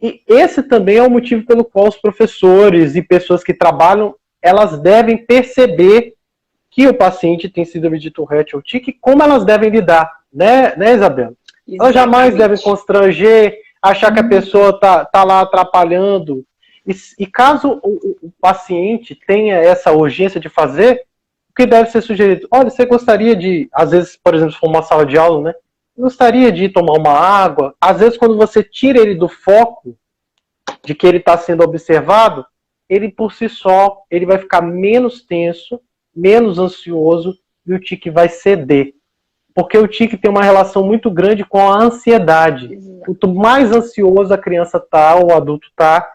E 0.00 0.22
esse 0.26 0.62
também 0.62 0.96
é 0.96 1.02
o 1.02 1.10
motivo 1.10 1.44
pelo 1.44 1.64
qual 1.64 1.86
os 1.86 1.96
professores 1.96 2.96
e 2.96 3.02
pessoas 3.02 3.44
que 3.44 3.52
trabalham 3.52 4.14
elas 4.42 4.78
devem 4.78 5.16
perceber 5.16 6.14
que 6.70 6.86
o 6.86 6.94
paciente 6.94 7.48
tem 7.48 7.64
síndrome 7.64 7.98
de 7.98 8.10
Tourette 8.10 8.54
ou 8.54 8.62
tique, 8.62 8.92
como 9.00 9.22
elas 9.22 9.44
devem 9.44 9.70
lidar, 9.70 10.10
né, 10.32 10.76
né 10.76 10.94
Isabela? 10.94 11.34
Exatamente. 11.66 11.80
Elas 11.80 11.94
jamais 11.94 12.36
devem 12.36 12.58
constranger, 12.58 13.58
achar 13.82 14.12
que 14.12 14.20
a 14.20 14.22
uhum. 14.22 14.28
pessoa 14.28 14.70
está 14.70 15.04
tá 15.04 15.24
lá 15.24 15.40
atrapalhando. 15.40 16.44
E, 16.86 16.94
e 17.18 17.26
caso 17.26 17.80
o, 17.82 18.16
o, 18.22 18.32
paciente 18.40 19.18
tenha 19.26 19.56
essa 19.56 19.92
urgência 19.92 20.40
de 20.40 20.48
fazer, 20.48 21.02
o 21.50 21.54
que 21.54 21.66
deve 21.66 21.90
ser 21.90 22.00
sugerido? 22.00 22.48
Olha, 22.50 22.70
você 22.70 22.86
gostaria 22.86 23.36
de, 23.36 23.68
às 23.72 23.90
vezes, 23.90 24.16
por 24.16 24.34
exemplo, 24.34 24.52
se 24.52 24.58
for 24.58 24.68
uma 24.68 24.82
sala 24.82 25.04
de 25.04 25.18
aula, 25.18 25.42
né? 25.42 25.54
Gostaria 25.96 26.52
de 26.52 26.68
tomar 26.68 26.92
uma 26.92 27.12
água. 27.12 27.74
Às 27.80 27.98
vezes, 27.98 28.16
quando 28.16 28.36
você 28.36 28.62
tira 28.62 29.00
ele 29.00 29.16
do 29.16 29.28
foco 29.28 29.96
de 30.84 30.94
que 30.94 31.06
ele 31.06 31.18
está 31.18 31.36
sendo 31.36 31.64
observado, 31.64 32.46
ele 32.88 33.10
por 33.10 33.32
si 33.32 33.48
só, 33.48 34.02
ele 34.10 34.26
vai 34.26 34.38
ficar 34.38 34.60
menos 34.60 35.22
tenso, 35.22 35.80
menos 36.14 36.58
ansioso 36.58 37.38
e 37.66 37.74
o 37.74 37.80
tique 37.80 38.10
vai 38.10 38.28
ceder. 38.28 38.94
Porque 39.54 39.76
o 39.76 39.88
tique 39.88 40.16
tem 40.16 40.30
uma 40.30 40.42
relação 40.42 40.84
muito 40.84 41.10
grande 41.10 41.44
com 41.44 41.68
a 41.68 41.82
ansiedade. 41.82 42.78
Quanto 43.04 43.28
mais 43.32 43.72
ansioso 43.72 44.32
a 44.32 44.38
criança 44.38 44.78
tá, 44.78 45.16
ou 45.16 45.30
o 45.30 45.34
adulto 45.34 45.68
tá, 45.74 46.08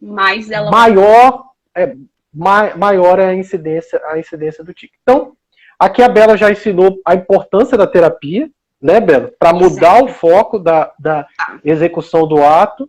mais 0.00 0.50
ela 0.50 0.70
maior 0.70 1.44
é, 1.74 1.96
ma 2.32 2.76
maior 2.76 3.18
é 3.18 3.26
a 3.26 3.34
incidência, 3.34 4.00
a 4.06 4.18
incidência 4.18 4.62
do 4.62 4.72
tique. 4.72 4.94
Então, 5.02 5.36
Aqui 5.78 6.02
a 6.02 6.08
Bela 6.08 6.36
já 6.36 6.50
ensinou 6.50 7.00
a 7.04 7.14
importância 7.14 7.76
da 7.76 7.86
terapia, 7.86 8.48
né, 8.80 9.00
Bela? 9.00 9.32
Para 9.38 9.52
mudar 9.52 10.02
o 10.02 10.08
foco 10.08 10.58
da, 10.58 10.92
da 10.98 11.26
execução 11.64 12.26
do 12.26 12.42
ato. 12.42 12.88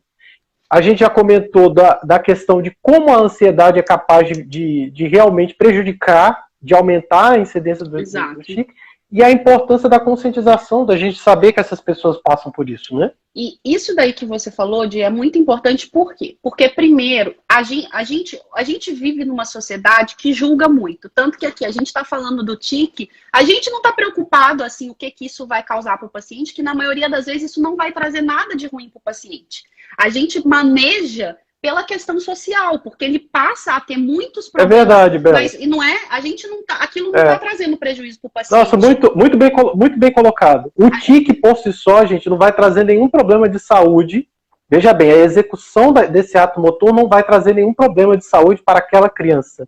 A 0.70 0.82
gente 0.82 1.00
já 1.00 1.10
comentou 1.10 1.74
da, 1.74 2.00
da 2.04 2.20
questão 2.20 2.62
de 2.62 2.76
como 2.82 3.12
a 3.12 3.20
ansiedade 3.20 3.80
é 3.80 3.84
capaz 3.84 4.28
de, 4.28 4.44
de, 4.44 4.90
de 4.90 5.08
realmente 5.08 5.54
prejudicar, 5.54 6.46
de 6.62 6.74
aumentar 6.74 7.34
a 7.34 7.40
incidência 7.40 7.86
do, 7.86 7.92
do 7.92 8.42
tique 8.42 8.74
e 9.16 9.24
a 9.24 9.32
importância 9.32 9.88
da 9.88 9.98
conscientização, 9.98 10.86
da 10.86 10.98
gente 10.98 11.18
saber 11.18 11.54
que 11.54 11.60
essas 11.62 11.80
pessoas 11.80 12.18
passam 12.22 12.52
por 12.52 12.70
isso, 12.70 12.94
né? 12.98 13.14
E 13.34 13.58
isso 13.64 13.96
daí 13.96 14.12
que 14.12 14.26
você 14.26 14.52
falou, 14.52 14.86
de 14.86 15.00
é 15.00 15.10
muito 15.10 15.40
importante, 15.40 15.88
por 15.88 16.14
quê? 16.14 16.38
Porque, 16.42 16.68
primeiro, 16.68 17.34
a 17.48 17.64
gente, 17.64 17.88
a 17.94 18.04
gente, 18.04 18.38
a 18.54 18.62
gente 18.62 18.92
vive 18.92 19.24
numa 19.24 19.46
sociedade 19.46 20.18
que 20.18 20.34
julga 20.34 20.68
muito. 20.68 21.08
Tanto 21.08 21.38
que 21.38 21.46
aqui 21.46 21.64
a 21.64 21.72
gente 21.72 21.88
está 21.88 22.04
falando 22.04 22.44
do 22.44 22.58
TIC, 22.58 23.10
a 23.32 23.42
gente 23.42 23.70
não 23.70 23.78
está 23.78 23.94
preocupado, 23.94 24.66
assim, 24.66 24.90
o 24.90 24.94
que, 24.94 25.10
que 25.10 25.28
isso 25.28 25.48
vai 25.48 25.64
causar 25.64 25.98
para 25.98 26.08
o 26.08 26.12
paciente, 26.12 26.54
que 26.54 26.62
na 26.62 26.76
maioria 26.76 27.10
das 27.10 27.26
vezes 27.26 27.52
isso 27.52 27.62
não 27.62 27.78
vai 27.78 27.94
trazer 27.94 28.22
nada 28.22 28.54
de 28.54 28.68
ruim 28.68 28.90
para 28.90 29.00
o 29.00 29.02
paciente. 29.02 29.64
A 29.98 30.10
gente 30.10 30.46
maneja 30.46 31.38
pela 31.66 31.84
questão 31.84 32.20
social, 32.20 32.78
porque 32.78 33.04
ele 33.04 33.18
passa 33.18 33.76
a 33.76 33.82
ter 33.82 33.98
muitos 33.98 34.48
problemas. 34.48 34.72
É 34.72 34.86
verdade, 34.86 35.18
Bela. 35.18 35.40
Mas 35.40 35.56
e 35.56 35.66
não 35.66 35.82
é, 35.82 35.98
a 36.12 36.22
gente 36.22 36.48
não 36.48 36.64
tá, 36.64 36.76
aquilo 36.76 37.12
não 37.12 37.20
está 37.20 37.34
é. 37.34 37.40
trazendo 37.40 37.76
prejuízo 37.76 38.20
para 38.22 38.28
o 38.28 38.32
paciente. 38.32 38.60
Nossa, 38.60 38.78
muito, 38.78 39.18
muito, 39.18 39.36
bem, 39.36 39.50
muito 39.74 39.98
bem 39.98 40.14
colocado. 40.14 40.72
O 40.76 40.92
tique 40.92 41.34
por 41.34 41.58
si 41.58 41.74
só, 41.74 42.06
gente, 42.06 42.30
não 42.30 42.38
vai 42.38 42.54
trazer 42.54 42.84
nenhum 42.84 43.10
problema 43.10 43.50
de 43.50 43.58
saúde. 43.58 44.30
Veja 44.70 44.94
bem, 44.94 45.12
a 45.12 45.18
execução 45.18 45.92
desse 45.92 46.38
ato 46.38 46.62
motor 46.62 46.94
não 46.94 47.08
vai 47.08 47.24
trazer 47.24 47.56
nenhum 47.56 47.74
problema 47.74 48.16
de 48.16 48.26
saúde 48.26 48.62
para 48.64 48.78
aquela 48.78 49.10
criança. 49.10 49.68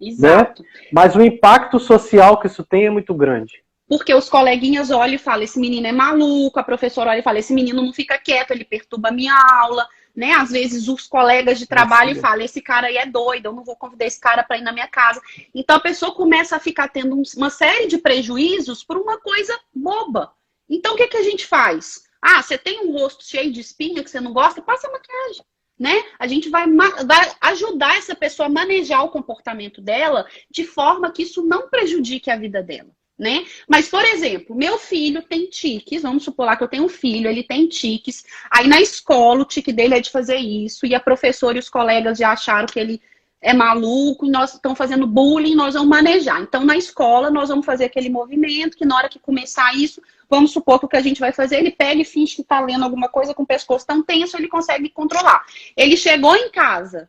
Né? 0.00 0.08
Exato. 0.08 0.64
Né? 0.64 0.68
Mas 0.92 1.14
o 1.14 1.22
impacto 1.22 1.78
social 1.78 2.40
que 2.40 2.48
isso 2.48 2.64
tem 2.64 2.86
é 2.86 2.90
muito 2.90 3.14
grande. 3.14 3.62
Porque 3.88 4.12
os 4.12 4.28
coleguinhas 4.28 4.90
olham 4.90 5.14
e 5.14 5.18
falam, 5.18 5.44
esse 5.44 5.60
menino 5.60 5.86
é 5.86 5.92
maluco, 5.92 6.58
a 6.58 6.64
professora 6.64 7.10
olha 7.10 7.20
e 7.20 7.22
fala, 7.22 7.38
esse 7.38 7.54
menino 7.54 7.80
não 7.80 7.92
fica 7.92 8.18
quieto, 8.18 8.50
ele 8.50 8.64
perturba 8.64 9.10
a 9.10 9.12
minha 9.12 9.36
aula 9.62 9.86
né? 10.16 10.32
Às 10.32 10.50
vezes 10.50 10.88
os 10.88 11.06
colegas 11.06 11.58
de 11.58 11.66
trabalho 11.66 12.18
falam, 12.18 12.44
esse 12.44 12.62
cara 12.62 12.86
aí 12.86 12.96
é 12.96 13.04
doido, 13.04 13.46
eu 13.46 13.52
não 13.52 13.62
vou 13.62 13.76
convidar 13.76 14.06
esse 14.06 14.18
cara 14.18 14.42
para 14.42 14.56
ir 14.56 14.62
na 14.62 14.72
minha 14.72 14.88
casa. 14.88 15.20
Então 15.54 15.76
a 15.76 15.80
pessoa 15.80 16.14
começa 16.14 16.56
a 16.56 16.60
ficar 16.60 16.88
tendo 16.88 17.20
uma 17.36 17.50
série 17.50 17.86
de 17.86 17.98
prejuízos 17.98 18.82
por 18.82 18.96
uma 18.96 19.18
coisa 19.18 19.58
boba. 19.74 20.32
Então 20.68 20.94
o 20.94 20.96
que, 20.96 21.06
que 21.08 21.18
a 21.18 21.22
gente 21.22 21.46
faz? 21.46 22.04
Ah, 22.22 22.42
você 22.42 22.56
tem 22.56 22.86
um 22.86 22.92
rosto 22.92 23.22
cheio 23.22 23.52
de 23.52 23.60
espinha 23.60 24.02
que 24.02 24.10
você 24.10 24.20
não 24.20 24.32
gosta? 24.32 24.62
Passa 24.62 24.90
maquiagem. 24.90 25.44
Né? 25.78 26.02
A 26.18 26.26
gente 26.26 26.48
vai, 26.48 26.66
vai 26.66 27.36
ajudar 27.42 27.98
essa 27.98 28.14
pessoa 28.14 28.46
a 28.46 28.50
manejar 28.50 29.04
o 29.04 29.10
comportamento 29.10 29.82
dela 29.82 30.26
de 30.50 30.64
forma 30.64 31.12
que 31.12 31.22
isso 31.22 31.42
não 31.44 31.68
prejudique 31.68 32.30
a 32.30 32.36
vida 32.36 32.62
dela 32.62 32.88
né? 33.18 33.46
Mas, 33.66 33.88
por 33.88 34.04
exemplo, 34.04 34.54
meu 34.54 34.78
filho 34.78 35.22
tem 35.22 35.48
tiques, 35.48 36.02
vamos 36.02 36.24
supor 36.24 36.46
lá 36.46 36.56
que 36.56 36.62
eu 36.62 36.68
tenho 36.68 36.84
um 36.84 36.88
filho, 36.88 37.28
ele 37.28 37.42
tem 37.42 37.66
tiques, 37.66 38.24
aí 38.50 38.68
na 38.68 38.80
escola 38.80 39.42
o 39.42 39.46
tique 39.46 39.72
dele 39.72 39.94
é 39.94 40.00
de 40.00 40.10
fazer 40.10 40.36
isso, 40.36 40.86
e 40.86 40.94
a 40.94 41.00
professora 41.00 41.56
e 41.56 41.60
os 41.60 41.70
colegas 41.70 42.18
já 42.18 42.32
acharam 42.32 42.66
que 42.66 42.78
ele 42.78 43.00
é 43.40 43.52
maluco, 43.52 44.26
e 44.26 44.30
nós 44.30 44.54
estamos 44.54 44.76
fazendo 44.76 45.06
bullying, 45.06 45.54
nós 45.54 45.74
vamos 45.74 45.88
manejar. 45.88 46.40
Então, 46.42 46.64
na 46.64 46.76
escola, 46.76 47.30
nós 47.30 47.48
vamos 47.48 47.64
fazer 47.64 47.84
aquele 47.84 48.10
movimento, 48.10 48.76
que 48.76 48.84
na 48.84 48.96
hora 48.96 49.08
que 49.08 49.18
começar 49.18 49.74
isso, 49.74 50.02
vamos 50.28 50.52
supor 50.52 50.78
que 50.78 50.86
o 50.86 50.88
que 50.88 50.96
a 50.96 51.02
gente 51.02 51.20
vai 51.20 51.32
fazer, 51.32 51.58
ele 51.58 51.70
pega 51.70 52.00
e 52.00 52.04
finge 52.04 52.34
que 52.36 52.42
está 52.42 52.60
lendo 52.60 52.84
alguma 52.84 53.08
coisa 53.08 53.32
com 53.32 53.44
o 53.44 53.46
pescoço 53.46 53.86
tão 53.86 54.02
tenso, 54.02 54.36
ele 54.36 54.48
consegue 54.48 54.88
controlar. 54.88 55.44
Ele 55.76 55.96
chegou 55.96 56.34
em 56.34 56.50
casa, 56.50 57.08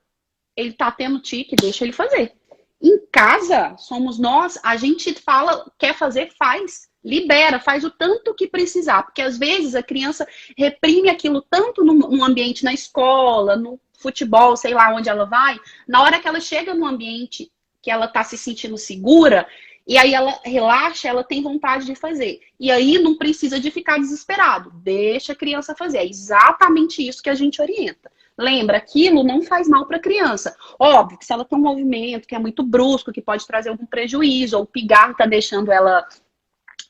ele 0.56 0.70
está 0.70 0.92
tendo 0.92 1.20
tique, 1.20 1.56
deixa 1.56 1.84
ele 1.84 1.94
fazer. 1.94 2.34
Em 2.82 3.00
casa, 3.12 3.76
somos 3.78 4.20
nós, 4.20 4.60
a 4.64 4.76
gente 4.78 5.14
fala, 5.14 5.72
quer 5.78 5.96
fazer, 5.96 6.32
faz. 6.38 6.88
Libera, 7.04 7.60
faz 7.60 7.84
o 7.84 7.90
tanto 7.90 8.34
que 8.34 8.48
precisar. 8.48 9.04
Porque 9.04 9.22
às 9.22 9.38
vezes 9.38 9.76
a 9.76 9.82
criança 9.82 10.28
reprime 10.58 11.10
aquilo 11.10 11.42
tanto 11.42 11.84
no, 11.84 11.94
no 11.94 12.24
ambiente 12.24 12.64
na 12.64 12.74
escola, 12.74 13.56
no 13.56 13.80
futebol, 13.98 14.56
sei 14.56 14.74
lá 14.74 14.94
onde 14.94 15.10
ela 15.10 15.26
vai. 15.26 15.60
Na 15.88 16.04
hora 16.04 16.20
que 16.20 16.28
ela 16.28 16.40
chega 16.40 16.74
no 16.74 16.86
ambiente 16.86 17.52
que 17.82 17.90
ela 17.90 18.06
está 18.06 18.24
se 18.24 18.38
sentindo 18.38 18.78
segura, 18.78 19.48
e 19.88 19.98
aí 19.98 20.14
ela 20.14 20.38
relaxa, 20.44 21.08
ela 21.08 21.24
tem 21.24 21.42
vontade 21.42 21.86
de 21.86 21.96
fazer. 21.96 22.42
E 22.60 22.70
aí 22.70 23.00
não 23.00 23.18
precisa 23.18 23.58
de 23.58 23.72
ficar 23.72 23.98
desesperado. 23.98 24.70
Deixa 24.84 25.32
a 25.32 25.36
criança 25.36 25.74
fazer. 25.74 26.00
É 26.00 26.06
exatamente 26.06 27.08
isso 27.08 27.24
que 27.24 27.30
a 27.30 27.36
gente 27.36 27.62
orienta. 27.62 28.12
Lembra, 28.38 28.78
aquilo 28.78 29.24
não 29.24 29.42
faz 29.42 29.68
mal 29.68 29.86
para 29.88 29.98
a 29.98 30.02
criança. 30.02 30.56
Óbvio 30.80 31.18
que 31.18 31.26
se 31.26 31.34
ela 31.34 31.44
tem 31.44 31.58
um 31.58 31.62
movimento 31.62 32.28
que 32.28 32.36
é 32.36 32.40
muito 32.40 32.62
brusco, 32.62 33.12
que 33.12 33.22
pode 33.22 33.48
trazer 33.48 33.70
algum 33.70 33.86
prejuízo, 33.86 34.58
ou 34.58 34.64
o 34.64 34.68
pigarro 34.68 35.12
está 35.12 35.26
deixando 35.26 35.72
ela 35.72 36.08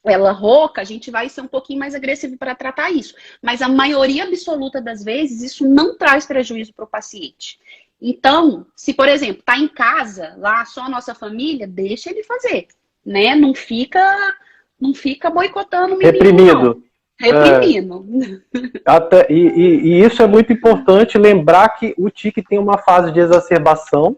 ela 0.03 0.31
rouca, 0.31 0.81
a 0.81 0.85
gente 0.85 1.11
vai 1.11 1.27
ser 1.27 1.41
um 1.41 1.47
pouquinho 1.47 1.79
mais 1.79 1.93
agressivo 1.93 2.37
para 2.37 2.55
tratar 2.55 2.91
isso. 2.91 3.13
Mas 3.41 3.61
a 3.61 3.67
maioria 3.67 4.23
absoluta 4.23 4.81
das 4.81 5.03
vezes, 5.03 5.41
isso 5.41 5.67
não 5.67 5.97
traz 5.97 6.25
prejuízo 6.25 6.73
para 6.73 6.85
o 6.85 6.87
paciente. 6.87 7.59
Então, 8.01 8.65
se, 8.75 8.93
por 8.93 9.09
exemplo, 9.09 9.39
está 9.39 9.57
em 9.57 9.67
casa, 9.67 10.35
lá 10.37 10.63
só 10.65 10.83
a 10.83 10.89
nossa 10.89 11.15
família, 11.15 11.67
deixa 11.67 12.09
ele 12.09 12.23
fazer, 12.23 12.67
né? 13.05 13.35
Não 13.35 13.53
fica, 13.53 13.99
não 14.79 14.93
fica 14.93 15.29
boicotando 15.29 15.95
o 15.95 15.97
menino. 15.97 16.13
Reprimido. 16.13 16.75
Não. 16.75 16.83
Reprimindo. 17.19 18.05
É, 18.53 18.81
até, 18.85 19.27
e, 19.29 19.47
e, 19.47 19.87
e, 19.87 20.03
isso 20.03 20.21
é 20.21 20.27
muito 20.27 20.53
importante 20.53 21.17
lembrar 21.17 21.69
que 21.69 21.93
o 21.97 22.09
tique 22.09 22.43
tem 22.43 22.59
uma 22.59 22.77
fase 22.77 23.11
de 23.11 23.19
exacerbação, 23.19 24.15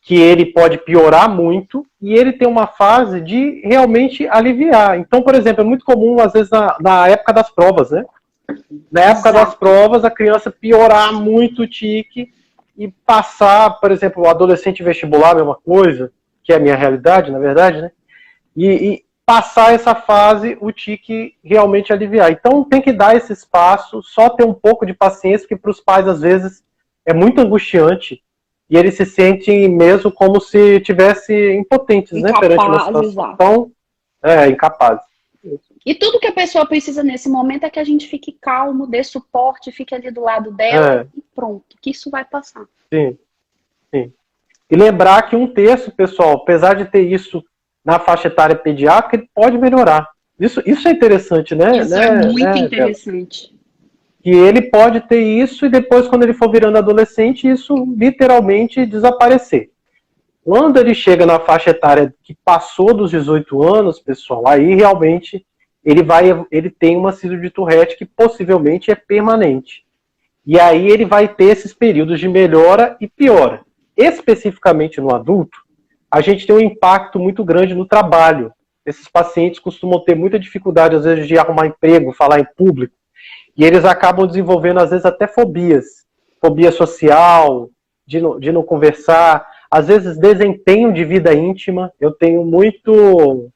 que 0.00 0.14
ele 0.14 0.46
pode 0.46 0.78
piorar 0.78 1.28
muito, 1.28 1.84
e 2.00 2.14
ele 2.14 2.32
tem 2.32 2.46
uma 2.46 2.68
fase 2.68 3.20
de 3.20 3.60
realmente 3.64 4.26
aliviar. 4.28 4.98
Então, 5.00 5.20
por 5.20 5.34
exemplo, 5.34 5.62
é 5.62 5.66
muito 5.66 5.84
comum, 5.84 6.20
às 6.20 6.32
vezes, 6.32 6.48
na, 6.48 6.76
na 6.80 7.08
época 7.08 7.32
das 7.32 7.50
provas, 7.50 7.90
né? 7.90 8.04
Na 8.92 9.00
época 9.00 9.30
Exato. 9.30 9.44
das 9.44 9.54
provas, 9.56 10.04
a 10.04 10.10
criança 10.10 10.48
piorar 10.48 11.12
muito 11.12 11.62
o 11.62 11.66
tique 11.66 12.32
e 12.78 12.86
passar, 13.04 13.80
por 13.80 13.90
exemplo, 13.90 14.22
o 14.22 14.28
adolescente 14.28 14.82
vestibular, 14.82 15.34
mesma 15.34 15.56
coisa, 15.56 16.12
que 16.44 16.52
é 16.52 16.56
a 16.56 16.60
minha 16.60 16.76
realidade, 16.76 17.32
na 17.32 17.40
verdade, 17.40 17.80
né? 17.82 17.90
E, 18.56 19.04
passar 19.26 19.74
essa 19.74 19.92
fase, 19.92 20.56
o 20.60 20.70
tique 20.70 21.34
realmente 21.42 21.92
aliviar. 21.92 22.30
Então 22.30 22.62
tem 22.62 22.80
que 22.80 22.92
dar 22.92 23.16
esse 23.16 23.32
espaço, 23.32 24.00
só 24.00 24.30
ter 24.30 24.44
um 24.44 24.54
pouco 24.54 24.86
de 24.86 24.94
paciência, 24.94 25.48
que 25.48 25.56
para 25.56 25.72
os 25.72 25.80
pais 25.80 26.06
às 26.06 26.20
vezes 26.20 26.62
é 27.04 27.12
muito 27.12 27.40
angustiante 27.40 28.22
e 28.70 28.76
eles 28.76 28.94
se 28.94 29.04
sentem 29.04 29.68
mesmo 29.68 30.12
como 30.12 30.40
se 30.40 30.80
tivessem 30.80 31.58
impotentes, 31.58 32.20
né, 32.22 32.32
perante 32.38 32.64
uma 32.64 32.84
situação. 32.84 33.32
Então, 33.32 33.72
é, 34.22 34.48
incapazes. 34.48 35.04
E 35.84 35.94
tudo 35.94 36.18
que 36.18 36.26
a 36.26 36.32
pessoa 36.32 36.66
precisa 36.66 37.02
nesse 37.02 37.28
momento 37.28 37.64
é 37.64 37.70
que 37.70 37.78
a 37.78 37.84
gente 37.84 38.08
fique 38.08 38.32
calmo, 38.32 38.88
dê 38.88 39.04
suporte, 39.04 39.70
fique 39.70 39.94
ali 39.94 40.10
do 40.10 40.20
lado 40.20 40.50
dela 40.50 41.02
é. 41.02 41.06
e 41.16 41.22
pronto, 41.34 41.64
que 41.80 41.90
isso 41.90 42.10
vai 42.10 42.24
passar. 42.24 42.64
Sim, 42.92 43.16
sim. 43.92 44.12
E 44.68 44.76
lembrar 44.76 45.22
que 45.28 45.36
um 45.36 45.46
terço, 45.46 45.92
pessoal, 45.92 46.32
apesar 46.32 46.74
de 46.74 46.86
ter 46.86 47.02
isso 47.02 47.44
na 47.86 48.00
faixa 48.00 48.26
etária 48.26 48.56
pediátrica, 48.56 49.14
ele 49.16 49.30
pode 49.32 49.56
melhorar. 49.56 50.08
Isso, 50.40 50.60
isso 50.66 50.88
é 50.88 50.90
interessante, 50.90 51.54
né? 51.54 51.78
Isso 51.78 51.90
né? 51.94 52.04
é 52.04 52.26
muito 52.26 52.44
né? 52.44 52.58
interessante. 52.58 53.54
Que 54.20 54.30
ele 54.30 54.62
pode 54.62 55.02
ter 55.02 55.22
isso 55.22 55.64
e 55.64 55.68
depois, 55.68 56.08
quando 56.08 56.24
ele 56.24 56.34
for 56.34 56.50
virando 56.50 56.76
adolescente, 56.76 57.48
isso 57.48 57.74
literalmente 57.96 58.84
desaparecer. 58.84 59.70
Quando 60.42 60.78
ele 60.78 60.94
chega 60.94 61.24
na 61.24 61.38
faixa 61.38 61.70
etária 61.70 62.12
que 62.24 62.36
passou 62.44 62.92
dos 62.92 63.12
18 63.12 63.62
anos, 63.62 64.00
pessoal, 64.00 64.48
aí 64.48 64.74
realmente 64.74 65.46
ele 65.84 66.02
vai, 66.02 66.44
ele 66.50 66.70
tem 66.70 66.96
uma 66.96 67.12
síndrome 67.12 67.44
de 67.44 67.50
Tourette 67.50 67.96
que 67.96 68.04
possivelmente 68.04 68.90
é 68.90 68.96
permanente. 68.96 69.84
E 70.44 70.58
aí 70.58 70.88
ele 70.88 71.04
vai 71.04 71.28
ter 71.28 71.44
esses 71.44 71.72
períodos 71.72 72.18
de 72.18 72.28
melhora 72.28 72.96
e 73.00 73.06
piora. 73.06 73.60
Especificamente 73.96 75.00
no 75.00 75.14
adulto, 75.14 75.65
a 76.10 76.20
gente 76.20 76.46
tem 76.46 76.56
um 76.56 76.60
impacto 76.60 77.18
muito 77.18 77.44
grande 77.44 77.74
no 77.74 77.86
trabalho. 77.86 78.52
Esses 78.84 79.08
pacientes 79.08 79.58
costumam 79.58 80.00
ter 80.00 80.14
muita 80.14 80.38
dificuldade, 80.38 80.94
às 80.94 81.04
vezes, 81.04 81.26
de 81.26 81.38
arrumar 81.38 81.66
emprego, 81.66 82.12
falar 82.12 82.40
em 82.40 82.46
público, 82.56 82.94
e 83.56 83.64
eles 83.64 83.84
acabam 83.84 84.26
desenvolvendo, 84.26 84.78
às 84.78 84.90
vezes, 84.90 85.06
até 85.06 85.26
fobias. 85.26 86.06
Fobia 86.40 86.70
social, 86.70 87.70
de 88.06 88.20
não, 88.20 88.38
de 88.38 88.52
não 88.52 88.62
conversar, 88.62 89.46
às 89.70 89.88
vezes, 89.88 90.18
desempenho 90.18 90.92
de 90.92 91.04
vida 91.04 91.34
íntima. 91.34 91.92
Eu 91.98 92.12
tenho 92.12 92.44
muito 92.44 93.50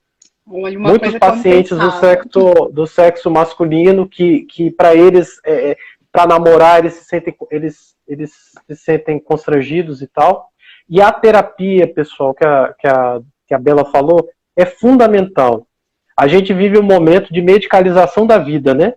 Olha, 0.46 0.78
muitos 0.78 1.16
pacientes 1.18 1.78
do 1.78 1.90
sexo, 1.92 2.70
do 2.72 2.86
sexo 2.86 3.30
masculino 3.30 4.08
que, 4.08 4.40
que 4.46 4.70
para 4.70 4.94
eles, 4.94 5.38
é, 5.44 5.72
é 5.72 5.76
para 6.10 6.26
namorar, 6.26 6.80
eles 6.80 6.94
se, 6.94 7.04
sentem, 7.04 7.36
eles, 7.50 7.94
eles 8.08 8.32
se 8.66 8.76
sentem 8.76 9.20
constrangidos 9.20 10.02
e 10.02 10.08
tal. 10.08 10.49
E 10.90 11.00
a 11.00 11.12
terapia, 11.12 11.86
pessoal, 11.86 12.34
que 12.34 12.44
a, 12.44 12.74
que 12.76 12.88
a, 12.88 13.20
que 13.46 13.54
a 13.54 13.58
Bela 13.58 13.84
falou, 13.84 14.28
é 14.56 14.66
fundamental. 14.66 15.68
A 16.16 16.26
gente 16.26 16.52
vive 16.52 16.76
um 16.76 16.82
momento 16.82 17.32
de 17.32 17.40
medicalização 17.40 18.26
da 18.26 18.38
vida, 18.38 18.74
né? 18.74 18.94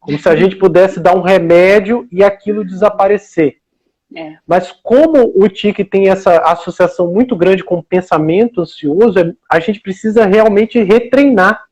Como 0.00 0.18
se 0.18 0.28
a 0.28 0.34
gente 0.34 0.56
pudesse 0.56 0.98
dar 0.98 1.14
um 1.16 1.22
remédio 1.22 2.06
e 2.10 2.24
aquilo 2.24 2.64
desaparecer. 2.64 3.58
É. 4.14 4.36
Mas 4.44 4.72
como 4.82 5.32
o 5.36 5.48
tique 5.48 5.84
tem 5.84 6.08
essa 6.08 6.36
associação 6.38 7.12
muito 7.12 7.36
grande 7.36 7.62
com 7.62 7.76
o 7.76 7.82
pensamento 7.82 8.60
ansioso, 8.60 9.18
é, 9.18 9.32
a 9.48 9.60
gente 9.60 9.80
precisa 9.80 10.26
realmente 10.26 10.82
retreinar, 10.82 11.64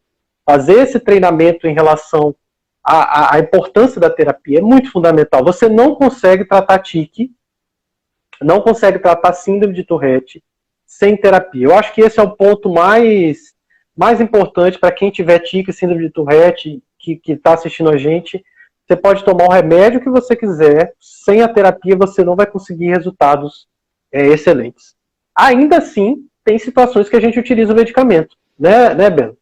fazer 0.49 0.81
esse 0.81 1.01
treinamento 1.01 1.67
em 1.67 1.75
relação 1.75 2.35
à, 2.83 3.35
à 3.35 3.39
importância 3.41 4.01
da 4.01 4.11
terapia. 4.11 4.59
É 4.59 4.63
muito 4.63 4.91
fundamental. 4.93 5.45
Você 5.45 5.69
não 5.69 5.97
consegue 5.97 6.45
tratar 6.45 6.79
tique, 6.79 7.33
não 8.41 8.61
consegue 8.61 8.99
tratar 8.99 9.33
síndrome 9.33 9.75
de 9.75 9.85
Tourette 9.85 10.43
sem 10.87 11.17
terapia. 11.17 11.67
Eu 11.67 11.75
acho 11.75 11.93
que 11.93 12.01
esse 12.01 12.21
é 12.21 12.23
o 12.23 12.37
ponto 12.37 12.71
mais, 12.71 13.55
mais 13.97 14.21
importante 14.21 14.79
para 14.79 14.93
quem 14.93 15.11
tiver 15.11 15.41
tique, 15.41 15.73
síndrome 15.73 16.03
de 16.03 16.11
Tourette, 16.11 16.83
que 16.99 17.21
está 17.27 17.55
assistindo 17.55 17.91
a 17.91 17.97
gente, 17.97 18.43
você 18.87 18.97
pode 18.97 19.25
tomar 19.25 19.47
o 19.47 19.53
remédio 19.53 20.01
que 20.01 20.11
você 20.11 20.37
quiser, 20.37 20.93
sem 21.01 21.43
a 21.43 21.49
terapia 21.49 21.97
você 21.97 22.23
não 22.23 22.37
vai 22.37 22.47
conseguir 22.47 22.89
resultados 22.89 23.67
é, 24.13 24.27
excelentes. 24.27 24.95
Ainda 25.35 25.79
assim, 25.79 26.27
tem 26.45 26.59
situações 26.59 27.09
que 27.09 27.17
a 27.17 27.21
gente 27.21 27.39
utiliza 27.39 27.73
o 27.73 27.77
medicamento, 27.77 28.37
né, 28.59 28.95
né, 28.95 29.11
Ben? 29.11 29.37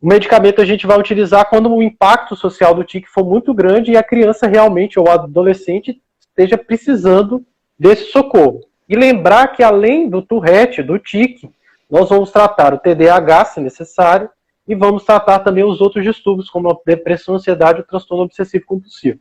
O 0.00 0.06
medicamento 0.06 0.60
a 0.60 0.64
gente 0.64 0.86
vai 0.86 0.98
utilizar 0.98 1.48
quando 1.48 1.72
o 1.72 1.82
impacto 1.82 2.36
social 2.36 2.74
do 2.74 2.84
tique 2.84 3.08
for 3.08 3.24
muito 3.24 3.52
grande 3.54 3.90
e 3.90 3.96
a 3.96 4.02
criança 4.02 4.46
realmente 4.46 4.98
ou 4.98 5.06
o 5.06 5.10
adolescente 5.10 6.00
esteja 6.20 6.58
precisando 6.58 7.44
desse 7.78 8.04
socorro. 8.10 8.60
E 8.88 8.96
lembrar 8.96 9.48
que 9.48 9.62
além 9.62 10.08
do 10.08 10.22
Tourette, 10.22 10.82
do 10.82 10.98
tique, 10.98 11.50
nós 11.90 12.08
vamos 12.08 12.30
tratar 12.30 12.74
o 12.74 12.78
TDAH, 12.78 13.44
se 13.46 13.60
necessário, 13.60 14.28
e 14.66 14.74
vamos 14.74 15.04
tratar 15.04 15.40
também 15.40 15.64
os 15.64 15.80
outros 15.80 16.04
distúrbios, 16.04 16.48
como 16.48 16.70
a 16.70 16.76
depressão, 16.86 17.34
ansiedade 17.34 17.78
e 17.78 17.82
o 17.82 17.86
transtorno 17.86 18.24
obsessivo 18.24 18.64
compulsivo. 18.66 19.20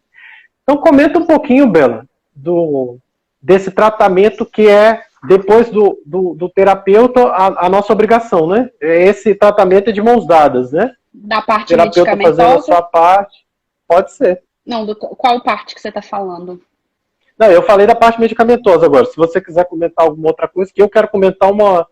Então 0.63 0.77
comenta 0.77 1.19
um 1.19 1.25
pouquinho, 1.25 1.67
Bela, 1.67 2.05
do, 2.33 2.97
desse 3.41 3.69
tratamento 3.71 4.45
que 4.45 4.67
é, 4.67 5.03
depois 5.27 5.69
do, 5.69 6.01
do, 6.05 6.33
do 6.33 6.49
terapeuta, 6.49 7.27
a, 7.27 7.65
a, 7.65 7.69
nossa 7.69 7.91
obrigação, 7.91 8.47
né? 8.47 8.69
Esse 8.79 9.35
tratamento 9.35 9.89
é 9.89 9.93
de 9.93 10.01
mãos 10.01 10.25
dadas, 10.25 10.71
né? 10.71 10.93
Da 11.13 11.41
parte 11.41 11.73
o 11.73 11.77
terapeuta 11.77 12.17
fazendo 12.17 12.57
a 12.57 12.61
sua 12.61 12.81
parte, 12.81 13.45
pode 13.87 14.13
ser. 14.13 14.41
Não, 14.65 14.85
do, 14.85 14.95
qual 14.95 15.41
parte 15.41 15.75
que 15.75 15.81
você 15.81 15.89
está 15.89 16.01
falando? 16.01 16.61
Não, 17.43 17.51
eu 17.51 17.61
falei 17.61 17.85
da 17.85 17.93
parte 17.93 18.21
medicamentosa 18.21 18.85
agora. 18.85 19.05
Se 19.05 19.17
você 19.17 19.41
quiser 19.41 19.65
comentar 19.65 20.05
alguma 20.05 20.29
outra 20.29 20.47
coisa, 20.47 20.71
que 20.73 20.81
eu 20.81 20.87
quero 20.87 21.09
comentar 21.09 21.51
uma 21.51 21.85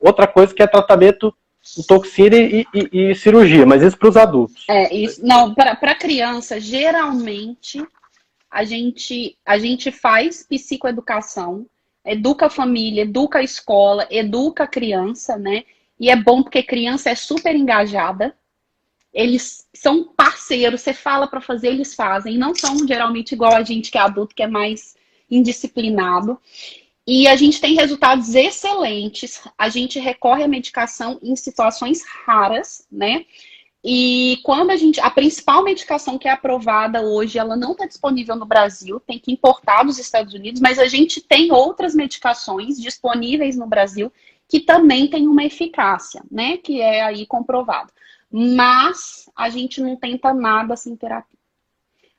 outra 0.00 0.26
coisa 0.26 0.52
que 0.52 0.60
é 0.60 0.66
tratamento 0.66 1.32
toxina 1.86 2.36
e, 2.36 2.66
e, 2.74 3.10
e 3.10 3.14
cirurgia, 3.14 3.64
mas 3.64 3.82
isso 3.82 3.96
para 3.96 4.08
os 4.08 4.16
adultos. 4.16 4.64
É, 4.68 4.92
isso, 4.92 5.24
não, 5.24 5.54
para 5.54 5.94
criança, 5.94 6.58
geralmente 6.58 7.86
a 8.50 8.64
gente, 8.64 9.38
a 9.46 9.58
gente 9.58 9.92
faz 9.92 10.44
psicoeducação, 10.44 11.66
educa 12.04 12.46
a 12.46 12.50
família, 12.50 13.02
educa 13.02 13.38
a 13.38 13.44
escola, 13.44 14.08
educa 14.10 14.64
a 14.64 14.68
criança, 14.68 15.36
né? 15.36 15.62
E 16.00 16.10
é 16.10 16.16
bom 16.16 16.42
porque 16.42 16.64
criança 16.64 17.10
é 17.10 17.14
super 17.14 17.54
engajada. 17.54 18.34
Eles 19.16 19.66
são 19.72 20.04
parceiros, 20.04 20.82
você 20.82 20.92
fala 20.92 21.26
para 21.26 21.40
fazer, 21.40 21.68
eles 21.68 21.94
fazem. 21.94 22.36
Não 22.36 22.54
são 22.54 22.86
geralmente 22.86 23.32
igual 23.32 23.54
a 23.54 23.62
gente 23.62 23.90
que 23.90 23.96
é 23.96 24.02
adulto, 24.02 24.34
que 24.34 24.42
é 24.42 24.46
mais 24.46 24.94
indisciplinado. 25.30 26.38
E 27.06 27.26
a 27.26 27.34
gente 27.34 27.58
tem 27.58 27.74
resultados 27.74 28.34
excelentes. 28.34 29.40
A 29.56 29.70
gente 29.70 29.98
recorre 29.98 30.44
à 30.44 30.48
medicação 30.48 31.18
em 31.22 31.34
situações 31.34 32.04
raras, 32.04 32.86
né? 32.92 33.24
E 33.82 34.38
quando 34.42 34.70
a 34.70 34.76
gente. 34.76 35.00
A 35.00 35.08
principal 35.08 35.64
medicação 35.64 36.18
que 36.18 36.28
é 36.28 36.32
aprovada 36.32 37.00
hoje, 37.00 37.38
ela 37.38 37.56
não 37.56 37.72
está 37.72 37.86
disponível 37.86 38.36
no 38.36 38.44
Brasil, 38.44 39.00
tem 39.00 39.18
que 39.18 39.32
importar 39.32 39.82
dos 39.82 39.98
Estados 39.98 40.34
Unidos, 40.34 40.60
mas 40.60 40.78
a 40.78 40.88
gente 40.88 41.22
tem 41.22 41.50
outras 41.52 41.94
medicações 41.94 42.78
disponíveis 42.78 43.56
no 43.56 43.66
Brasil 43.66 44.12
que 44.46 44.60
também 44.60 45.08
tem 45.08 45.26
uma 45.26 45.44
eficácia, 45.44 46.22
né? 46.30 46.58
Que 46.58 46.82
é 46.82 47.02
aí 47.02 47.24
comprovado. 47.24 47.90
Mas 48.30 49.30
a 49.36 49.48
gente 49.48 49.80
não 49.80 49.96
tenta 49.96 50.34
nada 50.34 50.76
sem 50.76 50.96
terapia. 50.96 51.36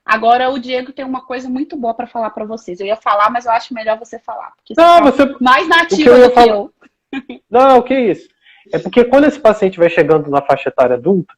Agora 0.05 0.49
o 0.49 0.57
Diego 0.57 0.93
tem 0.93 1.03
uma 1.03 1.25
coisa 1.25 1.49
muito 1.49 1.75
boa 1.75 1.93
para 1.93 2.07
falar 2.07 2.29
para 2.29 2.45
vocês. 2.45 2.79
Eu 2.79 2.87
ia 2.87 2.95
falar, 2.95 3.29
mas 3.29 3.45
eu 3.45 3.51
acho 3.51 3.73
melhor 3.73 3.99
você 3.99 4.17
falar, 4.17 4.53
porque 4.55 4.73
não, 4.77 5.03
você 5.03 5.35
mais 5.41 5.67
nativa 5.67 6.17
do 6.17 6.29
que 6.29 6.35
falar... 6.35 6.47
eu. 6.47 6.73
Não, 7.49 7.77
o 7.77 7.83
que 7.83 7.93
é 7.93 8.11
isso? 8.11 8.27
É 8.71 8.77
porque 8.77 9.05
quando 9.05 9.25
esse 9.25 9.39
paciente 9.39 9.79
vai 9.79 9.89
chegando 9.89 10.29
na 10.29 10.41
faixa 10.41 10.67
etária 10.67 10.97
adulta, 10.97 11.33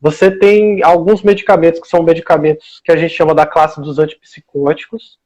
você 0.00 0.30
tem 0.30 0.82
alguns 0.82 1.22
medicamentos 1.22 1.80
que 1.80 1.88
são 1.88 2.02
medicamentos 2.02 2.80
que 2.84 2.92
a 2.92 2.96
gente 2.96 3.14
chama 3.14 3.34
da 3.34 3.46
classe 3.46 3.80
dos 3.80 3.98
antipsicóticos, 3.98 5.18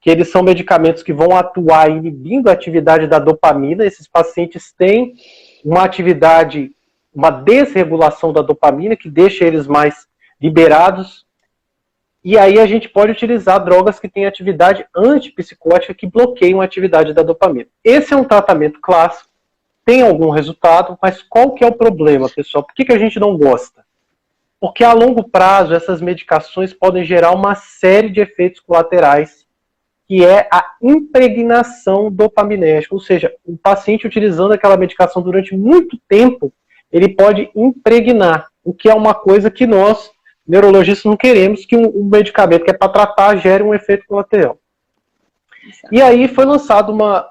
que 0.00 0.10
eles 0.10 0.28
são 0.28 0.42
medicamentos 0.42 1.02
que 1.02 1.12
vão 1.12 1.36
atuar 1.36 1.90
inibindo 1.90 2.48
a 2.48 2.52
atividade 2.52 3.06
da 3.06 3.18
dopamina. 3.18 3.84
Esses 3.84 4.06
pacientes 4.06 4.72
têm 4.72 5.14
uma 5.64 5.82
atividade, 5.82 6.72
uma 7.18 7.32
desregulação 7.32 8.32
da 8.32 8.40
dopamina 8.42 8.94
que 8.94 9.10
deixa 9.10 9.44
eles 9.44 9.66
mais 9.66 10.06
liberados 10.40 11.26
e 12.22 12.38
aí 12.38 12.60
a 12.60 12.66
gente 12.66 12.88
pode 12.88 13.10
utilizar 13.10 13.64
drogas 13.64 13.98
que 13.98 14.08
têm 14.08 14.24
atividade 14.24 14.86
antipsicótica 14.94 15.92
que 15.92 16.06
bloqueiam 16.06 16.60
a 16.60 16.64
atividade 16.64 17.12
da 17.12 17.24
dopamina. 17.24 17.66
Esse 17.82 18.14
é 18.14 18.16
um 18.16 18.22
tratamento 18.22 18.80
clássico, 18.80 19.30
tem 19.84 20.02
algum 20.02 20.30
resultado, 20.30 20.96
mas 21.02 21.20
qual 21.20 21.54
que 21.54 21.64
é 21.64 21.66
o 21.66 21.74
problema, 21.74 22.28
pessoal? 22.28 22.62
Por 22.62 22.72
que, 22.72 22.84
que 22.84 22.92
a 22.92 22.98
gente 22.98 23.18
não 23.18 23.36
gosta? 23.36 23.84
Porque 24.60 24.84
a 24.84 24.92
longo 24.92 25.28
prazo 25.28 25.74
essas 25.74 26.00
medicações 26.00 26.72
podem 26.72 27.04
gerar 27.04 27.32
uma 27.32 27.56
série 27.56 28.10
de 28.10 28.20
efeitos 28.20 28.60
colaterais, 28.60 29.44
que 30.06 30.24
é 30.24 30.46
a 30.52 30.64
impregnação 30.80 32.12
dopaminérgica, 32.12 32.94
ou 32.94 33.00
seja, 33.00 33.34
o 33.44 33.56
paciente 33.58 34.06
utilizando 34.06 34.52
aquela 34.52 34.76
medicação 34.76 35.20
durante 35.20 35.56
muito 35.56 35.98
tempo, 36.08 36.52
ele 36.92 37.08
pode 37.08 37.50
impregnar, 37.54 38.48
o 38.64 38.72
que 38.72 38.88
é 38.88 38.94
uma 38.94 39.14
coisa 39.14 39.50
que 39.50 39.66
nós 39.66 40.10
neurologistas 40.46 41.04
não 41.04 41.16
queremos 41.16 41.66
que 41.66 41.76
um, 41.76 41.86
um 41.94 42.04
medicamento 42.04 42.64
que 42.64 42.70
é 42.70 42.74
para 42.74 42.90
tratar 42.90 43.36
gere 43.36 43.62
um 43.62 43.74
efeito 43.74 44.06
colateral. 44.06 44.58
Exato. 45.62 45.94
E 45.94 46.00
aí 46.00 46.26
foi 46.26 46.46
lançada 46.46 46.90
uma, 46.90 47.28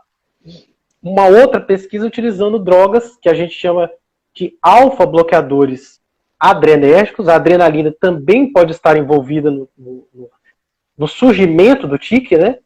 uma 1.01 1.25
outra 1.25 1.59
pesquisa 1.59 2.05
utilizando 2.05 2.59
drogas 2.59 3.17
que 3.19 3.27
a 3.27 3.33
gente 3.33 3.53
chama 3.53 3.89
de 4.35 4.55
alfa-bloqueadores 4.61 5.99
adrenérgicos. 6.39 7.27
A 7.27 7.35
adrenalina 7.35 7.93
também 7.99 8.51
pode 8.51 8.71
estar 8.71 8.95
envolvida 8.95 9.49
no, 9.49 9.67
no, 9.75 10.29
no, 10.95 11.07
surgimento 11.07 11.87
do 11.87 11.97
tique, 11.97 12.37
né? 12.37 12.59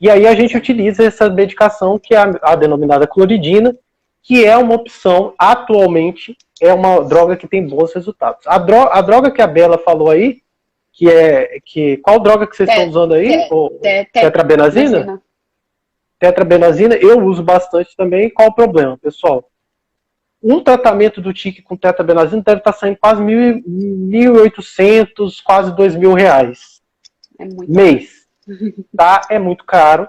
E 0.00 0.08
aí 0.08 0.26
a 0.26 0.34
gente 0.34 0.56
utiliza 0.56 1.04
essa 1.04 1.28
medicação 1.28 1.98
que 1.98 2.14
é 2.14 2.18
a, 2.18 2.30
a 2.42 2.54
denominada 2.54 3.06
cloridina, 3.06 3.76
que 4.22 4.44
é 4.44 4.56
uma 4.56 4.74
opção 4.74 5.34
atualmente 5.38 6.36
é 6.60 6.72
uma 6.72 7.02
droga 7.02 7.36
que 7.36 7.48
tem 7.48 7.66
bons 7.66 7.92
resultados. 7.94 8.46
A 8.46 8.58
droga, 8.58 8.90
a 8.92 9.00
droga 9.00 9.30
que 9.30 9.40
a 9.40 9.46
Bela 9.46 9.78
falou 9.78 10.10
aí, 10.10 10.42
que 10.92 11.08
é 11.08 11.58
que 11.64 11.96
qual 11.98 12.20
droga 12.20 12.46
que 12.46 12.54
vocês 12.54 12.68
estão 12.68 12.88
usando 12.88 13.14
aí? 13.14 13.28
Te, 13.28 13.48
te, 13.80 14.04
tetrabenazina? 14.12 15.22
Tetrabenazina 16.18 16.94
eu 16.96 17.24
uso 17.24 17.42
bastante 17.42 17.96
também. 17.96 18.28
Qual 18.28 18.48
o 18.48 18.54
problema, 18.54 18.98
pessoal? 18.98 19.48
Um 20.42 20.62
tratamento 20.62 21.20
do 21.20 21.32
tique 21.32 21.62
com 21.62 21.76
tetrabenazina 21.76 22.42
deve 22.42 22.60
estar 22.60 22.72
saindo 22.72 22.98
quase 22.98 23.22
1.800, 23.22 25.42
quase 25.42 25.74
2 25.74 25.96
mil 25.96 26.12
reais. 26.12 26.82
É 27.38 27.46
mês. 27.46 28.20
Tá? 28.96 29.20
É 29.30 29.38
muito 29.38 29.64
caro. 29.64 30.08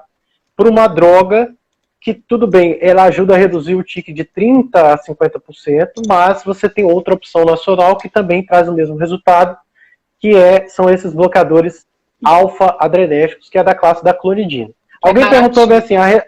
Por 0.55 0.67
uma 0.67 0.87
droga 0.87 1.55
que 2.01 2.15
tudo 2.15 2.47
bem, 2.47 2.79
ela 2.81 3.03
ajuda 3.03 3.35
a 3.35 3.37
reduzir 3.37 3.75
o 3.75 3.83
tique 3.83 4.11
de 4.11 4.25
30% 4.25 4.69
a 4.73 4.97
50%, 4.97 6.01
mas 6.07 6.43
você 6.43 6.67
tem 6.67 6.83
outra 6.83 7.13
opção 7.13 7.45
nacional 7.45 7.95
que 7.95 8.09
também 8.09 8.43
traz 8.43 8.67
o 8.67 8.73
mesmo 8.73 8.97
resultado, 8.97 9.55
que 10.19 10.35
é, 10.35 10.67
são 10.67 10.89
esses 10.89 11.13
bloqueadores 11.13 11.85
alfa-adrenérgicos, 12.25 13.49
que 13.49 13.57
é 13.57 13.63
da 13.63 13.75
classe 13.75 14.03
da 14.03 14.15
clonidina. 14.15 14.71
Alguém 15.01 15.29
perguntou 15.29 15.67
bem 15.67 15.77
assim, 15.77 15.95
a, 15.95 16.25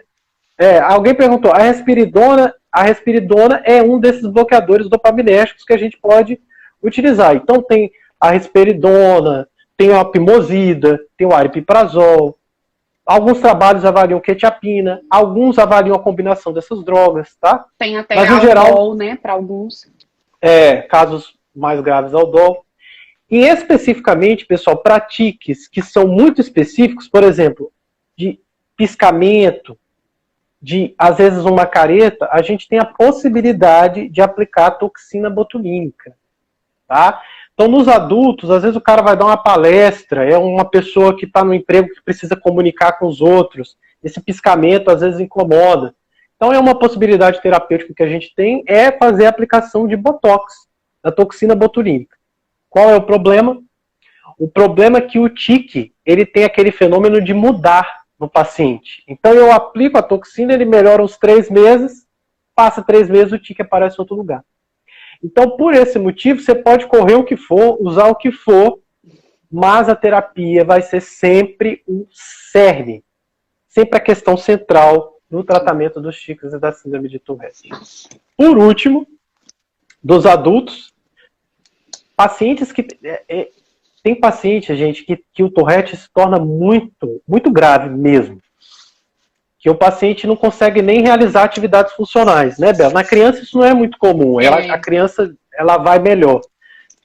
é, 0.56 0.78
alguém 0.78 1.12
perguntou, 1.12 1.50
a 1.52 1.58
respiridona, 1.58 2.54
a 2.70 2.84
respiridona 2.84 3.60
é 3.64 3.82
um 3.82 3.98
desses 3.98 4.26
bloqueadores 4.28 4.88
dopaminérgicos 4.88 5.64
que 5.64 5.72
a 5.72 5.78
gente 5.78 5.98
pode 5.98 6.38
utilizar. 6.80 7.34
Então 7.34 7.60
tem 7.60 7.90
a 8.20 8.30
risperidona, 8.30 9.48
tem 9.76 9.92
a 9.92 10.04
pimosida, 10.04 11.00
tem 11.16 11.26
o 11.26 11.34
aripiprazol, 11.34 12.38
Alguns 13.06 13.40
trabalhos 13.40 13.84
avaliam 13.84 14.20
quetiapina, 14.20 15.00
alguns 15.10 15.58
avaliam 15.58 15.94
a 15.94 16.02
combinação 16.02 16.52
dessas 16.52 16.82
drogas, 16.82 17.36
tá? 17.36 17.66
Tem 17.78 17.98
até 17.98 18.14
Mas, 18.14 18.40
geral, 18.40 18.94
né, 18.94 19.16
para 19.16 19.34
alguns. 19.34 19.86
É, 20.40 20.82
casos 20.82 21.36
mais 21.54 21.80
graves 21.80 22.14
ao 22.14 22.30
dol. 22.30 22.64
E 23.30 23.38
especificamente, 23.38 24.46
pessoal, 24.46 24.78
para 24.78 25.00
tiques 25.00 25.68
que 25.68 25.82
são 25.82 26.06
muito 26.06 26.40
específicos, 26.40 27.06
por 27.06 27.22
exemplo, 27.22 27.70
de 28.16 28.40
piscamento, 28.76 29.78
de 30.60 30.94
às 30.96 31.18
vezes 31.18 31.44
uma 31.44 31.66
careta, 31.66 32.26
a 32.32 32.40
gente 32.40 32.66
tem 32.66 32.78
a 32.78 32.86
possibilidade 32.86 34.08
de 34.08 34.22
aplicar 34.22 34.70
toxina 34.72 35.28
botulínica. 35.28 36.16
tá? 36.88 37.20
Então, 37.54 37.68
nos 37.68 37.86
adultos, 37.86 38.50
às 38.50 38.62
vezes 38.62 38.76
o 38.76 38.80
cara 38.80 39.00
vai 39.00 39.16
dar 39.16 39.26
uma 39.26 39.36
palestra, 39.36 40.28
é 40.28 40.36
uma 40.36 40.64
pessoa 40.64 41.16
que 41.16 41.24
está 41.24 41.44
no 41.44 41.54
emprego 41.54 41.88
que 41.88 42.02
precisa 42.02 42.34
comunicar 42.34 42.98
com 42.98 43.06
os 43.06 43.20
outros, 43.20 43.76
esse 44.02 44.20
piscamento 44.20 44.90
às 44.90 45.00
vezes 45.00 45.20
incomoda. 45.20 45.94
Então, 46.36 46.52
é 46.52 46.58
uma 46.58 46.76
possibilidade 46.76 47.40
terapêutica 47.40 47.94
que 47.94 48.02
a 48.02 48.08
gente 48.08 48.34
tem 48.34 48.64
é 48.66 48.90
fazer 48.90 49.26
a 49.26 49.28
aplicação 49.28 49.86
de 49.86 49.96
botox, 49.96 50.66
da 51.00 51.12
toxina 51.12 51.54
botulínica. 51.54 52.16
Qual 52.68 52.90
é 52.90 52.96
o 52.96 53.02
problema? 53.02 53.62
O 54.36 54.48
problema 54.48 54.98
é 54.98 55.00
que 55.00 55.20
o 55.20 55.28
tique, 55.28 55.94
ele 56.04 56.26
tem 56.26 56.42
aquele 56.42 56.72
fenômeno 56.72 57.22
de 57.22 57.32
mudar 57.32 58.02
no 58.18 58.28
paciente. 58.28 59.04
Então, 59.06 59.32
eu 59.32 59.52
aplico 59.52 59.96
a 59.96 60.02
toxina, 60.02 60.52
ele 60.52 60.64
melhora 60.64 61.02
uns 61.02 61.16
três 61.16 61.48
meses, 61.48 62.04
passa 62.52 62.82
três 62.82 63.08
meses, 63.08 63.32
o 63.32 63.38
tique 63.38 63.62
aparece 63.62 63.96
em 63.96 64.00
outro 64.00 64.16
lugar. 64.16 64.44
Então, 65.24 65.56
por 65.56 65.72
esse 65.72 65.98
motivo, 65.98 66.40
você 66.40 66.54
pode 66.54 66.86
correr 66.86 67.14
o 67.14 67.24
que 67.24 67.34
for, 67.34 67.78
usar 67.80 68.08
o 68.08 68.14
que 68.14 68.30
for, 68.30 68.78
mas 69.50 69.88
a 69.88 69.96
terapia 69.96 70.64
vai 70.66 70.82
ser 70.82 71.00
sempre 71.00 71.82
o 71.86 72.06
cerne, 72.10 73.02
sempre 73.66 73.96
a 73.96 74.02
questão 74.02 74.36
central 74.36 75.14
no 75.30 75.42
tratamento 75.42 75.98
dos 75.98 76.20
tiques 76.20 76.52
e 76.52 76.58
da 76.58 76.72
síndrome 76.72 77.08
de 77.08 77.18
Tourette. 77.18 77.70
Por 78.36 78.58
último, 78.58 79.06
dos 80.02 80.26
adultos, 80.26 80.92
pacientes 82.14 82.70
que. 82.70 82.86
É, 83.02 83.24
é, 83.26 83.50
tem 84.02 84.14
paciente, 84.14 84.76
gente, 84.76 85.04
que, 85.04 85.24
que 85.32 85.42
o 85.42 85.48
Tourette 85.48 85.96
se 85.96 86.12
torna 86.12 86.38
muito, 86.38 87.22
muito 87.26 87.50
grave 87.50 87.88
mesmo. 87.88 88.38
Que 89.64 89.70
o 89.70 89.74
paciente 89.74 90.26
não 90.26 90.36
consegue 90.36 90.80
nem 90.80 91.02
realizar 91.02 91.42
atividades 91.42 91.92
funcionais, 91.94 92.58
né, 92.58 92.72
Bela? 92.72 92.92
Na 92.92 93.02
criança 93.02 93.42
isso 93.42 93.58
não 93.58 93.64
é 93.64 93.74
muito 93.74 93.98
comum. 93.98 94.40
Ela, 94.40 94.60
é. 94.60 94.70
A 94.70 94.78
criança 94.78 95.34
ela 95.52 95.78
vai 95.78 95.98
melhor. 95.98 96.40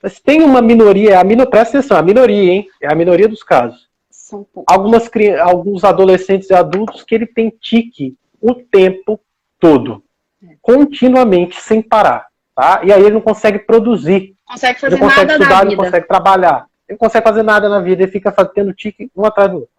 Mas 0.03 0.19
tem 0.19 0.43
uma 0.43 0.61
minoria, 0.61 1.19
a 1.19 1.23
mino, 1.23 1.49
presta 1.49 1.79
atenção, 1.79 1.97
a 1.97 2.03
minoria, 2.03 2.51
hein? 2.51 2.67
É 2.81 2.91
a 2.91 2.95
minoria 2.95 3.27
dos 3.27 3.41
casos 3.41 3.89
são 4.29 4.43
poucos. 4.53 4.73
Algumas, 4.73 5.09
alguns 5.41 5.83
adolescentes 5.83 6.49
e 6.49 6.53
adultos 6.53 7.03
que 7.03 7.15
ele 7.15 7.25
tem 7.25 7.49
tique 7.49 8.15
o 8.39 8.53
tempo 8.53 9.19
todo, 9.59 10.03
é. 10.43 10.55
continuamente, 10.61 11.59
sem 11.59 11.81
parar. 11.81 12.27
Tá? 12.55 12.81
E 12.83 12.93
aí 12.93 13.01
ele 13.01 13.15
não 13.15 13.21
consegue 13.21 13.59
produzir. 13.59 14.35
Consegue 14.45 14.79
fazer 14.79 14.95
não 14.97 15.07
consegue 15.07 15.27
nada 15.27 15.43
estudar, 15.43 15.65
ele 15.65 15.75
não 15.75 15.83
consegue 15.83 16.07
trabalhar. 16.07 16.67
Ele 16.87 16.93
não 16.93 16.97
consegue 16.97 17.27
fazer 17.27 17.43
nada 17.43 17.67
na 17.67 17.79
vida, 17.79 18.03
ele 18.03 18.11
fica 18.11 18.31
tendo 18.45 18.73
tique 18.73 19.11
um 19.15 19.25
atrás 19.25 19.49
do 19.49 19.57
outro. 19.57 19.69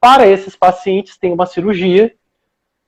Para 0.00 0.26
esses 0.26 0.56
pacientes, 0.56 1.18
tem 1.18 1.32
uma 1.32 1.44
cirurgia, 1.44 2.14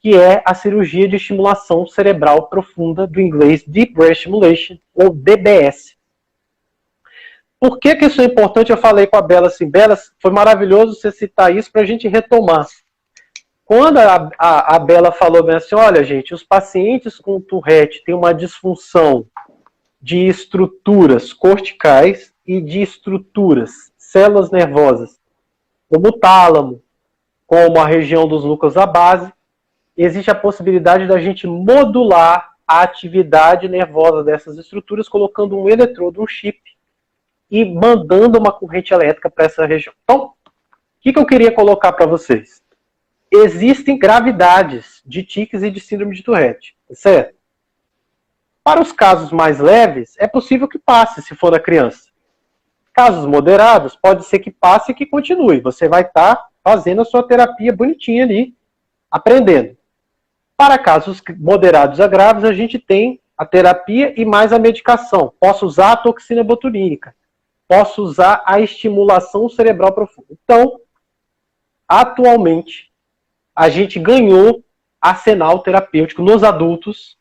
que 0.00 0.16
é 0.16 0.42
a 0.44 0.54
cirurgia 0.54 1.06
de 1.06 1.16
estimulação 1.16 1.86
cerebral 1.86 2.48
profunda, 2.48 3.06
do 3.06 3.20
inglês 3.20 3.62
Deep 3.66 3.92
Brain 3.92 4.14
Stimulation, 4.14 4.78
ou 4.94 5.10
DBS. 5.10 5.96
Por 7.60 7.78
que, 7.78 7.94
que 7.94 8.06
isso 8.06 8.20
é 8.20 8.24
importante? 8.24 8.72
Eu 8.72 8.76
falei 8.76 9.06
com 9.06 9.16
a 9.16 9.22
Bela 9.22 9.46
assim, 9.46 9.70
Bela, 9.70 9.96
foi 10.18 10.32
maravilhoso 10.32 10.94
você 10.94 11.12
citar 11.12 11.54
isso 11.54 11.70
para 11.70 11.82
a 11.82 11.84
gente 11.84 12.08
retomar. 12.08 12.66
Quando 13.64 13.98
a, 13.98 14.28
a, 14.36 14.76
a, 14.76 14.78
Bela 14.80 15.12
falou 15.12 15.44
bem 15.44 15.56
assim, 15.56 15.76
olha 15.76 16.02
gente, 16.02 16.34
os 16.34 16.42
pacientes 16.42 17.18
com 17.18 17.40
Tourette 17.40 18.02
têm 18.04 18.14
uma 18.14 18.34
disfunção 18.34 19.26
de 20.00 20.26
estruturas 20.26 21.32
corticais 21.32 22.34
e 22.44 22.60
de 22.60 22.82
estruturas, 22.82 23.92
células 23.96 24.50
nervosas, 24.50 25.20
como 25.88 26.08
o 26.08 26.18
tálamo, 26.18 26.82
como 27.52 27.78
a 27.78 27.86
região 27.86 28.26
dos 28.26 28.46
núcleos 28.46 28.72
da 28.72 28.86
base, 28.86 29.30
existe 29.94 30.30
a 30.30 30.34
possibilidade 30.34 31.06
da 31.06 31.18
gente 31.18 31.46
modular 31.46 32.54
a 32.66 32.80
atividade 32.80 33.68
nervosa 33.68 34.24
dessas 34.24 34.56
estruturas 34.56 35.06
colocando 35.06 35.58
um 35.58 35.68
eletrodo, 35.68 36.22
um 36.22 36.26
chip, 36.26 36.58
e 37.50 37.62
mandando 37.62 38.38
uma 38.38 38.50
corrente 38.50 38.94
elétrica 38.94 39.28
para 39.28 39.44
essa 39.44 39.66
região. 39.66 39.92
Então, 40.02 40.28
o 40.28 40.32
que, 40.98 41.12
que 41.12 41.18
eu 41.18 41.26
queria 41.26 41.52
colocar 41.52 41.92
para 41.92 42.06
vocês? 42.06 42.62
Existem 43.30 43.98
gravidades 43.98 45.02
de 45.04 45.22
tiques 45.22 45.62
e 45.62 45.70
de 45.70 45.78
síndrome 45.78 46.16
de 46.16 46.22
Tourette, 46.22 46.74
certo? 46.90 47.34
Para 48.64 48.80
os 48.80 48.92
casos 48.92 49.30
mais 49.30 49.60
leves, 49.60 50.14
é 50.18 50.26
possível 50.26 50.66
que 50.66 50.78
passe, 50.78 51.20
se 51.20 51.36
for 51.36 51.50
da 51.50 51.60
criança. 51.60 52.08
Casos 52.94 53.26
moderados, 53.26 53.94
pode 53.94 54.24
ser 54.24 54.38
que 54.38 54.50
passe 54.50 54.92
e 54.92 54.94
que 54.94 55.04
continue. 55.04 55.60
Você 55.60 55.86
vai 55.86 56.00
estar 56.00 56.36
tá 56.36 56.51
fazendo 56.62 57.02
a 57.02 57.04
sua 57.04 57.22
terapia 57.22 57.72
bonitinha 57.72 58.24
ali, 58.24 58.54
aprendendo. 59.10 59.76
Para 60.56 60.78
casos 60.78 61.22
moderados 61.38 62.00
a 62.00 62.06
graves, 62.06 62.44
a 62.44 62.52
gente 62.52 62.78
tem 62.78 63.20
a 63.36 63.44
terapia 63.44 64.14
e 64.16 64.24
mais 64.24 64.52
a 64.52 64.58
medicação. 64.58 65.32
Posso 65.40 65.66
usar 65.66 65.92
a 65.92 65.96
toxina 65.96 66.44
botulínica 66.44 67.14
posso 67.72 68.02
usar 68.02 68.42
a 68.44 68.60
estimulação 68.60 69.48
cerebral 69.48 69.94
profunda. 69.94 70.28
Então, 70.30 70.78
atualmente, 71.88 72.92
a 73.56 73.70
gente 73.70 73.98
ganhou 73.98 74.62
arsenal 75.00 75.60
terapêutico 75.60 76.20
nos 76.20 76.44
adultos 76.44 77.16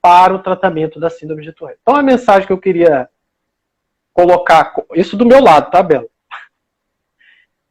para 0.00 0.32
o 0.32 0.38
tratamento 0.38 1.00
da 1.00 1.10
síndrome 1.10 1.42
de 1.42 1.52
Tourette. 1.52 1.80
Então, 1.82 1.96
a 1.96 2.02
mensagem 2.02 2.46
que 2.46 2.52
eu 2.52 2.60
queria 2.60 3.08
colocar, 4.12 4.72
isso 4.94 5.16
do 5.16 5.26
meu 5.26 5.42
lado, 5.42 5.68
tá, 5.68 5.82
Bela? 5.82 6.06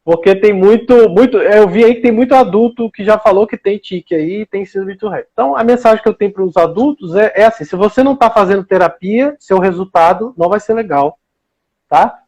Porque 0.08 0.34
tem 0.34 0.54
muito, 0.54 1.10
muito, 1.10 1.38
eu 1.38 1.68
vi 1.68 1.84
aí 1.84 1.96
que 1.96 2.02
tem 2.02 2.14
muito 2.14 2.34
adulto 2.34 2.90
que 2.90 3.04
já 3.04 3.20
falou 3.20 3.46
que 3.46 3.58
tem 3.58 3.78
tique 3.78 4.16
aí, 4.16 4.46
tem 4.46 4.66
síndrome 4.66 4.94
de 4.94 5.00
Tourette. 5.00 5.28
Então, 5.34 5.54
a 5.54 5.66
mensagem 5.66 6.02
que 6.02 6.08
eu 6.08 6.14
tenho 6.14 6.32
para 6.32 6.46
os 6.46 6.56
adultos 6.56 7.14
é, 7.14 7.34
é 7.36 7.46
assim: 7.46 7.66
se 7.66 7.76
você 7.76 8.02
não 8.02 8.14
está 8.14 8.30
fazendo 8.30 8.64
terapia, 8.64 9.36
seu 9.38 9.60
resultado 9.60 10.34
não 10.38 10.48
vai 10.48 10.62
ser 10.62 10.74
legal 10.74 11.20
tá? 11.88 12.24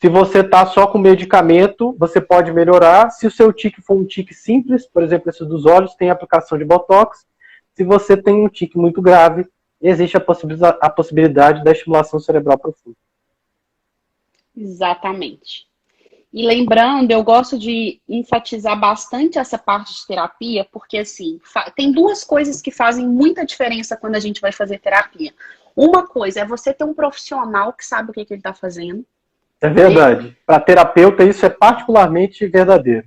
Se 0.00 0.08
você 0.08 0.40
está 0.40 0.66
só 0.66 0.86
com 0.86 0.98
medicamento, 0.98 1.94
você 1.98 2.20
pode 2.20 2.52
melhorar. 2.52 3.10
Se 3.10 3.26
o 3.26 3.30
seu 3.30 3.52
tique 3.52 3.80
for 3.80 3.96
um 3.96 4.04
tique 4.04 4.34
simples, 4.34 4.86
por 4.86 5.02
exemplo, 5.02 5.30
esse 5.30 5.44
dos 5.44 5.64
olhos, 5.64 5.94
tem 5.94 6.10
aplicação 6.10 6.58
de 6.58 6.64
Botox. 6.64 7.26
Se 7.72 7.82
você 7.82 8.16
tem 8.16 8.34
um 8.34 8.48
tique 8.48 8.76
muito 8.76 9.00
grave, 9.00 9.46
existe 9.80 10.16
a 10.16 10.20
possibilidade, 10.20 10.78
a 10.80 10.90
possibilidade 10.90 11.64
da 11.64 11.72
estimulação 11.72 12.20
cerebral 12.20 12.58
profunda. 12.58 12.96
Exatamente. 14.54 15.66
E 16.36 16.46
lembrando, 16.46 17.10
eu 17.10 17.22
gosto 17.22 17.58
de 17.58 17.98
enfatizar 18.06 18.78
bastante 18.78 19.38
essa 19.38 19.56
parte 19.56 19.94
de 19.94 20.06
terapia, 20.06 20.66
porque 20.70 20.98
assim, 20.98 21.40
tem 21.74 21.90
duas 21.90 22.24
coisas 22.24 22.60
que 22.60 22.70
fazem 22.70 23.08
muita 23.08 23.46
diferença 23.46 23.96
quando 23.96 24.16
a 24.16 24.20
gente 24.20 24.38
vai 24.38 24.52
fazer 24.52 24.78
terapia. 24.78 25.32
Uma 25.74 26.06
coisa 26.06 26.40
é 26.40 26.44
você 26.44 26.74
ter 26.74 26.84
um 26.84 26.92
profissional 26.92 27.72
que 27.72 27.86
sabe 27.86 28.10
o 28.10 28.12
que, 28.12 28.22
que 28.22 28.34
ele 28.34 28.40
está 28.40 28.52
fazendo. 28.52 29.02
É 29.62 29.70
verdade. 29.70 30.36
Para 30.44 30.60
terapeuta, 30.60 31.24
isso 31.24 31.46
é 31.46 31.48
particularmente 31.48 32.46
verdadeiro. 32.46 33.06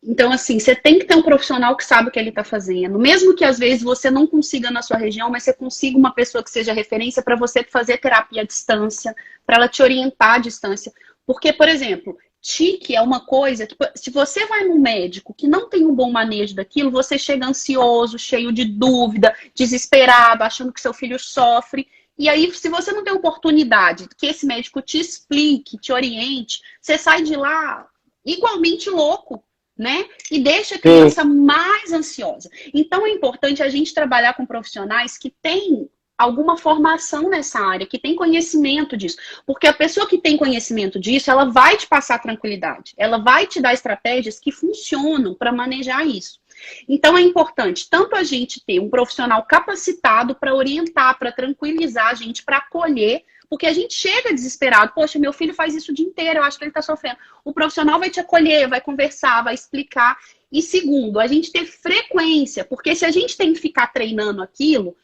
Então, 0.00 0.30
assim, 0.30 0.60
você 0.60 0.76
tem 0.76 1.00
que 1.00 1.04
ter 1.04 1.16
um 1.16 1.22
profissional 1.22 1.76
que 1.76 1.84
sabe 1.84 2.10
o 2.10 2.12
que 2.12 2.18
ele 2.20 2.28
está 2.28 2.44
fazendo. 2.44 2.96
Mesmo 2.96 3.34
que 3.34 3.44
às 3.44 3.58
vezes 3.58 3.82
você 3.82 4.08
não 4.08 4.24
consiga 4.24 4.70
na 4.70 4.82
sua 4.82 4.98
região, 4.98 5.28
mas 5.28 5.42
você 5.42 5.52
consiga 5.52 5.98
uma 5.98 6.14
pessoa 6.14 6.44
que 6.44 6.50
seja 6.50 6.72
referência 6.72 7.24
para 7.24 7.34
você 7.34 7.64
fazer 7.64 7.98
terapia 7.98 8.42
à 8.42 8.44
distância, 8.44 9.12
para 9.44 9.56
ela 9.56 9.68
te 9.68 9.82
orientar 9.82 10.34
à 10.36 10.38
distância. 10.38 10.92
Porque, 11.26 11.52
por 11.52 11.68
exemplo, 11.68 12.16
tique 12.42 12.96
é 12.96 13.00
uma 13.00 13.20
coisa 13.20 13.66
que, 13.66 13.76
se 13.94 14.10
você 14.10 14.44
vai 14.46 14.64
num 14.64 14.78
médico 14.78 15.32
que 15.32 15.46
não 15.46 15.68
tem 15.68 15.86
um 15.86 15.94
bom 15.94 16.10
manejo 16.10 16.56
daquilo, 16.56 16.90
você 16.90 17.16
chega 17.16 17.46
ansioso, 17.46 18.18
cheio 18.18 18.52
de 18.52 18.64
dúvida, 18.64 19.34
desesperado, 19.54 20.42
achando 20.42 20.72
que 20.72 20.80
seu 20.80 20.92
filho 20.92 21.18
sofre. 21.20 21.86
E 22.18 22.28
aí, 22.28 22.52
se 22.52 22.68
você 22.68 22.92
não 22.92 23.04
tem 23.04 23.14
oportunidade 23.14 24.08
que 24.18 24.26
esse 24.26 24.44
médico 24.44 24.82
te 24.82 24.98
explique, 24.98 25.78
te 25.78 25.92
oriente, 25.92 26.60
você 26.80 26.98
sai 26.98 27.22
de 27.22 27.36
lá 27.36 27.88
igualmente 28.26 28.90
louco, 28.90 29.42
né? 29.78 30.04
E 30.30 30.40
deixa 30.40 30.74
a 30.74 30.78
criança 30.78 31.22
Sim. 31.22 31.28
mais 31.28 31.92
ansiosa. 31.92 32.50
Então, 32.74 33.06
é 33.06 33.10
importante 33.10 33.62
a 33.62 33.68
gente 33.68 33.94
trabalhar 33.94 34.34
com 34.34 34.44
profissionais 34.44 35.16
que 35.16 35.30
têm 35.30 35.88
alguma 36.22 36.56
formação 36.56 37.28
nessa 37.28 37.60
área, 37.60 37.86
que 37.86 37.98
tem 37.98 38.14
conhecimento 38.14 38.96
disso. 38.96 39.16
Porque 39.46 39.66
a 39.66 39.72
pessoa 39.72 40.06
que 40.06 40.18
tem 40.18 40.36
conhecimento 40.36 40.98
disso, 40.98 41.30
ela 41.30 41.44
vai 41.44 41.76
te 41.76 41.86
passar 41.86 42.18
tranquilidade. 42.18 42.94
Ela 42.96 43.18
vai 43.18 43.46
te 43.46 43.60
dar 43.60 43.72
estratégias 43.72 44.38
que 44.38 44.52
funcionam 44.52 45.34
para 45.34 45.52
manejar 45.52 46.06
isso. 46.06 46.40
Então 46.88 47.16
é 47.16 47.22
importante 47.22 47.88
tanto 47.88 48.14
a 48.14 48.22
gente 48.22 48.64
ter 48.64 48.80
um 48.80 48.88
profissional 48.88 49.42
capacitado 49.44 50.34
para 50.34 50.54
orientar, 50.54 51.18
para 51.18 51.32
tranquilizar 51.32 52.08
a 52.08 52.14
gente, 52.14 52.44
para 52.44 52.58
acolher, 52.58 53.24
porque 53.48 53.66
a 53.66 53.72
gente 53.72 53.94
chega 53.94 54.32
desesperado. 54.32 54.92
Poxa, 54.94 55.18
meu 55.18 55.32
filho 55.32 55.52
faz 55.52 55.74
isso 55.74 55.92
o 55.92 55.94
dia 55.94 56.06
inteiro, 56.06 56.38
eu 56.38 56.44
acho 56.44 56.56
que 56.56 56.64
ele 56.64 56.70
está 56.70 56.82
sofrendo. 56.82 57.18
O 57.44 57.52
profissional 57.52 57.98
vai 57.98 58.10
te 58.10 58.20
acolher, 58.20 58.68
vai 58.68 58.80
conversar, 58.80 59.42
vai 59.42 59.54
explicar. 59.54 60.16
E 60.50 60.62
segundo, 60.62 61.18
a 61.18 61.26
gente 61.26 61.52
ter 61.52 61.66
frequência, 61.66 62.64
porque 62.64 62.94
se 62.94 63.04
a 63.04 63.10
gente 63.10 63.36
tem 63.36 63.52
que 63.52 63.60
ficar 63.60 63.88
treinando 63.88 64.42
aquilo, 64.42 64.96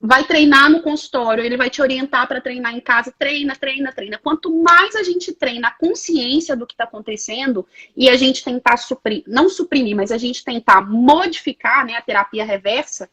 vai 0.00 0.24
treinar 0.24 0.70
no 0.70 0.80
consultório, 0.80 1.44
ele 1.44 1.56
vai 1.56 1.68
te 1.68 1.82
orientar 1.82 2.26
para 2.28 2.40
treinar 2.40 2.74
em 2.74 2.80
casa, 2.80 3.12
treina, 3.18 3.56
treina, 3.56 3.92
treina. 3.92 4.18
Quanto 4.18 4.54
mais 4.62 4.94
a 4.94 5.02
gente 5.02 5.32
treina 5.32 5.68
a 5.68 5.72
consciência 5.72 6.54
do 6.54 6.66
que 6.66 6.74
está 6.74 6.84
acontecendo 6.84 7.66
e 7.96 8.08
a 8.08 8.16
gente 8.16 8.44
tentar 8.44 8.76
suprimir, 8.76 9.24
não 9.26 9.48
suprimir, 9.48 9.96
mas 9.96 10.12
a 10.12 10.18
gente 10.18 10.44
tentar 10.44 10.82
modificar 10.82 11.84
né, 11.84 11.94
a 11.94 12.02
terapia 12.02 12.44
reversa, 12.44 13.10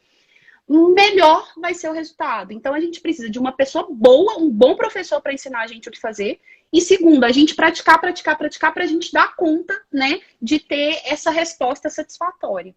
melhor 0.67 1.51
vai 1.57 1.73
ser 1.73 1.89
o 1.89 1.93
resultado. 1.93 2.51
Então 2.51 2.73
a 2.73 2.79
gente 2.79 3.01
precisa 3.01 3.29
de 3.29 3.39
uma 3.39 3.51
pessoa 3.51 3.87
boa, 3.89 4.37
um 4.37 4.49
bom 4.49 4.75
professor 4.75 5.19
para 5.21 5.33
ensinar 5.33 5.61
a 5.61 5.67
gente 5.67 5.89
o 5.89 5.91
que 5.91 5.99
fazer. 5.99 6.39
E 6.71 6.81
segundo, 6.81 7.23
a 7.23 7.31
gente 7.31 7.55
praticar, 7.55 7.99
praticar, 7.99 8.37
praticar 8.37 8.73
para 8.73 8.83
a 8.83 8.87
gente 8.87 9.11
dar 9.11 9.35
conta, 9.35 9.79
né, 9.91 10.19
de 10.41 10.59
ter 10.59 11.01
essa 11.05 11.31
resposta 11.31 11.89
satisfatória. 11.89 12.75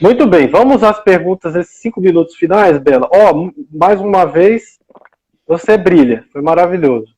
Muito 0.00 0.26
bem, 0.26 0.48
vamos 0.48 0.82
às 0.82 1.00
perguntas 1.00 1.54
nesses 1.54 1.80
cinco 1.80 2.00
minutos 2.00 2.34
finais, 2.34 2.78
Bela. 2.78 3.08
Ó, 3.12 3.32
oh, 3.32 3.52
mais 3.70 4.00
uma 4.00 4.24
vez, 4.24 4.78
você 5.46 5.78
brilha, 5.78 6.24
foi 6.32 6.42
maravilhoso. 6.42 7.14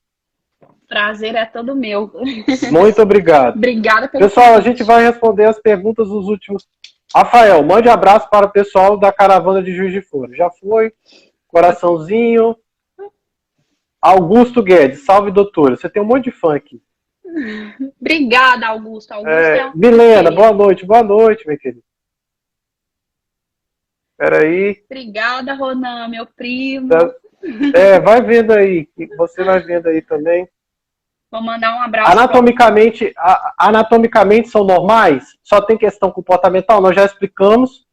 Prazer 0.89 1.35
é 1.35 1.45
todo 1.47 1.75
meu. 1.75 2.13
Muito 2.71 3.03
obrigado. 3.03 3.57
Obrigada 3.59 4.09
pelo 4.09 4.23
Pessoal, 4.23 4.55
a 4.55 4.61
gente 4.61 4.85
vai 4.85 5.05
responder 5.05 5.45
as 5.45 5.59
perguntas 5.59 6.09
dos 6.09 6.29
últimos. 6.29 6.67
Rafael, 7.13 7.63
mande 7.65 7.89
abraço 7.89 8.29
para 8.31 8.47
o 8.47 8.53
pessoal 8.53 8.97
da 8.97 9.13
caravana 9.13 9.63
de 9.63 9.75
Juiz 9.75 9.93
de 9.93 10.01
Fora. 10.01 10.33
Já 10.35 10.49
foi? 10.51 10.93
Coraçãozinho. 11.49 12.57
Augusto 14.01 14.63
Guedes, 14.63 15.05
salve 15.05 15.33
doutora. 15.33 15.77
Você 15.77 15.89
tem 15.89 16.01
um 16.01 16.07
monte 16.07 16.25
de 16.25 16.31
fã 16.31 16.55
aqui. 16.55 16.81
Obrigada, 18.01 18.69
Augusto. 18.69 19.13
Augusto 19.13 19.31
é, 19.31 19.59
é 19.59 19.73
Milena, 19.75 20.31
boa 20.31 20.53
noite, 20.53 20.87
boa 20.87 21.03
noite, 21.03 21.47
meu 21.47 21.59
querido. 21.59 21.83
Peraí. 24.17 24.83
Obrigada, 24.87 25.55
Ronan, 25.55 26.09
meu 26.09 26.27
primo. 26.27 26.89
É, 27.75 28.01
vai 28.01 28.23
vendo 28.23 28.53
aí. 28.53 28.89
Você 29.19 29.45
vai 29.45 29.61
vendo 29.61 29.89
aí 29.89 30.01
também. 30.03 30.49
Vou 31.31 31.43
mandar 31.43 31.77
um 31.77 31.83
abraço. 31.83 32.11
Anatomicamente, 32.11 33.13
anatomicamente 33.59 34.49
são 34.49 34.65
normais? 34.65 35.37
Só 35.43 35.61
tem 35.61 35.77
questão 35.77 36.11
comportamental? 36.11 36.81
Nós 36.81 36.95
já 36.95 37.05
explicamos. 37.05 37.85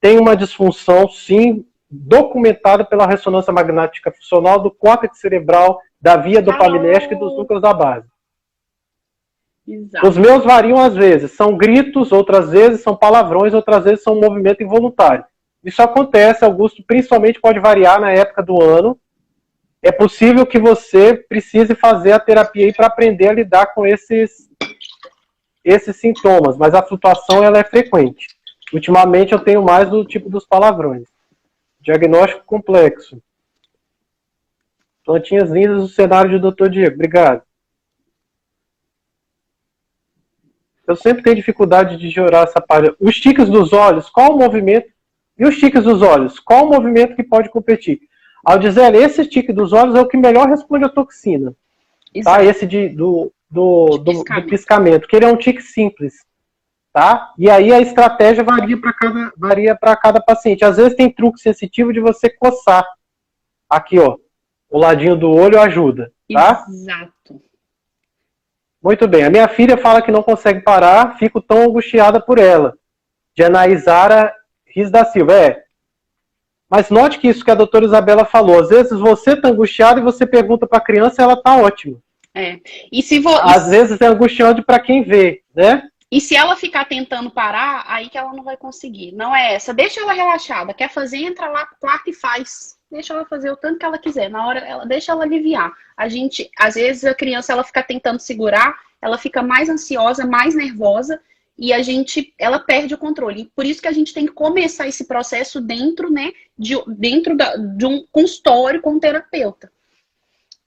Tem 0.00 0.18
uma 0.18 0.36
disfunção, 0.36 1.08
sim, 1.08 1.64
documentada 1.90 2.84
pela 2.84 3.06
ressonância 3.06 3.52
magnética 3.52 4.12
funcional 4.12 4.60
do 4.60 4.70
córtex 4.70 5.18
cerebral, 5.18 5.80
da 6.00 6.16
via 6.16 6.40
dopaminérgica 6.40 7.14
e 7.14 7.18
dos 7.18 7.36
núcleos 7.36 7.62
da 7.62 7.72
base. 7.72 8.06
Exato. 9.66 10.08
Os 10.08 10.16
meus 10.16 10.44
variam 10.44 10.80
às 10.80 10.94
vezes. 10.94 11.32
São 11.32 11.56
gritos, 11.56 12.10
outras 12.12 12.50
vezes 12.50 12.80
são 12.80 12.96
palavrões, 12.96 13.52
outras 13.52 13.84
vezes 13.84 14.02
são 14.02 14.20
movimento 14.20 14.62
involuntário. 14.62 15.24
Isso 15.64 15.82
acontece, 15.82 16.44
Augusto, 16.44 16.82
principalmente 16.86 17.40
pode 17.40 17.58
variar 17.58 18.00
na 18.00 18.10
época 18.10 18.42
do 18.42 18.62
ano. 18.62 18.98
É 19.82 19.92
possível 19.92 20.46
que 20.46 20.58
você 20.58 21.14
precise 21.14 21.74
fazer 21.74 22.12
a 22.12 22.20
terapia 22.20 22.72
para 22.72 22.86
aprender 22.86 23.28
a 23.28 23.32
lidar 23.32 23.66
com 23.74 23.86
esses, 23.86 24.48
esses 25.64 25.96
sintomas, 25.96 26.56
mas 26.56 26.74
a 26.74 26.82
flutuação 26.82 27.44
ela 27.44 27.58
é 27.58 27.64
frequente. 27.64 28.26
Ultimamente 28.72 29.32
eu 29.32 29.38
tenho 29.38 29.62
mais 29.62 29.88
do 29.88 30.04
tipo 30.04 30.28
dos 30.28 30.44
palavrões. 30.46 31.08
Diagnóstico 31.80 32.44
complexo. 32.44 33.22
Plantinhas 35.04 35.50
lindas 35.50 35.82
do 35.82 35.88
cenário 35.88 36.38
do 36.38 36.52
Dr. 36.52 36.68
Diego. 36.68 36.94
Obrigado. 36.94 37.42
Eu 40.86 40.96
sempre 40.96 41.22
tenho 41.22 41.36
dificuldade 41.36 41.96
de 41.96 42.10
gerar 42.10 42.44
essa 42.44 42.60
página. 42.60 42.94
Os 42.98 43.16
tiques 43.20 43.48
dos 43.48 43.72
olhos, 43.72 44.10
qual 44.10 44.34
o 44.34 44.38
movimento 44.38 44.88
e 45.38 45.46
os 45.46 45.56
tiques 45.56 45.84
dos 45.84 46.02
olhos? 46.02 46.40
Qual 46.40 46.66
o 46.66 46.70
movimento 46.70 47.14
que 47.14 47.22
pode 47.22 47.48
competir? 47.48 48.00
Ao 48.44 48.58
dizer 48.58 48.94
esse 48.94 49.26
tique 49.26 49.52
dos 49.52 49.72
olhos 49.72 49.94
é 49.94 50.00
o 50.00 50.08
que 50.08 50.16
melhor 50.16 50.48
responde 50.48 50.84
à 50.84 50.88
toxina. 50.88 51.54
Tá? 52.24 52.42
Esse 52.42 52.66
de, 52.66 52.88
do, 52.88 53.32
do, 53.50 53.98
do, 53.98 54.24
do, 54.24 54.46
piscamento, 54.46 55.06
que 55.06 55.16
ele 55.16 55.24
é 55.24 55.32
um 55.32 55.36
tique 55.36 55.62
simples. 55.62 56.26
Tá? 56.92 57.32
E 57.38 57.48
aí 57.50 57.72
a 57.72 57.80
estratégia 57.80 58.42
varia 58.42 58.80
para 58.80 58.92
cada, 58.92 59.32
varia 59.36 59.76
cada 59.76 60.20
paciente. 60.20 60.64
Às 60.64 60.76
vezes 60.78 60.96
tem 60.96 61.12
truque 61.12 61.40
sensitivo 61.40 61.92
de 61.92 62.00
você 62.00 62.28
coçar. 62.30 62.84
Aqui, 63.68 63.98
ó. 63.98 64.16
O 64.70 64.78
ladinho 64.78 65.16
do 65.16 65.30
olho 65.30 65.60
ajuda. 65.60 66.10
Tá? 66.32 66.64
Exato. 66.68 67.42
Muito 68.82 69.06
bem. 69.06 69.24
A 69.24 69.30
minha 69.30 69.48
filha 69.48 69.76
fala 69.76 70.00
que 70.00 70.10
não 70.10 70.22
consegue 70.22 70.60
parar, 70.60 71.18
fico 71.18 71.40
tão 71.40 71.62
angustiada 71.62 72.20
por 72.20 72.38
ela. 72.38 72.74
De 73.34 73.44
Anaisara 73.44 74.32
Riz 74.74 74.90
da 74.90 75.04
Silva, 75.04 75.34
é. 75.34 75.64
Mas 76.68 76.90
note 76.90 77.18
que 77.18 77.28
isso 77.28 77.44
que 77.44 77.50
a 77.50 77.54
doutora 77.54 77.86
Isabela 77.86 78.24
falou, 78.24 78.60
às 78.60 78.68
vezes 78.68 78.98
você 78.98 79.32
está 79.32 79.48
angustiado 79.48 80.00
e 80.00 80.02
você 80.02 80.26
pergunta 80.26 80.66
para 80.66 80.78
a 80.78 80.84
criança 80.84 81.22
e 81.22 81.24
ela 81.24 81.34
está 81.34 81.56
ótima. 81.56 81.98
É. 82.34 82.60
E 82.92 83.02
se 83.02 83.18
vo... 83.18 83.30
Às 83.30 83.68
vezes 83.68 84.00
é 84.00 84.06
angustiante 84.06 84.62
para 84.62 84.78
quem 84.78 85.02
vê, 85.02 85.42
né? 85.54 85.88
E 86.10 86.20
se 86.20 86.34
ela 86.34 86.56
ficar 86.56 86.86
tentando 86.86 87.30
parar, 87.30 87.84
aí 87.86 88.08
que 88.08 88.16
ela 88.16 88.32
não 88.32 88.42
vai 88.42 88.56
conseguir. 88.56 89.12
Não 89.12 89.34
é 89.34 89.54
essa. 89.54 89.74
Deixa 89.74 90.00
ela 90.00 90.12
relaxada. 90.12 90.72
Quer 90.72 90.90
fazer, 90.90 91.18
entra 91.18 91.48
lá 91.48 91.66
pro 91.66 91.76
quarto 91.80 92.08
e 92.08 92.14
faz. 92.14 92.78
Deixa 92.90 93.12
ela 93.12 93.26
fazer 93.26 93.50
o 93.50 93.56
tanto 93.56 93.78
que 93.78 93.84
ela 93.84 93.98
quiser. 93.98 94.30
Na 94.30 94.46
hora, 94.46 94.60
ela 94.60 94.86
deixa 94.86 95.12
ela 95.12 95.24
aliviar. 95.24 95.70
A 95.96 96.08
gente, 96.08 96.50
às 96.58 96.76
vezes 96.76 97.04
a 97.04 97.14
criança 97.14 97.52
ela 97.52 97.62
fica 97.62 97.82
tentando 97.82 98.20
segurar, 98.20 98.74
ela 99.02 99.18
fica 99.18 99.42
mais 99.42 99.68
ansiosa, 99.68 100.26
mais 100.26 100.54
nervosa 100.54 101.20
e 101.58 101.72
a 101.72 101.82
gente, 101.82 102.32
ela 102.38 102.60
perde 102.60 102.94
o 102.94 102.98
controle. 102.98 103.50
Por 103.56 103.66
isso 103.66 103.82
que 103.82 103.88
a 103.88 103.92
gente 103.92 104.14
tem 104.14 104.26
que 104.26 104.32
começar 104.32 104.86
esse 104.86 105.08
processo 105.08 105.60
dentro, 105.60 106.08
né, 106.10 106.32
de, 106.56 106.74
dentro 106.86 107.36
da, 107.36 107.56
de 107.56 107.84
um 107.84 108.06
consultório 108.12 108.80
com 108.80 108.92
um 108.92 109.00
terapeuta. 109.00 109.70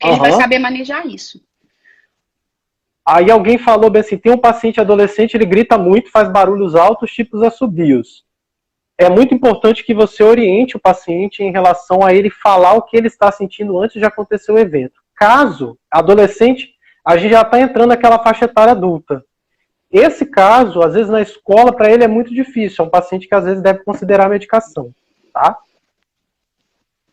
Ele 0.02 0.12
uhum. 0.12 0.20
vai 0.20 0.32
saber 0.34 0.60
manejar 0.60 1.08
isso. 1.08 1.42
Aí 3.06 3.32
alguém 3.32 3.58
falou 3.58 3.90
bem 3.90 4.02
assim, 4.02 4.18
tem 4.18 4.32
um 4.32 4.38
paciente 4.38 4.82
adolescente, 4.82 5.34
ele 5.34 5.46
grita 5.46 5.78
muito, 5.78 6.12
faz 6.12 6.30
barulhos 6.30 6.76
altos, 6.76 7.12
tipos 7.12 7.42
assobios. 7.42 8.24
É 8.98 9.10
muito 9.10 9.34
importante 9.34 9.84
que 9.84 9.94
você 9.94 10.22
oriente 10.22 10.78
o 10.78 10.80
paciente 10.80 11.42
em 11.42 11.52
relação 11.52 12.06
a 12.06 12.14
ele 12.14 12.30
falar 12.30 12.74
o 12.74 12.84
que 12.84 12.96
ele 12.96 13.08
está 13.08 13.32
sentindo 13.32 13.80
antes 13.80 14.00
de 14.00 14.06
acontecer 14.06 14.52
o 14.52 14.60
evento. 14.60 15.02
Caso 15.16 15.78
adolescente, 15.90 16.76
a 17.06 17.18
gente 17.18 17.32
já 17.32 17.42
está 17.42 17.60
entrando 17.60 17.90
naquela 17.90 18.20
faixa 18.20 18.46
etária 18.46 18.74
adulta. 18.74 19.24
Esse 19.92 20.26
caso, 20.26 20.82
às 20.82 20.94
vezes 20.94 21.10
na 21.10 21.22
escola, 21.22 21.76
para 21.76 21.92
ele 21.92 22.04
é 22.04 22.08
muito 22.08 22.34
difícil. 22.34 22.84
É 22.84 22.88
um 22.88 22.92
paciente 22.92 23.28
que 23.28 23.36
às 23.36 23.44
vezes 23.44 23.62
deve 23.62 23.84
considerar 23.84 24.28
a 24.28 24.30
medicação, 24.30 24.92
tá? 25.34 25.58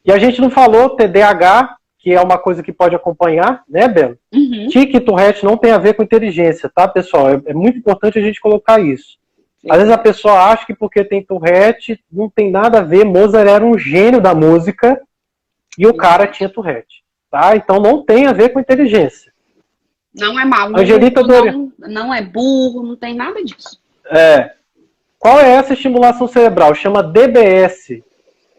E 0.05 0.13
a 0.13 0.19
gente 0.19 0.41
não 0.41 0.49
falou 0.49 0.91
TDAH, 0.91 1.77
que 1.99 2.15
é 2.15 2.21
uma 2.21 2.39
coisa 2.39 2.63
que 2.63 2.73
pode 2.73 2.95
acompanhar, 2.95 3.63
né, 3.69 3.89
Belo? 3.89 4.17
Uhum. 4.33 4.69
Tique 4.69 4.97
e 4.97 5.01
Tourette 5.01 5.45
não 5.45 5.57
tem 5.57 5.73
a 5.73 5.79
ver 5.79 5.95
com 5.95 6.03
inteligência, 6.03 6.71
tá, 6.73 6.87
pessoal? 6.87 7.29
É, 7.31 7.43
é, 7.47 7.53
muito 7.53 7.79
importante 7.79 8.19
a 8.19 8.23
gente 8.23 8.41
colocar 8.41 8.81
isso. 8.81 9.19
Sim. 9.61 9.69
Às 9.71 9.79
vezes 9.79 9.93
a 9.93 9.99
pessoa 9.99 10.45
acha 10.45 10.65
que 10.65 10.75
porque 10.75 11.05
tem 11.05 11.23
Tourette 11.23 12.01
não 12.11 12.31
tem 12.31 12.51
nada 12.51 12.79
a 12.79 12.83
ver. 12.83 13.05
Mozart 13.05 13.49
era 13.49 13.65
um 13.65 13.77
gênio 13.77 14.21
da 14.21 14.35
música 14.35 15.01
e 15.77 15.87
o 15.87 15.95
cara 15.95 16.29
tinha 16.29 16.49
Tourette, 16.49 17.03
tá? 17.29 17.57
Então 17.57 17.81
não 17.81 18.05
tem 18.05 18.27
a 18.27 18.33
ver 18.33 18.51
com 18.51 18.61
inteligência. 18.61 19.33
Não 20.15 20.39
é 20.39 20.45
maluco, 20.45 20.81
Angelita 20.81 21.23
não, 21.23 21.73
não 21.79 22.15
é 22.15 22.23
burro, 22.23 22.83
não 22.83 22.97
tem 22.97 23.15
nada 23.15 23.43
disso. 23.45 23.81
É. 24.11 24.53
Qual 25.19 25.39
é 25.39 25.51
essa 25.51 25.75
estimulação 25.75 26.27
cerebral? 26.27 26.75
Chama 26.75 27.03
DBS. 27.03 28.03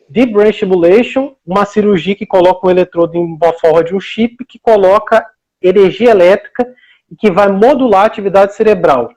Deep 0.10 0.34
Brain 0.34 0.52
Stimulation, 0.52 1.36
uma 1.46 1.66
cirurgia 1.66 2.16
que 2.16 2.26
coloca 2.26 2.66
um 2.66 2.72
eletrodo 2.72 3.16
em 3.16 3.24
uma 3.24 3.54
forma 3.54 3.84
de 3.84 3.94
um 3.94 4.00
chip 4.00 4.44
que 4.44 4.58
coloca 4.58 5.24
energia 5.62 6.10
elétrica 6.10 6.68
e 7.12 7.16
que 7.16 7.30
vai 7.30 7.52
modular 7.52 8.04
a 8.04 8.08
atividade 8.08 8.56
cerebral. 8.56 9.12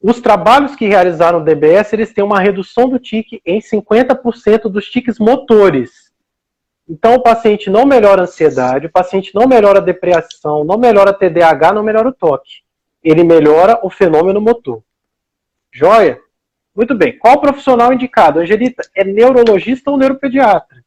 Os 0.00 0.20
trabalhos 0.20 0.76
que 0.76 0.86
realizaram 0.86 1.40
o 1.40 1.44
DBS, 1.44 1.92
eles 1.92 2.12
têm 2.12 2.22
uma 2.22 2.40
redução 2.40 2.88
do 2.88 2.98
tique 2.98 3.40
em 3.44 3.58
50% 3.60 4.68
dos 4.68 4.88
tiques 4.88 5.18
motores. 5.18 6.07
Então, 6.88 7.14
o 7.14 7.22
paciente 7.22 7.68
não 7.68 7.84
melhora 7.84 8.22
a 8.22 8.24
ansiedade, 8.24 8.86
o 8.86 8.90
paciente 8.90 9.34
não 9.34 9.46
melhora 9.46 9.78
a 9.78 9.82
depressão, 9.82 10.64
não 10.64 10.78
melhora 10.78 11.10
a 11.10 11.14
TDAH, 11.14 11.72
não 11.74 11.82
melhora 11.82 12.08
o 12.08 12.14
toque. 12.14 12.62
Ele 13.04 13.22
melhora 13.22 13.78
o 13.82 13.90
fenômeno 13.90 14.40
motor. 14.40 14.82
Joia? 15.70 16.18
Muito 16.74 16.94
bem. 16.94 17.18
Qual 17.18 17.40
profissional 17.40 17.92
indicado? 17.92 18.40
Angelita, 18.40 18.88
é 18.94 19.04
neurologista 19.04 19.90
ou 19.90 19.98
neuropediatra? 19.98 20.78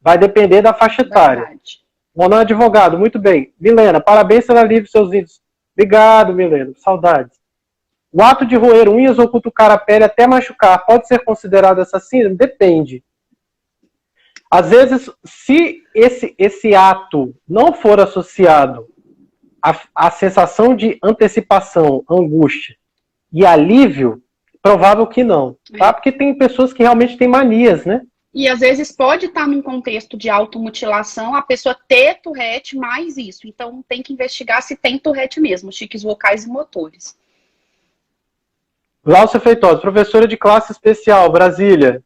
Vai 0.00 0.18
depender 0.18 0.60
da 0.60 0.74
faixa 0.74 1.02
etária. 1.02 1.48
Monan 2.14 2.40
advogado, 2.40 2.98
muito 2.98 3.18
bem. 3.18 3.54
Milena, 3.58 4.00
parabéns 4.00 4.46
pela 4.46 4.62
livre 4.62 4.90
seus 4.90 5.10
vídeos. 5.10 5.40
Obrigado, 5.74 6.34
Milena. 6.34 6.72
Saudades. 6.76 7.38
O 8.12 8.22
ato 8.22 8.46
de 8.46 8.56
roer 8.56 8.88
unhas 8.88 9.18
ou 9.18 9.28
cutucar 9.28 9.70
a 9.70 9.78
pele 9.78 10.04
até 10.04 10.26
machucar 10.26 10.84
pode 10.86 11.06
ser 11.06 11.24
considerado 11.24 11.80
assassino? 11.80 12.34
Depende. 12.34 13.04
Às 14.58 14.70
vezes, 14.70 15.10
se 15.22 15.82
esse, 15.94 16.34
esse 16.38 16.74
ato 16.74 17.34
não 17.46 17.74
for 17.74 18.00
associado 18.00 18.88
à, 19.60 19.78
à 19.94 20.10
sensação 20.10 20.74
de 20.74 20.98
antecipação, 21.02 22.02
angústia 22.08 22.74
e 23.30 23.44
alívio, 23.44 24.22
provável 24.62 25.06
que 25.06 25.22
não, 25.22 25.58
tá? 25.78 25.88
É. 25.88 25.92
Porque 25.92 26.10
tem 26.10 26.38
pessoas 26.38 26.72
que 26.72 26.82
realmente 26.82 27.18
têm 27.18 27.28
manias, 27.28 27.84
né? 27.84 28.00
E 28.32 28.48
às 28.48 28.60
vezes 28.60 28.90
pode 28.90 29.26
estar 29.26 29.46
num 29.46 29.60
contexto 29.60 30.16
de 30.16 30.30
automutilação 30.30 31.34
a 31.34 31.42
pessoa 31.42 31.76
ter 31.86 32.22
Tourette 32.22 32.78
mais 32.78 33.18
isso. 33.18 33.46
Então 33.46 33.84
tem 33.86 34.02
que 34.02 34.14
investigar 34.14 34.62
se 34.62 34.74
tem 34.74 34.98
Tourette 34.98 35.38
mesmo, 35.38 35.70
chiques 35.70 36.02
vocais 36.02 36.44
e 36.44 36.48
motores. 36.48 37.14
Glaucia 39.04 39.38
Feitosa, 39.38 39.82
professora 39.82 40.26
de 40.26 40.38
classe 40.38 40.72
especial, 40.72 41.30
Brasília. 41.30 42.02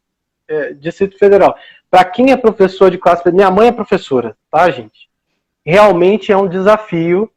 é, 0.49 0.73
Distrito 0.73 1.17
Federal. 1.17 1.57
Para 1.91 2.05
quem 2.05 2.31
é 2.31 2.37
professor 2.37 2.91
de 2.91 2.99
classe, 2.99 3.31
minha 3.33 3.51
mãe 3.51 3.69
é 3.69 3.73
professora, 3.73 4.37
tá, 4.51 4.71
gente? 4.71 5.11
Realmente 5.67 6.31
é 6.31 6.37
um 6.37 6.49
desafio, 6.49 7.29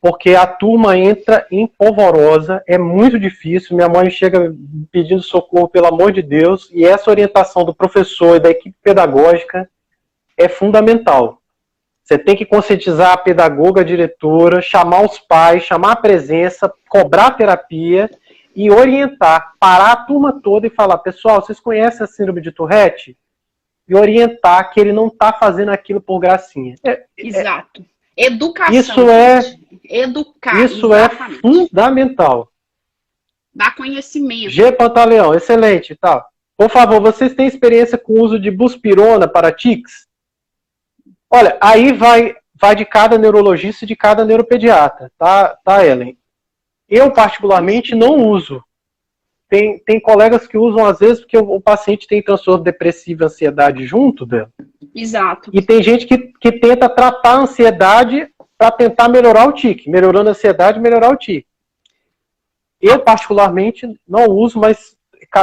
porque 0.00 0.34
a 0.34 0.46
turma 0.46 0.98
entra 0.98 1.46
em 1.50 1.66
polvorosa, 1.66 2.62
é 2.66 2.76
muito 2.76 3.18
difícil. 3.18 3.76
Minha 3.76 3.88
mãe 3.88 4.10
chega 4.10 4.54
pedindo 4.90 5.22
socorro, 5.22 5.68
pelo 5.68 5.86
amor 5.86 6.12
de 6.12 6.20
Deus, 6.20 6.68
e 6.72 6.84
essa 6.84 7.10
orientação 7.10 7.64
do 7.64 7.74
professor 7.74 8.36
e 8.36 8.40
da 8.40 8.50
equipe 8.50 8.76
pedagógica 8.82 9.70
é 10.36 10.48
fundamental. 10.48 11.38
Você 12.02 12.18
tem 12.18 12.36
que 12.36 12.44
conscientizar 12.44 13.12
a 13.12 13.16
pedagoga, 13.16 13.80
a 13.80 13.84
diretora, 13.84 14.60
chamar 14.60 15.02
os 15.02 15.18
pais, 15.18 15.62
chamar 15.62 15.92
a 15.92 15.96
presença, 15.96 16.70
cobrar 16.88 17.30
terapia 17.30 18.10
e 18.54 18.70
orientar, 18.70 19.54
parar 19.58 19.92
a 19.92 19.96
turma 19.96 20.40
toda 20.42 20.66
e 20.66 20.70
falar: 20.70 20.98
pessoal, 20.98 21.40
vocês 21.40 21.60
conhecem 21.60 22.04
a 22.04 22.06
síndrome 22.06 22.42
de 22.42 22.52
Tourette? 22.52 23.16
E 23.88 23.94
orientar 23.94 24.72
que 24.72 24.80
ele 24.80 24.92
não 24.92 25.08
está 25.08 25.32
fazendo 25.32 25.70
aquilo 25.70 26.00
por 26.00 26.18
gracinha. 26.18 26.74
É, 26.84 26.90
é 26.90 27.06
Exato. 27.16 27.84
Educação. 28.16 28.74
Isso 28.74 29.08
é. 29.08 29.56
Educar. 29.84 30.64
Isso 30.64 30.94
é 30.94 31.00
exatamente. 31.00 31.38
é 31.38 31.40
fundamental. 31.40 32.52
Dar 33.54 33.74
conhecimento. 33.74 34.50
G. 34.50 34.72
Pantaleão, 34.72 35.34
excelente. 35.34 35.94
Tá. 35.96 36.24
Por 36.56 36.70
favor, 36.70 37.00
vocês 37.00 37.34
têm 37.34 37.46
experiência 37.46 37.98
com 37.98 38.12
o 38.14 38.22
uso 38.22 38.38
de 38.38 38.50
buspirona 38.50 39.26
para 39.26 39.52
tics? 39.52 40.06
Olha, 41.28 41.56
aí 41.60 41.92
vai, 41.92 42.36
vai 42.54 42.76
de 42.76 42.84
cada 42.84 43.18
neurologista 43.18 43.84
e 43.84 43.88
de 43.88 43.96
cada 43.96 44.24
neuropediatra, 44.24 45.10
tá, 45.18 45.56
tá, 45.64 45.84
Ellen? 45.84 46.16
Eu, 46.88 47.10
particularmente, 47.10 47.94
não 47.94 48.28
uso. 48.28 48.62
Tem, 49.52 49.78
tem 49.80 50.00
colegas 50.00 50.46
que 50.46 50.56
usam, 50.56 50.86
às 50.86 50.98
vezes, 50.98 51.20
porque 51.20 51.36
o, 51.36 51.56
o 51.56 51.60
paciente 51.60 52.06
tem 52.06 52.22
transtorno 52.22 52.64
depressivo 52.64 53.22
e 53.22 53.26
ansiedade 53.26 53.84
junto 53.84 54.24
dela. 54.24 54.48
Exato. 54.94 55.50
E 55.52 55.60
tem 55.60 55.82
gente 55.82 56.06
que, 56.06 56.16
que 56.40 56.52
tenta 56.52 56.88
tratar 56.88 57.32
a 57.32 57.40
ansiedade 57.40 58.28
para 58.56 58.70
tentar 58.70 59.10
melhorar 59.10 59.46
o 59.46 59.52
tique. 59.52 59.90
Melhorando 59.90 60.30
a 60.30 60.32
ansiedade, 60.32 60.80
melhorar 60.80 61.10
o 61.10 61.18
tique. 61.18 61.46
Eu, 62.80 63.00
particularmente, 63.00 63.86
não 64.08 64.24
uso, 64.24 64.58
mas 64.58 64.96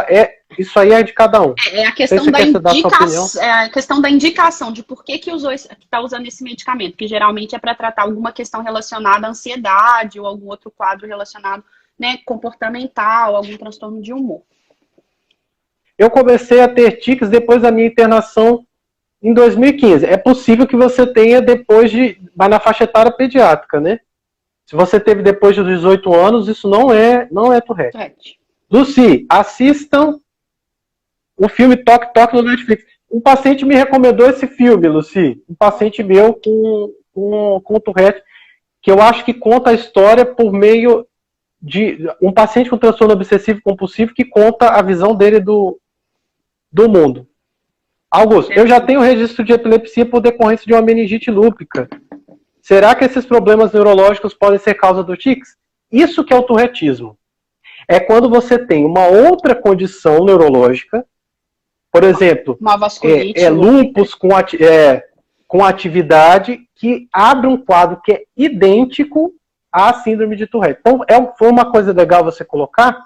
é, 0.07 0.39
isso 0.57 0.79
aí 0.79 0.91
é 0.91 1.03
de 1.03 1.13
cada 1.13 1.43
um. 1.43 1.53
É 1.71 1.85
a 1.85 1.91
questão 1.91 2.31
da 2.31 2.41
indicação, 2.41 3.43
é 3.43 3.51
a 3.51 3.69
questão 3.69 4.01
da 4.01 4.09
indicação 4.09 4.71
de 4.71 4.81
por 4.81 5.03
que 5.03 5.19
que 5.19 5.29
está 5.29 6.01
usando 6.01 6.25
esse 6.25 6.43
medicamento, 6.43 6.97
que 6.97 7.05
geralmente 7.05 7.55
é 7.55 7.59
para 7.59 7.75
tratar 7.75 8.01
alguma 8.01 8.31
questão 8.31 8.63
relacionada 8.63 9.27
à 9.27 9.29
ansiedade 9.29 10.19
ou 10.19 10.25
algum 10.25 10.47
outro 10.47 10.71
quadro 10.71 11.05
relacionado, 11.05 11.63
né, 11.99 12.19
comportamental, 12.25 13.35
algum 13.35 13.57
transtorno 13.57 14.01
de 14.01 14.13
humor. 14.13 14.41
Eu 15.97 16.09
comecei 16.09 16.61
a 16.61 16.67
ter 16.67 16.93
tics 16.93 17.29
depois 17.29 17.61
da 17.61 17.71
minha 17.71 17.87
internação 17.87 18.65
em 19.21 19.33
2015. 19.33 20.05
É 20.05 20.15
possível 20.15 20.65
que 20.65 20.77
você 20.77 21.05
tenha 21.05 21.41
depois 21.41 21.91
de, 21.91 22.21
vai 22.33 22.47
na 22.47 22.59
faixa 22.59 22.85
etária 22.85 23.11
pediátrica, 23.11 23.81
né? 23.81 23.99
Se 24.65 24.75
você 24.75 24.99
teve 24.99 25.21
depois 25.21 25.55
dos 25.55 25.67
18 25.67 26.13
anos, 26.13 26.47
isso 26.47 26.69
não 26.69 26.93
é, 26.93 27.27
não 27.31 27.51
é 27.51 27.59
Tourette. 27.59 27.91
Tourette. 27.91 28.39
Lucy, 28.71 29.25
assistam 29.27 30.19
o 31.35 31.49
filme 31.49 31.75
Toque 31.75 32.13
Toque 32.13 32.35
no 32.35 32.43
Netflix. 32.43 32.85
Um 33.11 33.19
paciente 33.19 33.65
me 33.65 33.75
recomendou 33.75 34.29
esse 34.29 34.45
filme, 34.45 34.87
Lucy. 34.87 35.43
Um 35.49 35.55
paciente 35.55 36.03
meu 36.03 36.35
com, 36.35 36.93
com, 37.13 37.61
com 37.61 37.79
Tourette, 37.79 38.21
que 38.81 38.91
eu 38.91 39.01
acho 39.01 39.25
que 39.25 39.33
conta 39.33 39.71
a 39.71 39.73
história 39.73 40.23
por 40.23 40.53
meio 40.53 41.05
de 41.61 42.07
um 42.21 42.31
paciente 42.31 42.69
com 42.69 42.77
transtorno 42.77 43.13
obsessivo 43.13 43.61
compulsivo 43.61 44.13
que 44.13 44.25
conta 44.25 44.69
a 44.69 44.81
visão 44.81 45.15
dele 45.15 45.39
do, 45.39 45.79
do 46.71 46.89
mundo. 46.89 47.27
Augusto, 48.09 48.51
eu 48.53 48.65
já 48.67 48.81
tenho 48.81 49.01
registro 49.01 49.43
de 49.43 49.53
epilepsia 49.53 50.05
por 50.05 50.21
decorrência 50.21 50.65
de 50.65 50.73
uma 50.73 50.81
meningite 50.81 51.29
lúpica. 51.29 51.87
Será 52.61 52.95
que 52.95 53.05
esses 53.05 53.25
problemas 53.25 53.71
neurológicos 53.71 54.33
podem 54.33 54.59
ser 54.59 54.73
causa 54.75 55.03
do 55.03 55.15
tics? 55.15 55.55
Isso 55.91 56.23
que 56.23 56.33
é 56.33 56.37
o 56.37 56.43
turretismo 56.43 57.17
é 57.87 57.99
quando 57.99 58.29
você 58.29 58.57
tem 58.59 58.85
uma 58.85 59.07
outra 59.07 59.55
condição 59.55 60.23
neurológica, 60.23 61.03
por 61.91 62.03
exemplo, 62.03 62.57
é, 63.03 63.45
é 63.45 63.49
lupus 63.49 64.13
com, 64.13 64.35
ati 64.35 64.63
é, 64.63 65.03
com 65.47 65.65
atividade 65.65 66.59
que 66.75 67.07
abre 67.11 67.47
um 67.47 67.57
quadro 67.57 67.99
que 68.03 68.11
é 68.11 68.23
idêntico 68.37 69.33
à 69.71 69.93
síndrome 69.93 70.35
de 70.35 70.47
Tourette. 70.47 70.79
Então, 70.79 71.03
é, 71.07 71.15
foi 71.37 71.49
uma 71.49 71.71
coisa 71.71 71.93
legal 71.93 72.23
você 72.23 72.43
colocar, 72.43 72.97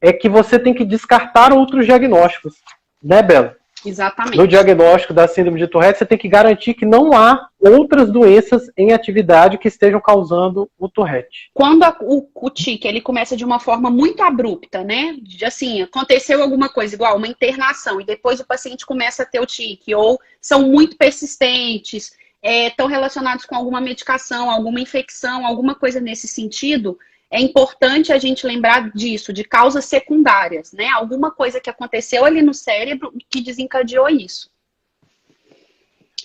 é 0.00 0.12
que 0.12 0.28
você 0.28 0.58
tem 0.58 0.74
que 0.74 0.84
descartar 0.84 1.52
outros 1.52 1.86
diagnósticos, 1.86 2.54
né, 3.02 3.22
Bela? 3.22 3.56
Exatamente. 3.84 4.36
No 4.36 4.48
diagnóstico 4.48 5.14
da 5.14 5.28
síndrome 5.28 5.58
de 5.58 5.68
Tourette, 5.68 5.98
você 5.98 6.06
tem 6.06 6.18
que 6.18 6.28
garantir 6.28 6.74
que 6.74 6.84
não 6.84 7.12
há 7.12 7.48
outras 7.60 8.10
doenças 8.10 8.70
em 8.76 8.92
atividade 8.92 9.58
que 9.58 9.68
estejam 9.68 10.00
causando 10.00 10.68
o 10.78 10.88
Tourette. 10.88 11.50
Quando 11.54 11.84
a, 11.84 11.96
o, 12.00 12.28
o 12.34 12.50
tique 12.50 12.88
ele 12.88 13.00
começa 13.00 13.36
de 13.36 13.44
uma 13.44 13.60
forma 13.60 13.90
muito 13.90 14.22
abrupta, 14.22 14.82
né? 14.82 15.16
De, 15.22 15.44
assim, 15.44 15.82
aconteceu 15.82 16.42
alguma 16.42 16.68
coisa, 16.68 16.94
igual 16.94 17.16
uma 17.16 17.28
internação, 17.28 18.00
e 18.00 18.04
depois 18.04 18.40
o 18.40 18.46
paciente 18.46 18.84
começa 18.84 19.22
a 19.22 19.26
ter 19.26 19.40
o 19.40 19.46
tique, 19.46 19.94
ou 19.94 20.18
são 20.40 20.62
muito 20.62 20.96
persistentes, 20.96 22.12
estão 22.42 22.88
é, 22.88 22.90
relacionados 22.90 23.44
com 23.44 23.54
alguma 23.54 23.80
medicação, 23.80 24.50
alguma 24.50 24.80
infecção, 24.80 25.46
alguma 25.46 25.74
coisa 25.74 26.00
nesse 26.00 26.28
sentido, 26.28 26.98
é 27.30 27.40
importante 27.40 28.12
a 28.12 28.18
gente 28.18 28.46
lembrar 28.46 28.90
disso, 28.92 29.32
de 29.32 29.42
causas 29.42 29.84
secundárias, 29.84 30.72
né? 30.72 30.88
Alguma 30.90 31.30
coisa 31.30 31.60
que 31.60 31.68
aconteceu 31.68 32.24
ali 32.24 32.40
no 32.40 32.54
cérebro 32.54 33.12
que 33.28 33.40
desencadeou 33.40 34.08
isso. 34.08 34.48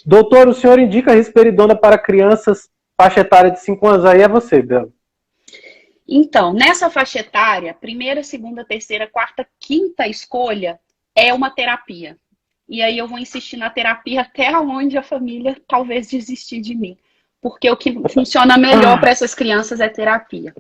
Doutor, 0.06 0.48
o 0.48 0.54
senhor 0.54 0.80
indica 0.80 1.14
risperidona 1.14 1.76
para 1.76 1.98
crianças 1.98 2.70
faixa 2.96 3.22
etária 3.22 3.52
de 3.52 3.60
5 3.60 3.88
anos? 3.88 4.06
Aí 4.06 4.22
é 4.22 4.28
você, 4.28 4.62
Bela. 4.62 4.90
Então, 6.08 6.54
nessa 6.54 6.90
faixa 6.90 7.20
etária, 7.20 7.74
primeira, 7.74 8.24
segunda, 8.24 8.66
terceira, 8.66 9.08
quarta, 9.08 9.48
quinta 9.60 10.08
escolha 10.08 10.80
é 11.16 11.34
uma 11.34 11.50
terapia. 11.50 12.18
E 12.72 12.82
aí 12.82 12.98
eu 12.98 13.08
vou 13.08 13.20
insistir 13.20 13.58
na 13.58 13.70
terapia 13.70 14.22
até 14.22 14.58
onde 14.58 14.98
a 14.98 15.04
família 15.04 15.56
talvez 15.68 16.10
desistir 16.10 16.60
de 16.60 16.74
mim. 16.74 16.98
Porque 17.40 17.70
o 17.70 17.78
que 17.78 17.94
funciona 18.10 18.58
melhor 18.58 19.00
para 19.00 19.12
essas 19.12 19.36
crianças 19.36 19.80
é 19.80 19.90
terapia 19.90 20.54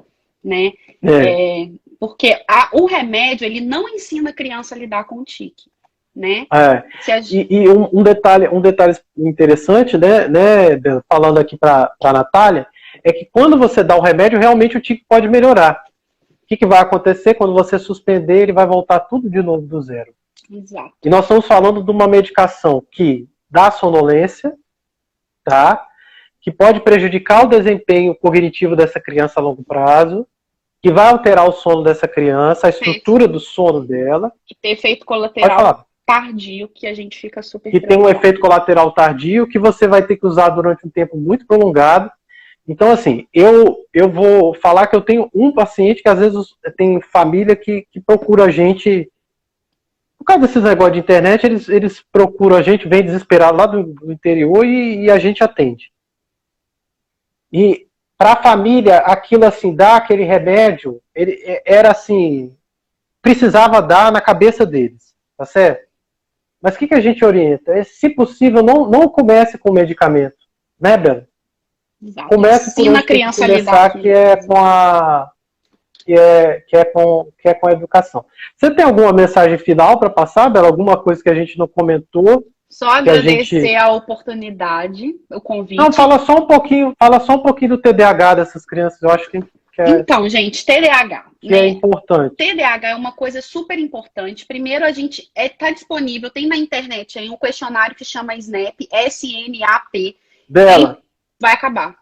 né? 0.43 0.73
É. 1.03 1.63
É, 1.63 1.69
porque 1.99 2.35
a, 2.47 2.69
o 2.73 2.85
remédio, 2.85 3.45
ele 3.45 3.61
não 3.61 3.87
ensina 3.87 4.31
a 4.31 4.33
criança 4.33 4.75
a 4.75 4.77
lidar 4.77 5.03
com 5.05 5.19
o 5.19 5.23
tique, 5.23 5.69
né? 6.15 6.45
É. 6.51 6.83
Gente... 7.05 7.47
E, 7.49 7.63
e 7.63 7.69
um, 7.69 7.87
um, 7.93 8.03
detalhe, 8.03 8.47
um 8.49 8.59
detalhe 8.59 8.97
interessante, 9.17 9.97
né, 9.97 10.27
né 10.27 10.79
falando 11.07 11.37
aqui 11.37 11.57
para 11.57 11.93
a 12.03 12.13
Natália, 12.13 12.67
é 13.03 13.13
que 13.13 13.25
quando 13.31 13.57
você 13.57 13.83
dá 13.83 13.95
o 13.95 14.01
remédio, 14.01 14.39
realmente 14.39 14.77
o 14.77 14.81
tique 14.81 15.05
pode 15.07 15.27
melhorar. 15.27 15.83
O 16.43 16.47
que, 16.47 16.57
que 16.57 16.65
vai 16.65 16.79
acontecer? 16.79 17.35
Quando 17.35 17.53
você 17.53 17.79
suspender, 17.79 18.41
ele 18.41 18.53
vai 18.53 18.67
voltar 18.67 18.99
tudo 19.01 19.29
de 19.29 19.41
novo 19.41 19.65
do 19.65 19.81
zero. 19.81 20.13
Exato. 20.51 20.93
E 21.03 21.09
nós 21.09 21.23
estamos 21.23 21.47
falando 21.47 21.83
de 21.83 21.89
uma 21.89 22.07
medicação 22.07 22.83
que 22.91 23.27
dá 23.49 23.71
sonolência, 23.71 24.53
tá? 25.43 25.87
Que 26.41 26.51
pode 26.51 26.81
prejudicar 26.81 27.45
o 27.45 27.49
desempenho 27.49 28.13
cognitivo 28.15 28.75
dessa 28.75 28.99
criança 28.99 29.39
a 29.39 29.43
longo 29.43 29.63
prazo, 29.63 30.27
que 30.81 30.91
vai 30.91 31.09
alterar 31.09 31.47
o 31.47 31.53
sono 31.53 31.83
dessa 31.83 32.07
criança, 32.07 32.67
a 32.67 32.69
estrutura 32.69 33.27
do 33.27 33.39
sono 33.39 33.85
dela. 33.85 34.31
E 34.49 34.55
tem 34.55 34.73
efeito 34.73 35.05
colateral 35.05 35.85
tardio, 36.11 36.67
que 36.67 36.87
a 36.87 36.93
gente 36.93 37.17
fica 37.17 37.41
super. 37.41 37.71
Que 37.71 37.79
tem 37.79 37.97
um 37.97 38.09
efeito 38.09 38.41
colateral 38.41 38.91
tardio 38.91 39.47
que 39.47 39.57
você 39.57 39.87
vai 39.87 40.05
ter 40.05 40.17
que 40.17 40.25
usar 40.25 40.49
durante 40.49 40.85
um 40.85 40.89
tempo 40.89 41.15
muito 41.15 41.47
prolongado. 41.47 42.11
Então, 42.67 42.91
assim, 42.91 43.27
eu, 43.33 43.77
eu 43.93 44.09
vou 44.09 44.53
falar 44.53 44.87
que 44.87 44.95
eu 44.95 45.01
tenho 45.01 45.29
um 45.33 45.51
paciente 45.51 46.01
que 46.01 46.09
às 46.09 46.19
vezes 46.19 46.53
tem 46.77 47.01
família 47.01 47.55
que, 47.55 47.87
que 47.91 48.01
procura 48.01 48.45
a 48.45 48.51
gente. 48.51 49.09
Por 50.21 50.25
causa 50.25 50.45
desses 50.45 50.61
negócios 50.61 50.93
de 50.93 50.99
internet, 50.99 51.43
eles, 51.43 51.67
eles 51.67 51.99
procuram 52.11 52.55
a 52.55 52.61
gente, 52.61 52.87
vem 52.87 53.01
desesperado 53.01 53.57
lá 53.57 53.65
do, 53.65 53.81
do 53.81 54.11
interior 54.11 54.63
e, 54.63 55.05
e 55.05 55.09
a 55.09 55.17
gente 55.17 55.43
atende. 55.43 55.91
E 57.51 57.87
para 58.15 58.33
a 58.33 58.43
família, 58.43 58.97
aquilo 58.97 59.45
assim, 59.45 59.75
dar 59.75 59.95
aquele 59.95 60.23
remédio, 60.23 61.01
ele 61.15 61.41
é, 61.43 61.63
era 61.65 61.89
assim, 61.89 62.55
precisava 63.19 63.81
dar 63.81 64.11
na 64.11 64.21
cabeça 64.21 64.63
deles, 64.63 65.15
tá 65.35 65.43
certo? 65.43 65.87
Mas 66.61 66.75
o 66.75 66.77
que, 66.77 66.89
que 66.89 66.93
a 66.93 67.01
gente 67.01 67.25
orienta? 67.25 67.73
É, 67.73 67.83
se 67.83 68.07
possível, 68.07 68.61
não, 68.61 68.87
não 68.87 69.09
comece 69.09 69.57
com 69.57 69.73
medicamento, 69.73 70.37
né, 70.79 70.97
Bela? 70.97 71.27
Comece 72.29 72.75
por 72.75 72.95
a 72.95 73.01
criança 73.01 73.41
começar, 73.41 73.89
que 73.89 74.07
é 74.07 74.35
com 74.35 74.55
a 74.55 75.31
que 76.03 76.13
é, 76.13 76.61
que 76.67 76.75
é 76.75 76.85
com 76.85 77.31
que 77.39 77.49
é 77.49 77.53
com 77.53 77.69
a 77.69 77.73
educação. 77.73 78.25
Você 78.55 78.71
tem 78.71 78.85
alguma 78.85 79.13
mensagem 79.13 79.57
final 79.57 79.99
para 79.99 80.09
passar, 80.09 80.49
Bela? 80.49 80.67
Alguma 80.67 80.97
coisa 80.97 81.21
que 81.21 81.29
a 81.29 81.35
gente 81.35 81.57
não 81.57 81.67
comentou? 81.67 82.45
Só 82.69 82.87
agradecer 82.89 83.57
a, 83.57 83.61
gente... 83.61 83.75
a, 83.75 83.91
oportunidade, 83.91 85.13
o 85.29 85.41
convite. 85.41 85.77
Não, 85.77 85.91
fala 85.91 86.19
só 86.19 86.35
um 86.35 86.47
pouquinho, 86.47 86.93
fala 86.97 87.19
só 87.19 87.33
um 87.33 87.39
pouquinho 87.43 87.71
do 87.71 87.81
TDAH 87.81 88.35
dessas 88.35 88.65
crianças. 88.65 89.01
Eu 89.01 89.09
acho 89.09 89.29
que 89.29 89.37
é, 89.81 89.99
Então, 89.99 90.27
gente, 90.29 90.65
TDAH. 90.65 91.25
que 91.39 91.49
né? 91.49 91.59
é 91.59 91.67
importante. 91.67 92.35
TDAH 92.35 92.89
é 92.89 92.95
uma 92.95 93.11
coisa 93.11 93.41
super 93.41 93.77
importante. 93.79 94.45
Primeiro, 94.45 94.85
a 94.85 94.91
gente 94.91 95.21
está 95.21 95.31
é, 95.35 95.49
tá 95.49 95.71
disponível, 95.71 96.29
tem 96.29 96.47
na 96.47 96.57
internet 96.57 97.17
aí 97.17 97.29
um 97.29 97.37
questionário 97.37 97.95
que 97.95 98.05
chama 98.05 98.35
SNAP, 98.35 98.87
S-N-A-P. 98.91 100.15
Dela, 100.47 100.99
Vai 101.39 101.53
acabar. 101.53 101.95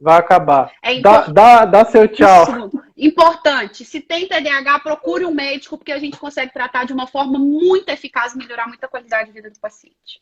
vai 0.00 0.18
acabar. 0.18 0.72
É 0.82 1.00
Dá, 1.00 1.10
importante. 1.10 1.34
dá, 1.34 1.64
dá 1.66 1.84
seu 1.84 2.08
tchau. 2.08 2.70
Importante, 3.00 3.82
se 3.82 3.98
tem 3.98 4.28
TDAH, 4.28 4.80
procure 4.80 5.24
um 5.24 5.32
médico, 5.32 5.78
porque 5.78 5.90
a 5.90 5.98
gente 5.98 6.18
consegue 6.18 6.52
tratar 6.52 6.84
de 6.84 6.92
uma 6.92 7.06
forma 7.06 7.38
muito 7.38 7.88
eficaz 7.88 8.34
e 8.34 8.38
melhorar 8.38 8.66
muito 8.66 8.84
a 8.84 8.88
qualidade 8.88 9.28
de 9.28 9.32
vida 9.32 9.50
do 9.50 9.58
paciente. 9.58 10.20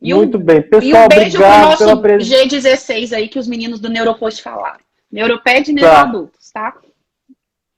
E 0.00 0.14
um, 0.14 0.18
Muito 0.18 0.38
bem. 0.38 0.58
e 0.58 0.62
Pessoal, 0.62 1.04
um 1.04 1.08
beijo 1.08 1.36
pro 1.36 1.46
obrigado 1.46 1.62
nosso 1.62 1.78
pela 1.78 2.00
presença. 2.00 2.46
G16 2.46 3.14
aí 3.14 3.28
que 3.28 3.38
os 3.38 3.46
meninos 3.46 3.78
do 3.78 3.90
Neuropost 3.90 4.42
falaram. 4.42 4.80
Neuroped 5.12 5.70
e 5.70 5.74
Tá. 5.74 5.80
Neuroadultos, 5.80 6.50
tá? 6.50 6.78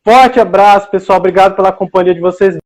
Forte 0.04 0.38
abraço, 0.38 0.90
pessoal. 0.90 1.18
Obrigado 1.18 1.56
pela 1.56 1.72
companhia 1.72 2.14
de 2.14 2.20
vocês. 2.20 2.60